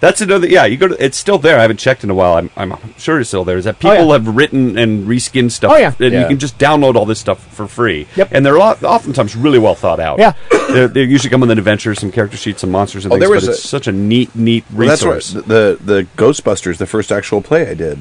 [0.00, 0.46] That's another.
[0.46, 1.04] Yeah, you go to.
[1.04, 1.58] It's still there.
[1.58, 2.34] I haven't checked in a while.
[2.34, 3.56] I'm, I'm sure it's still there.
[3.58, 4.12] Is that people Oh, yeah.
[4.12, 5.72] have written and reskinned stuff?
[5.72, 5.92] Oh, yeah.
[5.98, 6.20] and Yeah.
[6.22, 8.06] you can just download all this stuff for free.
[8.14, 8.28] Yep.
[8.30, 10.18] and they're o- oftentimes really well thought out.
[10.20, 10.34] Yeah.
[10.70, 13.22] they're, they usually come with an adventure, some character sheets, some monsters and Oh, things.
[13.22, 15.34] there But was it's such a neat, neat Well, that's resource.
[15.34, 16.76] what the the Ghostbusters.
[16.78, 17.98] The first actual play I did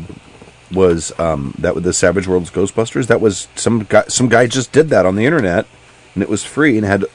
[0.72, 3.08] was um, that with the Savage Worlds Ghostbusters.
[3.08, 4.04] That was some guy.
[4.08, 5.66] Some guy just did that on the internet,
[6.14, 7.06] and it was free and had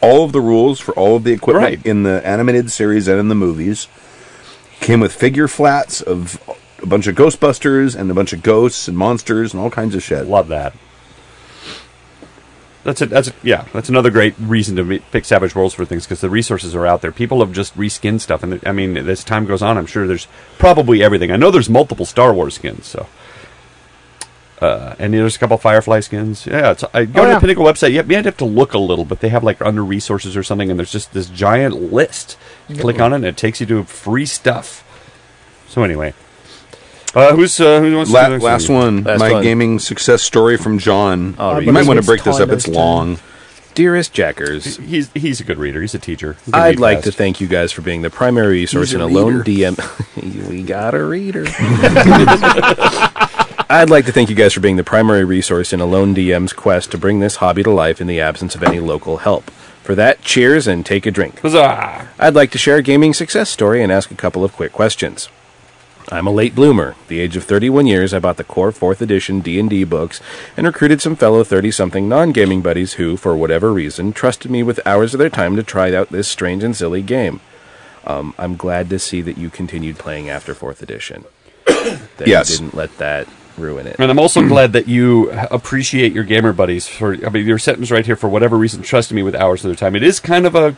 [0.00, 1.84] all of the rules for all of the equipment Right.
[1.86, 3.88] in the animated series and in the movies.
[4.80, 6.40] Came with figure flats of
[6.82, 10.02] a bunch of Ghostbusters and a bunch of ghosts and monsters and all kinds of
[10.02, 10.26] shit.
[10.26, 10.74] Love that.
[12.84, 13.10] That's it.
[13.10, 13.66] That's a, yeah.
[13.74, 17.02] That's another great reason to pick Savage Worlds for things because the resources are out
[17.02, 17.12] there.
[17.12, 20.28] People have just reskinned stuff, and I mean, as time goes on, I'm sure there's
[20.58, 21.30] probably everything.
[21.30, 23.06] I know there's multiple Star Wars skins, so.
[24.60, 26.44] Uh, and there's a couple Firefly skins.
[26.46, 27.34] Yeah, it's, I go Oh, to yeah.
[27.36, 27.92] the Pinnacle website.
[27.92, 30.42] Yeah, You might have to look a little, but they have like under resources or
[30.42, 32.36] something, and there's just this giant list.
[32.68, 34.84] You click on it, and it takes you to free stuff.
[35.68, 36.12] So anyway,
[37.14, 39.42] uh, who's uh, who wants to do La- last one, Last my one.
[39.44, 41.36] gaming success story from John.
[41.38, 42.48] I'll you might want to break this up.
[42.48, 42.74] It's turn.
[42.74, 43.18] long.
[43.74, 45.80] Dearest Jackers, He's he's a good reader.
[45.80, 46.36] He's a teacher.
[46.46, 47.04] He can I'd like fast.
[47.04, 49.44] to thank you guys for being the primary resource He's in a a lone.
[49.44, 50.48] DM.
[50.50, 51.44] we got a reader.
[53.70, 56.54] I'd like to thank you guys for being the primary resource in a lone DM's
[56.54, 59.50] quest to bring this hobby to life in the absence of any local help.
[59.82, 61.40] For that, cheers and take a drink.
[61.40, 62.08] Huzzah!
[62.18, 65.28] I'd like to share a gaming success story and ask a couple of quick questions.
[66.10, 66.94] I'm a late bloomer.
[67.08, 70.22] The age of 31 years, I bought the core 4th edition D&D books
[70.56, 75.12] and recruited some fellow 30-something non-gaming buddies who, for whatever reason, trusted me with hours
[75.12, 77.40] of their time to try out this strange and silly game.
[78.06, 81.26] Um, I'm glad to see that you continued playing after 4th edition.
[81.66, 82.50] that Yes.
[82.50, 83.28] you didn't let that
[83.58, 83.96] ruin it.
[83.98, 87.14] And I'm also glad that you appreciate your gamer buddies for.
[87.26, 89.76] I mean, your sentence right here for whatever reason trusting me with hours of their
[89.76, 89.94] time.
[89.96, 90.76] It is kind of a,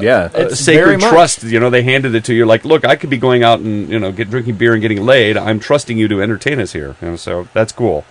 [0.00, 0.28] Yeah.
[0.34, 1.42] a It's very sacred trust.
[1.42, 3.88] You know, they handed it to you like, look, I could be going out and
[3.88, 5.36] you know get drinking beer and getting laid.
[5.36, 6.96] I'm trusting you to entertain us here.
[7.02, 8.04] You know, so that's cool.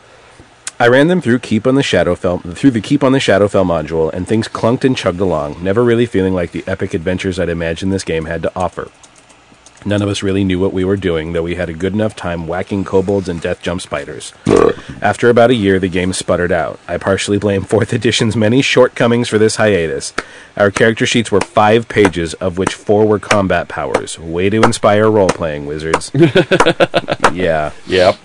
[0.79, 4.11] I ran them through Keep on the Shadowfell through the Keep on the Shadowfell module,
[4.11, 7.93] and things clunked and chugged along, never really feeling like the epic adventures I'd imagined
[7.93, 8.89] this game had to offer.
[9.85, 12.15] None of us really knew what we were doing, though we had a good enough
[12.15, 14.33] time whacking kobolds and death jump spiders.
[15.01, 16.79] After about a year, the game sputtered out.
[16.87, 20.13] I partially blame 4th edition's many shortcomings for this hiatus.
[20.55, 24.17] Our character sheets were five pages, of which four were combat powers.
[24.19, 26.11] Way to inspire role playing, wizards.
[27.33, 27.71] yeah.
[27.87, 28.17] Yep.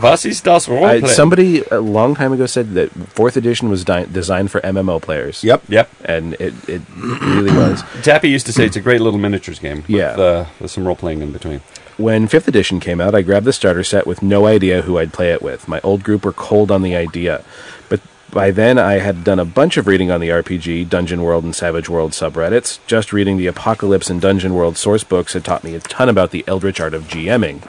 [0.00, 1.08] Was ist das I, Roleplay?
[1.08, 5.44] somebody a long time ago said that fourth edition was di- designed for MMO players.
[5.44, 5.62] Yep.
[5.68, 5.90] Yep.
[6.04, 7.82] and it, it really was.
[8.02, 9.84] Tappy used to say it's a great little miniatures game.
[9.86, 10.12] Yeah.
[10.12, 11.60] With, uh, with some role playing in between.
[11.96, 15.12] When fifth edition came out, I grabbed the starter set with no idea who I'd
[15.14, 15.66] play it with.
[15.66, 17.42] My old group were cold on the idea,
[17.88, 18.00] but
[18.30, 21.56] by then I had done a bunch of reading on the RPG, Dungeon World, and
[21.56, 22.80] Savage World subreddits.
[22.86, 26.32] Just reading the Apocalypse and Dungeon World source books had taught me a ton about
[26.32, 27.62] the eldritch art of GMing.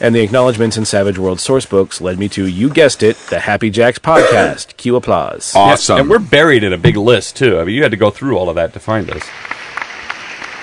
[0.00, 3.40] And the acknowledgments in Savage World source books led me to, you guessed it, the
[3.40, 4.76] Happy Jacks podcast.
[4.76, 5.54] Cue applause.
[5.54, 5.96] Awesome.
[5.96, 7.58] Yeah, and we're buried in a big list too.
[7.58, 9.22] I mean, you had to go through all of that to find us,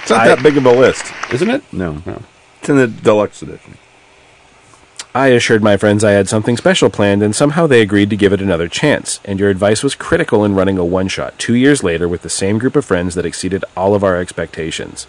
[0.01, 1.05] it's not I- that big of a list.
[1.34, 1.64] isn't it?
[1.73, 2.03] No.
[2.05, 2.22] No.
[2.60, 3.77] It's in the deluxe edition.
[5.15, 8.34] I assured my friends I had something special planned, and somehow they agreed to give
[8.34, 9.19] it another chance.
[9.26, 12.30] And your advice was critical in running a one shot two years later with the
[12.30, 15.05] same group of friends that exceeded all of our expectations.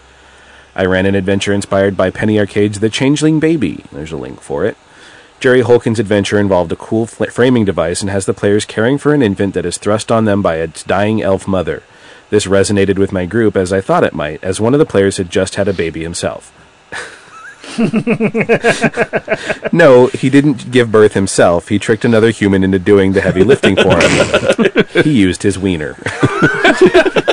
[0.77, 3.85] I ran an adventure inspired by Penny Arcade's The Changeling Baby.
[3.93, 4.77] There's a link for it.
[5.39, 9.15] Jerry Holkins' adventure involved a cool fl- framing device and has the players caring for
[9.15, 11.83] an infant that is thrust on them by its dying elf mother.
[12.31, 15.19] This resonated with my group as I thought it might, as one of the players
[15.19, 16.53] had just had a baby himself.
[19.73, 21.69] no, he didn't give birth himself.
[21.69, 24.87] He tricked another human into doing the heavy lifting for him.
[25.05, 25.97] he used his wiener.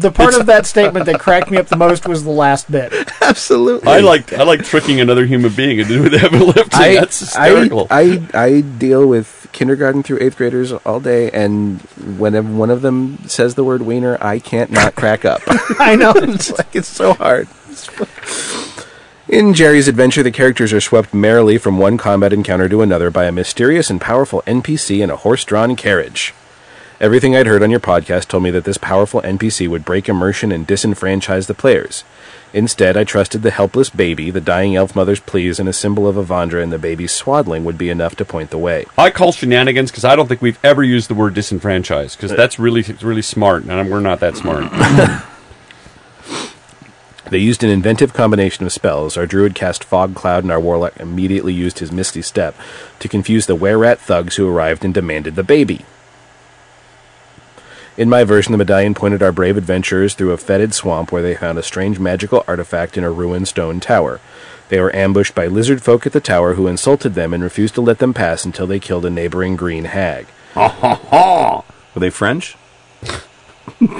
[0.00, 2.92] The part of that statement that cracked me up the most was the last bit.
[3.20, 3.86] Absolutely.
[3.86, 6.68] I like I like tricking another human being into doing the heavy lifting.
[6.72, 7.86] I, That's hysterical.
[7.90, 11.80] I, I, I deal with kindergarten through eighth graders all day, and
[12.18, 15.42] whenever one of them says the word wiener, I can't not crack up.
[15.78, 16.12] I know.
[16.16, 17.46] it's like it's so hard.
[19.28, 23.26] In Jerry's adventure, the characters are swept merrily from one combat encounter to another by
[23.26, 26.34] a mysterious and powerful NPC in a horse-drawn carriage.
[27.00, 30.52] Everything I'd heard on your podcast told me that this powerful NPC would break immersion
[30.52, 32.04] and disenfranchise the players.
[32.52, 36.16] Instead, I trusted the helpless baby, the dying elf mother's pleas, and a symbol of
[36.16, 38.84] Avandra and the baby's swaddling would be enough to point the way.
[38.98, 42.58] I call shenanigans because I don't think we've ever used the word disenfranchised because that's
[42.58, 44.70] really really smart, and we're not that smart.
[47.30, 49.16] They used an inventive combination of spells.
[49.16, 52.56] Our druid cast Fog Cloud, and our warlock immediately used his Misty Step
[52.98, 55.84] to confuse the were-rat thugs who arrived and demanded the baby.
[58.00, 61.34] In my version, the medallion pointed our brave adventurers through a fetid swamp where they
[61.34, 64.22] found a strange magical artifact in a ruined stone tower.
[64.70, 67.82] They were ambushed by lizard folk at the tower who insulted them and refused to
[67.82, 70.28] let them pass until they killed a neighboring green hag.
[70.54, 71.62] Ha ha ha!
[71.94, 72.56] Were they French?
[73.82, 73.90] you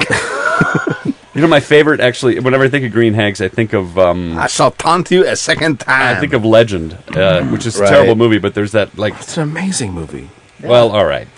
[1.34, 2.40] know, my favorite actually.
[2.40, 5.36] Whenever I think of green hags, I think of um, I shall taunt you a
[5.36, 6.16] second time.
[6.16, 9.12] I think of Legend, uh, which is a terrible movie, but there's that like.
[9.16, 10.30] It's an amazing movie.
[10.62, 11.28] Well, all right.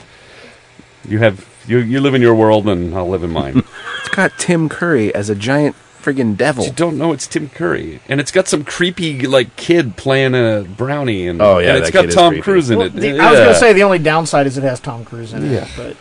[1.08, 3.62] You have you you live in your world, and I'll live in mine.
[4.04, 6.64] It's got Tim Curry as a giant friggin' devil.
[6.66, 10.66] you don't know it's Tim Curry, and it's got some creepy like kid playing a
[10.68, 12.40] brownie, and Oh, yeah, and it's that got Tom.
[12.42, 12.94] Cruise in Well, it.
[12.96, 15.68] the- I was gonna say the only downside is it has Tom Cruise in it.
[15.76, 15.96] But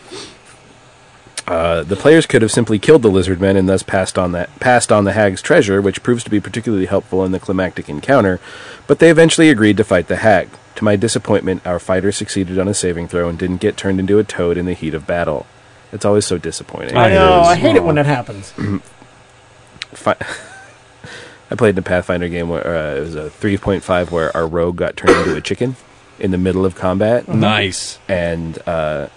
[1.47, 4.57] Uh, the players could have simply killed the lizard men and thus passed on that
[4.59, 8.39] passed on the hag's treasure, which proves to be particularly helpful in the climactic encounter.
[8.87, 10.49] But they eventually agreed to fight the hag.
[10.75, 14.19] To my disappointment, our fighter succeeded on a saving throw and didn't get turned into
[14.19, 15.45] a toad in the heat of battle.
[15.91, 16.95] It's always so disappointing.
[16.95, 17.41] I I know.
[17.41, 18.51] I hate it when that happens.
[19.91, 20.15] Fi-
[21.51, 24.77] I played in a Pathfinder game where uh, it was a 3.5 where our rogue
[24.77, 25.75] got turned into a chicken
[26.17, 27.99] in the middle of combat, nice.
[28.07, 29.07] and uh,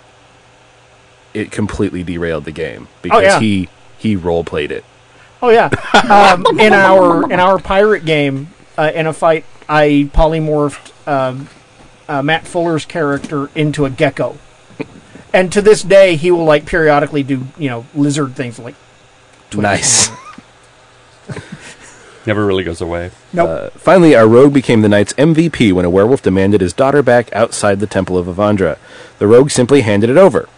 [1.35, 3.41] it completely derailed the game because yeah.
[3.41, 4.85] he he role played it.
[5.43, 5.69] Oh yeah,
[6.11, 8.49] um, in our in our pirate game,
[8.79, 11.49] uh, in a fight, I polymorphed um,
[12.09, 14.39] uh, Matt Fuller's character into a gecko,
[15.35, 18.77] and to this day, he will like periodically do you know lizard things like.
[19.55, 20.11] Nice.
[22.27, 23.11] Never really goes away.
[23.33, 23.49] Nope.
[23.49, 27.33] Uh, finally, our rogue became the night's MVP when a werewolf demanded his daughter back
[27.33, 28.79] outside the Temple of Avandra.
[29.19, 30.49] The rogue simply handed it over.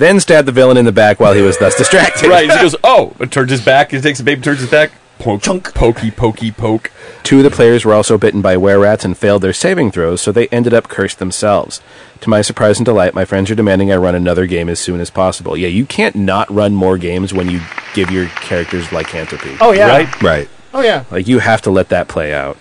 [0.00, 2.26] Then stabbed the villain in the back while he was thus distracted.
[2.30, 2.50] right.
[2.50, 3.90] He goes, oh, and turns his back.
[3.90, 4.92] He takes the baby, turns his back.
[5.18, 5.74] Poke, Chunk.
[5.74, 6.90] pokey, pokey, poke.
[7.22, 10.32] Two of the players were also bitten by were-rats and failed their saving throws, so
[10.32, 11.82] they ended up cursed themselves.
[12.22, 14.98] To my surprise and delight, my friends are demanding I run another game as soon
[14.98, 15.58] as possible.
[15.58, 17.60] Yeah, you can't not run more games when you
[17.92, 19.58] give your characters lycanthropy.
[19.60, 19.88] oh yeah.
[19.88, 20.22] Right?
[20.22, 20.48] right.
[20.72, 21.04] Oh yeah.
[21.10, 22.56] Like you have to let that play out.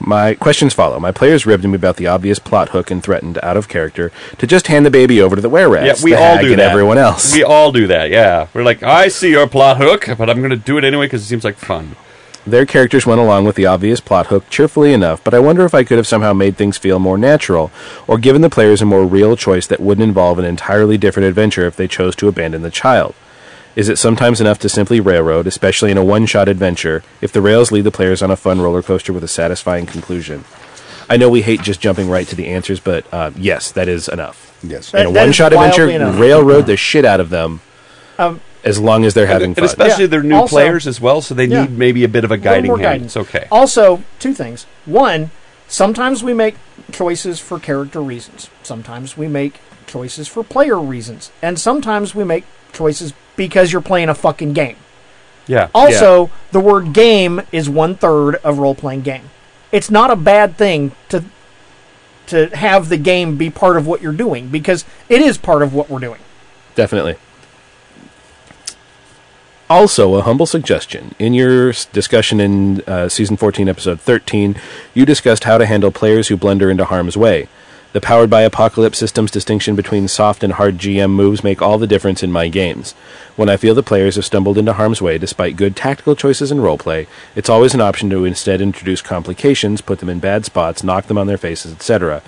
[0.00, 0.98] My questions follow.
[1.00, 4.46] My players ribbed me about the obvious plot hook and threatened, out of character, to
[4.46, 6.70] just hand the baby over to the were rats, Yeah, we all do and that.
[6.70, 7.32] everyone else.
[7.32, 8.10] We all do that.
[8.10, 11.06] Yeah, we're like, I see your plot hook, but I'm going to do it anyway
[11.06, 11.96] because it seems like fun.
[12.46, 15.74] Their characters went along with the obvious plot hook cheerfully enough, but I wonder if
[15.74, 17.70] I could have somehow made things feel more natural,
[18.06, 21.66] or given the players a more real choice that wouldn't involve an entirely different adventure
[21.66, 23.14] if they chose to abandon the child.
[23.76, 27.40] Is it sometimes enough to simply railroad, especially in a one shot adventure, if the
[27.40, 30.44] rails lead the players on a fun roller coaster with a satisfying conclusion?
[31.10, 34.08] I know we hate just jumping right to the answers, but uh, yes, that is
[34.08, 34.56] enough.
[34.62, 34.90] Yes.
[34.92, 36.18] That- in a one shot adventure, enough.
[36.18, 37.60] railroad the shit out of them
[38.18, 39.64] Um, as long as they're having and fun.
[39.64, 40.08] especially Yeah.
[40.08, 41.62] they're new Also- players as well, so they Yeah.
[41.62, 42.84] need maybe a bit of a little guiding more hand.
[43.02, 43.16] guidance.
[43.16, 43.46] It's okay.
[43.50, 44.66] Also, two things.
[44.86, 45.30] One,
[45.68, 46.54] sometimes we make
[46.92, 48.48] choices for character reasons.
[48.62, 49.54] Sometimes we make
[49.86, 51.30] choices for player reasons.
[51.42, 54.76] And sometimes we make choices because you're playing a fucking game.
[55.46, 55.68] Yeah.
[55.74, 59.30] Also, the word game is one third of role playing game.
[59.72, 61.24] It's not a bad thing to
[62.26, 65.74] to have the game be part of what you're doing because it is part of
[65.74, 66.20] what we're doing.
[66.74, 67.16] Definitely.
[69.68, 71.14] Also, a humble suggestion.
[71.18, 74.56] In your discussion in uh, season 14, episode 13,
[74.92, 77.48] you discussed how to handle players who blunder into harm's way.
[77.94, 81.86] The powered by Apocalypse system's distinction between soft and hard GM moves make all the
[81.86, 82.90] difference in my games.
[83.36, 86.58] When I feel the players have stumbled into harm's way despite good tactical choices and
[86.58, 87.06] roleplay,
[87.36, 91.16] it's always an option to instead introduce complications, put them in bad spots, knock them
[91.16, 92.20] on their faces, etc.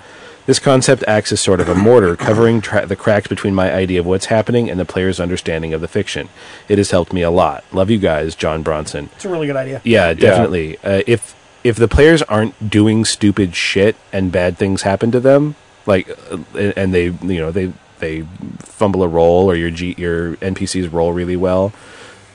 [0.45, 3.99] This concept acts as sort of a mortar, covering tra- the cracks between my idea
[3.99, 6.29] of what's happening and the player's understanding of the fiction.
[6.69, 7.65] It has helped me a lot.
[7.73, 9.09] Love you guys, John Bronson.
[9.17, 9.81] It's a really good idea.
[9.83, 10.77] Yeah, definitely.
[10.77, 15.55] Uh, if if the players aren't doing stupid shit and bad things happen to them,
[15.85, 18.21] like uh, and they you know they they
[18.59, 21.73] fumble a roll or your G, your NPCs roll really well,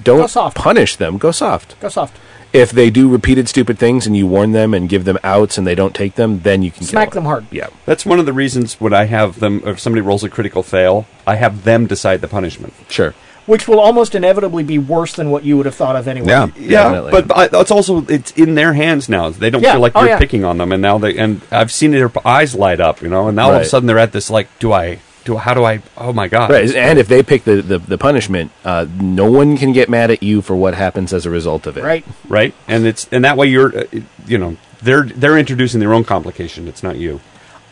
[0.03, 0.57] don't soft.
[0.57, 1.19] punish them.
[1.19, 1.79] Go soft.
[1.81, 2.19] Go soft.
[2.53, 5.67] If they do repeated stupid things and you warn them and give them outs and
[5.67, 7.47] they don't take them, then you can Smack kill them hard.
[7.51, 7.69] Yeah.
[7.87, 11.07] That's one of the reasons when I have them, if somebody rolls a critical fail,
[11.27, 12.75] I have them decide the punishment.
[12.91, 13.15] Sure.
[13.47, 16.29] Which will almost inevitably be worse than what you would have thought of anyway.
[16.29, 16.49] Yeah.
[16.57, 17.23] Yeah, Definitely.
[17.23, 19.31] but I, it's also it's in their hands now.
[19.31, 19.73] They don't Yeah.
[19.73, 20.19] feel like Oh, you're yeah.
[20.19, 23.27] picking on them, and now they and I've seen their eyes light up, you know,
[23.29, 25.65] and now all of a sudden they're at this like, do I do how do
[25.65, 25.83] I?
[25.97, 26.51] Oh my god!
[26.51, 30.11] Right, and if they pick the, the, the punishment, uh, no one can get mad
[30.11, 31.85] at you for what happens as a result of it.
[31.85, 32.05] Right?
[32.29, 33.85] right, and it's and that way you're, uh,
[34.27, 36.67] you know, they're they're introducing their own complication.
[36.69, 37.21] It's not you.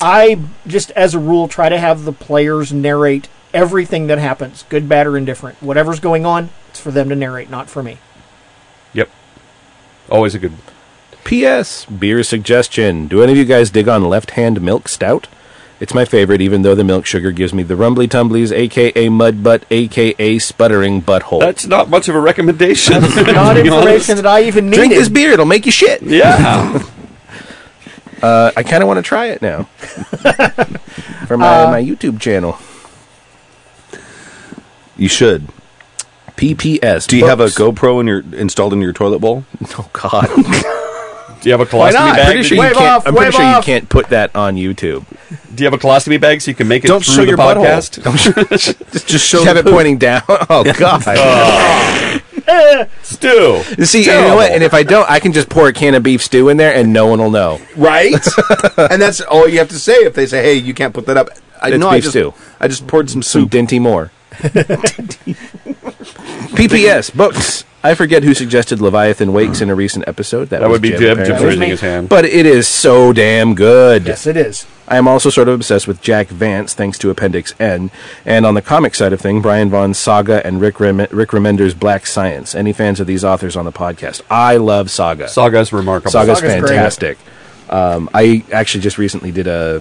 [0.00, 4.88] I just, as a rule, try to have the players narrate everything that happens, good,
[4.88, 5.62] bad, or indifferent.
[5.62, 7.98] Whatever's going on, it's for them to narrate, not for me.
[8.92, 9.08] Yep,
[10.08, 10.52] always a good.
[11.24, 11.84] P.S.
[11.86, 13.06] Beer suggestion.
[13.06, 15.28] Do any of you guys dig on Left Hand Milk Stout?
[15.78, 19.42] It's my favorite, even though the milk sugar gives me the rumbly tumblies, aka mud
[19.42, 21.40] butt, aka sputtering butthole.
[21.40, 23.00] That's not much of a recommendation.
[23.00, 24.06] That's Not to be information honest.
[24.22, 24.76] that I even needed.
[24.76, 26.02] Drink this beer; it'll make you shit.
[26.02, 26.82] Yeah,
[28.22, 29.62] Uh, I kind of want to try it now
[31.26, 32.58] for my my YouTube channel.
[35.00, 35.48] You should.
[36.36, 37.06] PPS.
[37.06, 37.56] Do you have a books.
[37.58, 39.44] GoPro in your installed in your toilet bowl?
[39.78, 40.26] Oh God!
[41.42, 42.16] do you have a colostomy Why colostomy not?
[42.16, 42.26] bag?
[42.26, 42.86] Pretty sure you Wave can't.
[42.86, 45.04] off, I'm pretty wave sure you can't put that on YouTube.
[45.54, 47.28] Do you have a colostomy bag so you can make it Don't through show the
[47.28, 47.64] your butthole.
[47.66, 48.48] podcast?
[48.90, 49.72] Just, just show Just have it poop.
[49.74, 50.22] pointing down.
[50.28, 51.02] Oh God!
[53.02, 53.62] Stew.
[53.84, 54.52] See, you know what?
[54.52, 56.74] And if I don't, I can just pour a can of beef stew in there,
[56.74, 57.60] and no one will know.
[57.76, 58.12] right?
[58.78, 61.16] and that's all you have to say if they say, "Hey, you can't put that
[61.16, 61.28] up."
[61.60, 61.88] I It's know.
[61.88, 62.34] I beef just, stew.
[62.60, 63.52] I just poured some soup.
[63.52, 63.68] Some soup.
[63.68, 64.10] Dinty Moore.
[66.54, 67.64] PPS books.
[67.82, 70.50] I forget who suggested Leviathan Wakes in a recent episode.
[70.50, 71.26] That, That would be Jim, Jim.
[71.26, 72.10] Jim's raising his hand.
[72.10, 74.06] But it is so damn good.
[74.06, 74.66] yes, it is.
[74.86, 77.90] I am also sort of obsessed with Jack Vance, thanks to Appendix N.
[78.26, 81.72] And on the comic side of thing, Brian Vaughan's Saga and Rick, Rem- Rick Remender's
[81.74, 82.54] Black Science.
[82.54, 84.20] Any fans of these authors on the podcast?
[84.28, 85.28] I love Saga.
[85.28, 86.10] Saga's remarkable.
[86.10, 87.18] Saga's, Saga's fantastic.
[87.70, 89.80] Um, I actually just recently did a,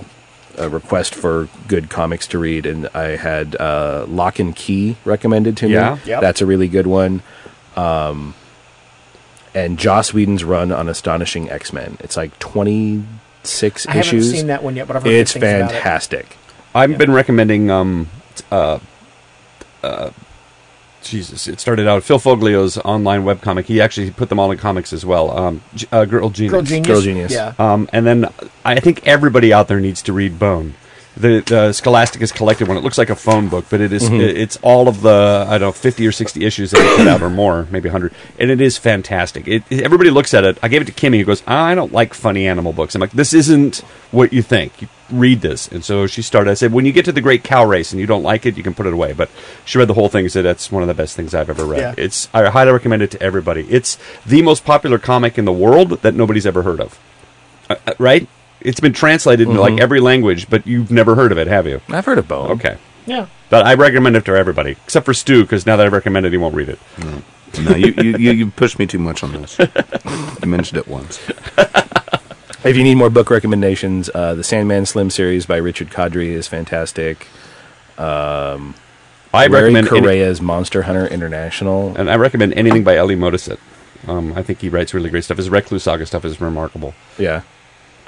[0.60, 5.58] a request for good comics to read, and I had uh, Locke and Key recommended
[5.58, 5.96] to Yeah?
[5.96, 6.02] me.
[6.06, 6.22] Yep.
[6.22, 7.22] That's a really good one.
[7.76, 8.36] Um,
[9.56, 11.98] and Joss Whedon's run on Astonishing X Men.
[12.02, 13.88] It's like 26 issues.
[13.88, 15.74] I haven't seen that one yet, but I've heard good It's things about it.
[15.74, 16.38] fantastic.
[16.76, 17.72] I've been recommending.
[17.72, 18.08] Um,
[18.52, 18.80] uh,
[19.82, 20.12] uh,
[21.02, 23.66] Jesus, it started out Phil Foglio's online webcomic.
[23.66, 25.38] He actually put them all in comics as well.
[25.38, 25.62] Um,
[25.92, 26.52] uh, Girl Genius.
[26.52, 26.88] Girl Genius.
[26.88, 27.32] Girl Genius.
[27.32, 27.54] Yeah.
[27.58, 28.26] Um, and then
[28.66, 30.76] I think everybody out there needs to read Bone.
[31.20, 32.78] The, the Scholastic is collected one.
[32.78, 34.22] It looks like a phone book, but it is- Mm-hmm.
[34.22, 37.08] it- it's all of the I don't know fifty or sixty issues that they put
[37.08, 39.46] out or more, maybe hundred, and it is fantastic.
[39.48, 40.58] It, it- everybody looks at it.
[40.64, 43.12] I gave it to Kimmy, who goes, "I don't like funny animal books." I'm like,
[43.12, 43.80] "This isn't
[44.12, 44.82] what you think.
[44.82, 46.52] You read this." And so she started.
[46.52, 48.56] I said, "When you get to the Great Cow Race and you don't like it,
[48.56, 49.30] you can put it away." But
[49.66, 51.66] she read the whole thing and said that's one of the best things I've ever
[51.66, 51.80] read.
[51.82, 51.94] Yeah.
[51.98, 53.68] It's I highly recommend it to everybody.
[53.70, 56.98] It's the most popular comic in the world that nobody's ever heard of.
[57.70, 58.28] Uh, uh, right?
[58.62, 61.82] It's been translated into like every language, but you've never heard of it, have you?
[61.90, 62.52] I've heard of Bone.
[62.52, 62.78] Okay.
[63.06, 63.28] Yeah.
[63.50, 66.34] But I recommend it to everybody, except for Stu, because now that I've recommended, it,
[66.34, 66.80] he won't read it.
[67.64, 69.58] No, you, you, you, you pushed me too much on this.
[69.58, 71.20] you mentioned it once.
[72.62, 76.46] If you need more book recommendations, uh, the Sandman Slim series by Richard Kadrey is
[76.50, 77.26] fantastic.
[77.98, 78.58] I
[79.34, 81.96] Larry recommend any- Correia's Monster Hunter International.
[81.96, 83.60] and I recommend anything by Ellie Modisett.
[84.08, 85.38] Um, I think he writes really great stuff.
[85.38, 86.94] His Recluce Saga stuff is remarkable.
[87.18, 87.42] Yeah,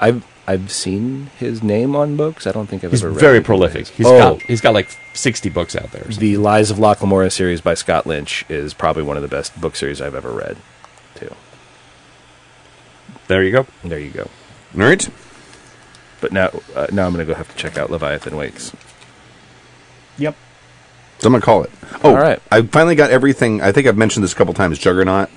[0.00, 2.46] I've I've seen his name on books.
[2.46, 3.82] I don't think I've He's ever read very prolific.
[3.82, 3.96] of his.
[3.98, 6.02] He's oh, got he's got like sixty books out there.
[6.04, 9.58] the Lies of Locke Lamora series by Scott Lynch is probably one of the best
[9.60, 10.56] book series I've ever read.
[11.14, 11.32] Too.
[13.28, 13.66] There you go.
[13.84, 14.22] There you go.
[14.74, 15.08] All right.
[16.20, 18.72] But now uh, now I'm gonna go have to check out Leviathan Wakes.
[20.18, 20.34] Yep.
[21.18, 21.70] So I'm gonna call it.
[22.02, 22.40] Oh, All right.
[22.50, 23.60] I finally got everything.
[23.60, 24.78] I think I've mentioned this a couple times.
[24.78, 25.30] Juggernaut.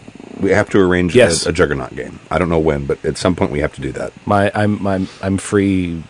[0.45, 1.45] We have to arrange Yes.
[1.45, 2.19] a, a Juggernaut game.
[2.29, 4.13] I don't know when, but at some point we have to do that.
[4.27, 6.03] My I'm I'm I'm free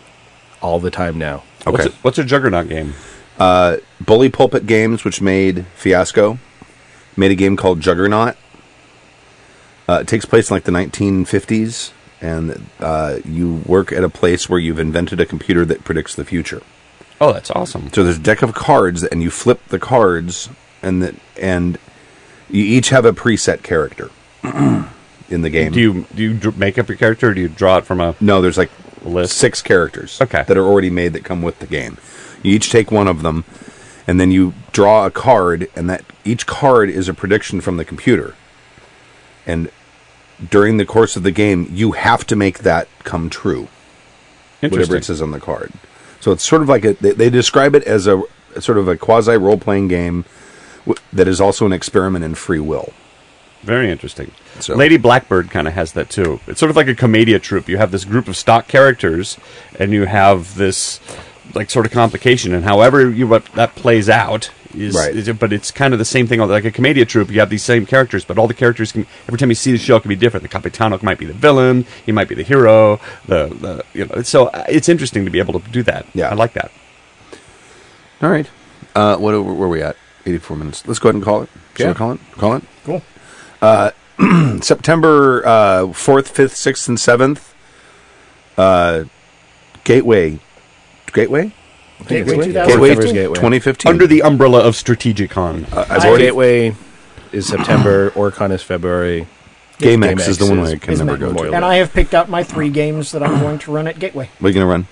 [0.60, 1.42] all the time now.
[1.66, 1.70] Okay.
[1.72, 2.92] What's a, what's a Juggernaut game?
[3.38, 6.38] Uh, Bully Pulpit Games, which made Fiasco,
[7.16, 8.36] made a game called Juggernaut.
[9.88, 14.48] Uh, it takes place in like the 1950s, and uh, you work at a place
[14.48, 16.62] where you've invented a computer that predicts the future.
[17.20, 17.90] Oh, that's awesome.
[17.92, 20.48] So there's a deck of cards, and you flip the cards,
[20.82, 21.78] and that and
[22.50, 24.10] you each have a preset character
[25.30, 25.72] in the game.
[25.72, 28.14] Do you do you make up your character, or do you draw it from a?
[28.20, 28.70] No, there's like
[29.04, 29.36] List.
[29.36, 30.44] six characters Okay.
[30.46, 31.98] that are already made that come with the game.
[32.42, 33.44] You each take one of them,
[34.06, 37.84] and then you draw a card, and that each card is a prediction from the
[37.84, 38.34] computer.
[39.46, 39.70] And
[40.50, 43.68] during the course of the game, you have to make that come true,
[44.60, 45.72] whatever it says on the card.
[46.20, 46.92] So it's sort of like a.
[46.94, 48.22] They, they describe it as a,
[48.60, 50.24] sort of a quasi role playing game
[50.84, 52.92] w- that is also an experiment in free will.
[53.62, 54.30] Very interesting.
[54.60, 56.40] So- Lady Blackbird kind of has that too.
[56.46, 57.68] It's sort of like a commedia troupe.
[57.68, 59.38] You have this group of stock characters,
[59.78, 61.00] and you have this
[61.54, 65.14] like sort of complication, and however you what that plays out is, Right.
[65.16, 66.38] is- but it's kind of the same thing.
[66.40, 69.38] Like a commedia troupe, you have these same characters, but all the characters can every
[69.38, 70.42] time you see the show it can be different.
[70.42, 73.00] The Capitano might be the villain, he might be the hero.
[73.26, 76.06] The, the you know, so uh, it's interesting to be able to do that.
[76.14, 76.28] Yeah.
[76.30, 76.70] I like that.
[78.22, 78.48] All right.
[78.94, 79.96] Uh, what where were we at?
[80.24, 80.86] Eighty-four minutes.
[80.86, 81.48] Let's go ahead and call it.
[81.76, 81.92] Shall Yeah.
[81.92, 82.20] we call it?
[82.32, 82.62] Call it.
[82.84, 83.02] Cool.
[84.62, 87.54] September uh, fourth, fifth, sixth, and seventh.
[88.56, 89.04] Uh,
[89.84, 90.38] Gateway,
[91.12, 91.52] Gateway,
[92.06, 93.14] Gateway Gateway, 2015?
[93.14, 93.38] Gateway.
[93.38, 93.90] twenty fifteen.
[93.90, 95.70] Under the umbrella of Strategicon.
[95.72, 96.74] uh, I've already Gateway
[97.32, 99.26] is September, OrcCon is February.
[99.78, 101.52] GameX X is the one is- I can never go to.
[101.52, 104.30] And I have picked out my three games that I'm going to run at Gateway.
[104.38, 104.86] What are you gonna run?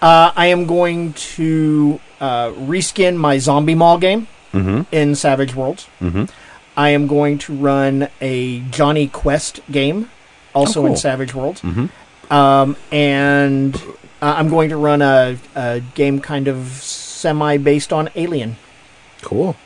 [0.00, 4.28] Uh, I am going to uh, reskin my Zombie Mall game
[4.92, 5.88] in Savage Worlds.
[6.00, 6.30] Mhm.
[6.76, 10.10] I am going to run a Jonny Quest game,
[10.54, 10.92] also Oh, cool.
[10.92, 11.62] in Savage Worlds.
[12.30, 13.74] Um, and
[14.22, 18.56] uh, I'm going to run a, a game kind of semi based on Alien.
[19.20, 19.56] Cool.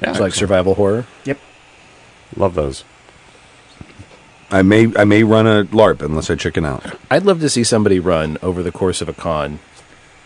[0.00, 1.06] Yeah, It's like survival horror.
[1.24, 1.38] Yep.
[2.36, 2.84] love those.
[4.50, 6.84] I may I may run a LARP unless I chicken out.
[7.10, 9.60] I'd love to see somebody run over the course of a con,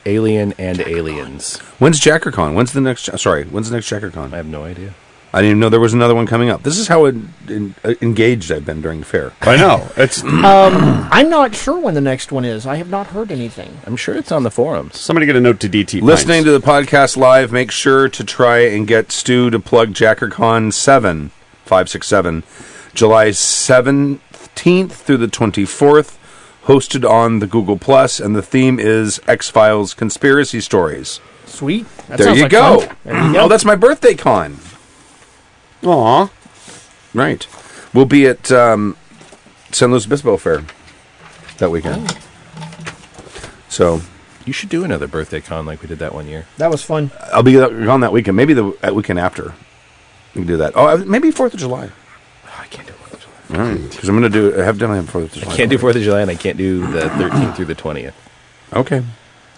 [0.04, 1.58] Alien and Aliens.
[1.78, 2.54] When's JackerCon?
[2.54, 3.04] When's the next?
[3.18, 4.32] Sorry, when's the next JackerCon?
[4.32, 4.94] I have no idea.
[5.36, 6.62] I didn't even know there was another one coming up.
[6.62, 9.32] This is how en- en- uh, engaged I've been during the fair.
[9.42, 12.66] I know it's I'm not sure when the next one is.
[12.66, 13.76] I have not heard anything.
[13.84, 14.98] I'm sure it's on the forums.
[14.98, 16.00] somebody get a note to DT.
[16.00, 20.72] Listening to the podcast live, make sure to try and get Stu to plug JackerCon
[20.72, 21.28] 7,
[21.66, 22.42] 567,
[22.94, 26.16] July 17th through the 24th,
[26.64, 31.20] hosted on the Google Plus, and the theme is X Files conspiracy stories.
[31.44, 31.86] Sweet.
[32.08, 32.80] That there sounds you like go.
[32.80, 32.96] fun.
[33.04, 33.40] There you go.
[33.44, 34.56] Oh, that's my birthday con.
[35.86, 36.28] Aw.
[37.14, 37.46] Right.
[37.94, 38.96] We'll be at um,
[39.72, 40.64] San Luis Obispo Fair
[41.58, 42.16] that weekend.
[43.68, 44.00] So
[44.44, 46.46] You should do another birthday con like we did that one year.
[46.58, 47.10] that was fun.
[47.32, 48.36] I'll be gone that weekend.
[48.36, 49.54] Maybe the uh, weekend after.
[50.34, 50.72] We can do that.
[50.76, 51.90] Oh, maybe Fourth of July.
[52.58, 53.60] I can't do Fourth of July.
[53.64, 54.60] All right, because I'm going to do.
[54.60, 55.52] I have done Fourth of July.
[55.52, 58.12] I can't do Fourth of July, and I can't do the 13th through the 20th.
[58.72, 59.02] Okay.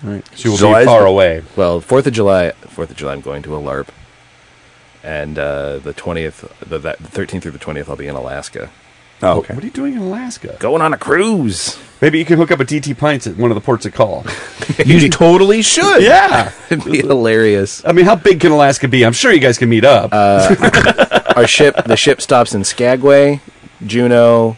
[0.05, 0.25] All right.
[0.37, 1.43] She will July's- be far away.
[1.57, 3.89] Well, Fourth of July, Fourth of July, I'm going to a LARP,
[5.09, 8.71] and uh, the 20th, the, 13th through the 20th, I'll be in Alaska,
[9.21, 9.53] Oh, okay.
[9.53, 10.57] What are you doing in Alaska?
[10.61, 11.77] going on a cruise.
[12.01, 14.25] Maybe you can hook up a DT Pints at one of the ports of call.
[14.85, 16.03] You totally should.
[16.05, 16.53] yeah.
[16.71, 17.85] It'd be hilarious.
[17.85, 19.05] I mean, how big can Alaska be?
[19.05, 20.13] I'm sure you guys can meet up.
[20.13, 23.41] Our ship, the ship stops in Skagway,
[23.85, 24.57] Juneau,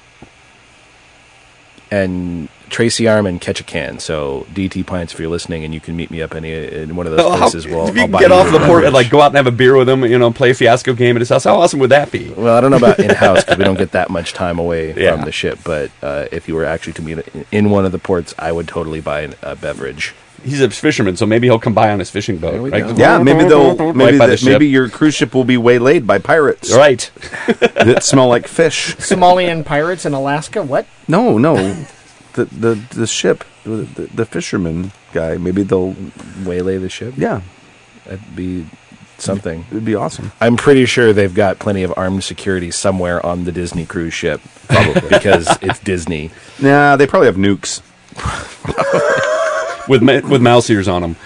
[1.90, 4.00] and Tracy Arm and Ketchikan.
[4.00, 7.06] So DT Pints, if you're listening, and you can meet me up any in one
[7.06, 7.66] of those Oh, how- places.
[7.66, 9.46] Well, if you I'll can get off the port and like go out and have
[9.46, 11.80] a beer with him, you know, play a fiasco game at his house, how awesome
[11.80, 12.30] would that be?
[12.30, 14.94] Well, I don't know about in house because we don't get that much time away
[14.96, 15.16] Yeah.
[15.16, 15.58] from the ship.
[15.64, 18.52] But uh, if you were actually to meet in- in one of the ports, I
[18.52, 20.14] would totally buy a beverage.
[20.42, 22.70] He's a fisherman, so maybe he'll come by on his fishing boat.
[22.72, 22.96] Right?
[22.96, 23.92] Yeah, maybe they'll.
[23.92, 27.10] Maybe by the the, maybe your cruise ship will be waylaid by pirates Right.
[27.60, 28.96] that smell like fish.
[28.96, 30.62] Somalian pirates in Alaska.
[30.62, 30.86] What?
[31.06, 31.56] No, no.
[32.44, 35.36] The the the ship, the, the, the fisherman guy.
[35.36, 35.94] Maybe they'll.
[36.44, 37.14] Waylay the ship.
[37.16, 37.42] Yeah,
[38.04, 38.66] That'd be
[39.18, 39.66] something.
[39.70, 40.32] it'd be awesome.
[40.40, 44.40] I'm pretty sure they've got plenty of armed security somewhere on the Disney cruise ship,
[44.68, 46.30] probably because it's Disney.
[46.60, 47.82] Nah, they probably have nukes.
[49.88, 51.16] with ma- with mouse ears on him.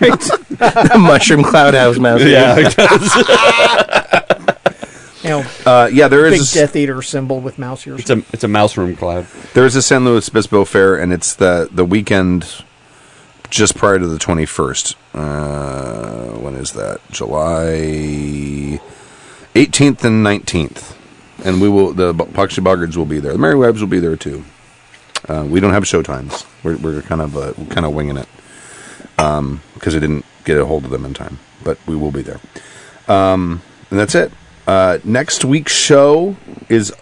[1.00, 2.22] Mushroom Cloud House mouse.
[2.22, 3.12] Yeah, it does.
[5.28, 6.52] You know, Uh, yeah, there big is.
[6.52, 8.00] Death Eater symbol with mouse ears.
[8.00, 9.26] it's a it's a mouse room cloud.
[9.52, 12.64] There is a San Luis Obispo fair, and it's the the weekend
[13.50, 14.96] just prior to the twenty first.
[15.12, 17.00] Uh, when is that?
[17.10, 18.80] July
[19.54, 20.96] eighteenth and nineteenth,
[21.44, 21.92] and we will.
[21.92, 23.32] The Pakshi Boggards will be there.
[23.32, 24.44] The Mary Webbs will be there too.
[25.28, 26.46] Uh, we don't have show times.
[26.62, 28.28] We're we're kind of uh, kind of winging it
[29.16, 32.40] because I didn't get a hold of them in time, but we will be there.
[33.08, 33.60] Um,
[33.90, 34.32] and that's it.
[34.68, 36.36] Uh, next week's show
[36.68, 36.92] is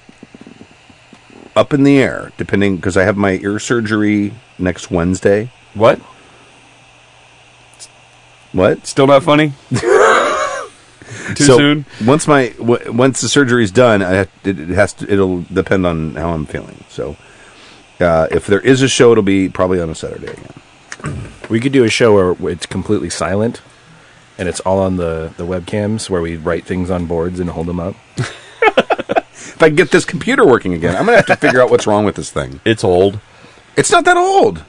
[1.57, 5.51] up in the air, depending because I have my ear surgery next Wednesday.
[5.75, 5.99] What?
[8.53, 8.87] What?
[8.87, 9.53] Still not funny?
[11.35, 11.87] Too so soon?
[12.05, 15.13] once my w- once the surgery's done, I have, it, it has to.
[15.13, 16.85] It'll depend on how I'm feeling.
[16.89, 17.17] So
[17.99, 21.33] uh, if there is a show, it'll be probably on a Saturday again.
[21.51, 23.61] We could do a show where it's completely silent,
[24.39, 27.67] and it's all on the the webcams where we write things on boards and hold
[27.67, 27.95] them up.
[29.57, 31.87] If I can get this computer working again, I'm gonna have to figure out what's
[31.87, 32.61] wrong with this thing.
[32.67, 33.21] It's old.
[33.75, 34.63] It's not that old.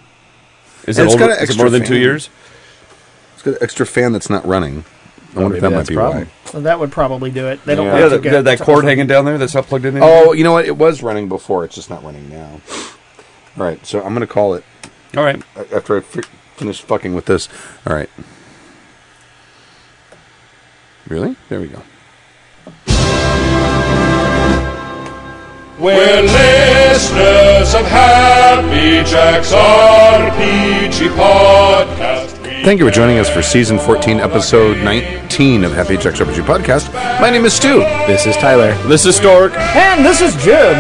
[0.85, 2.02] Is And it, it's got an is it extra more than two fan.
[2.02, 2.30] years?
[3.34, 4.85] It's got an extra fan that's not running.
[5.35, 6.23] I wonder if that might that's be the problem.
[6.26, 6.52] why.
[6.52, 7.64] So that would probably do it.
[7.65, 7.94] They don't Yeah.
[7.94, 9.98] like Yeah, to that, that, that cord hanging down there that's not plugged in.
[10.02, 10.65] Oh, you know what?
[10.65, 11.65] It was running before.
[11.65, 12.61] It's just not running now.
[13.57, 14.64] All right, so I'm gonna call it
[15.18, 15.41] All right.
[15.73, 16.22] after I fi-
[16.56, 17.49] finish fucking with this.
[17.85, 18.10] All right.
[21.09, 21.35] Really?
[21.49, 21.81] There we go.
[25.79, 32.34] We're listeners of Happy Jack's RPG Podcast.
[32.65, 36.91] Thank you for joining us for season 14, episode 19 of Happy Jack's RPG Podcast.
[37.21, 37.79] My name is Stu.
[38.07, 38.73] This is Tyler.
[38.88, 39.53] This is Stork.
[39.55, 40.75] And this is Jib.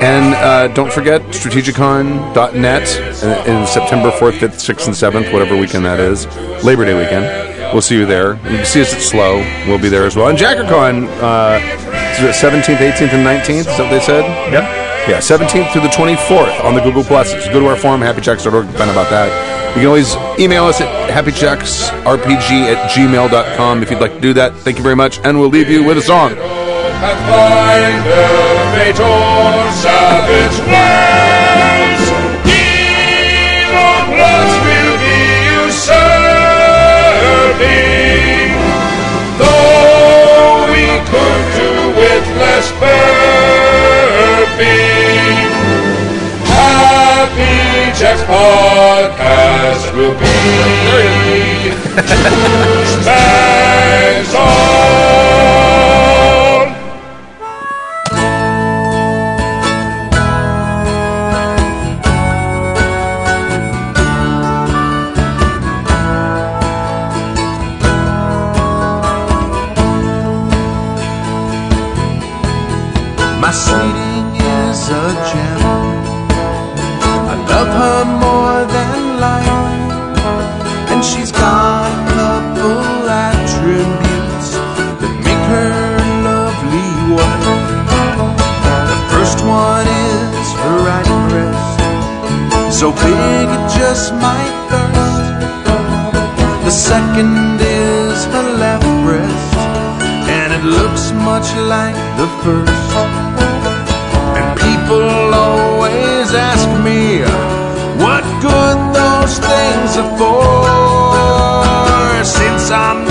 [0.00, 5.86] And uh, don't forget strategicon.net uh, in September 4th, 5th, 6th, and 7th, whatever weekend
[5.86, 6.26] that is,
[6.64, 7.49] Labor Day weekend.
[7.72, 8.34] We'll see you there.
[8.34, 9.38] You can see us at Slow.
[9.66, 10.28] We'll be there as well.
[10.28, 11.60] And JackerCon, uh,
[12.18, 13.58] is it 17th, 18th, and 19th?
[13.60, 14.24] Is that what they said?
[14.52, 14.64] Yep.
[15.08, 17.32] Yeah, 17th through the 24th on the Google Plus.
[17.48, 19.30] Go to our forum, happyjacks.org, to find about that.
[19.70, 24.54] You can always email us at happyjacksrpg at gmail.com if you'd like to do that.
[24.56, 26.34] Thank you very much, and we'll leave you with a song.
[46.46, 50.26] Happy Jack's podcast will be.
[53.02, 54.34] Spags
[93.02, 95.64] It just might burst.
[96.64, 99.56] The second is her left breast.
[100.28, 102.92] And it looks much like the first.
[104.36, 105.02] And people
[105.34, 107.22] always ask me
[108.04, 110.50] what good those things are for.
[112.24, 113.09] Since I'm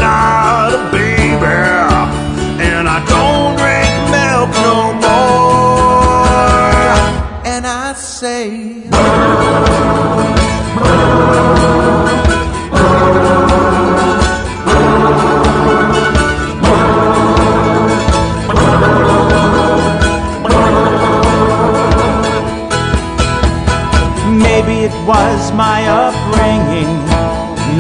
[25.10, 26.94] was my upbringing,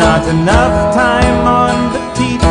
[0.01, 2.41] not enough time on the teat.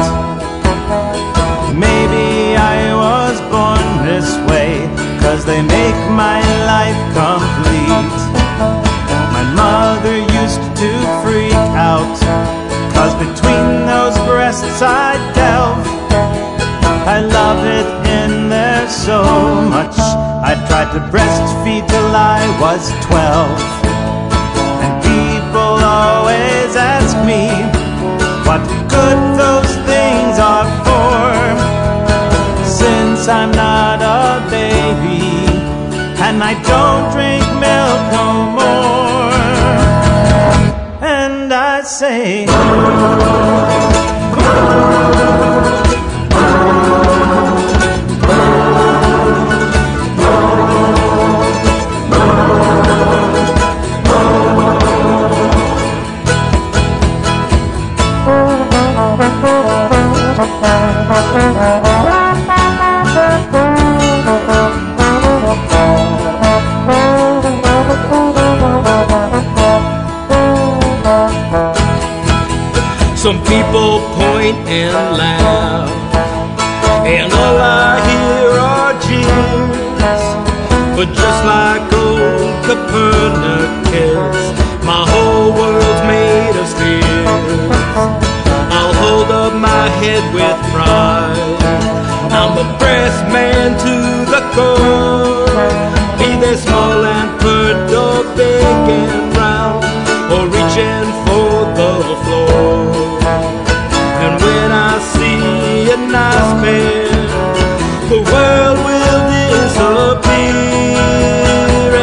[1.74, 4.86] Maybe I was born this way,
[5.18, 6.38] cause they make my
[6.70, 8.18] life complete.
[9.34, 10.90] My mother used to
[11.26, 12.14] freak out,
[12.94, 15.82] cause between those breasts I delve.
[17.16, 17.88] I love it
[18.22, 19.24] in there so
[19.74, 19.98] much.
[19.98, 23.88] I tried to breastfeed till I was 12.
[33.28, 35.20] Since I'm not a baby
[36.24, 38.26] and I don't drink milk no
[38.56, 39.34] more.
[41.02, 42.46] And I say,
[73.28, 75.90] Some people point and laugh,
[77.05, 80.24] and all I hear are jeers.
[80.96, 84.40] But just like old Copernicus.
[84.82, 87.28] My whole world's made of steel.
[88.72, 91.60] I'll hold up my head with pride.
[92.32, 93.94] I'm a breast man to
[94.32, 95.68] the core.
[96.16, 99.27] Be they small and pert or big and
[108.31, 110.57] world will disappear.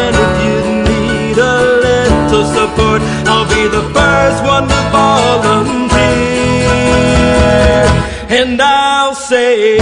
[0.04, 0.58] And if you
[0.90, 5.96] need a little support, I'll be the first one to volunteer.
[8.30, 9.80] And I'll say,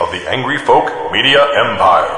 [0.00, 2.13] of the Angry Folk Media Empire.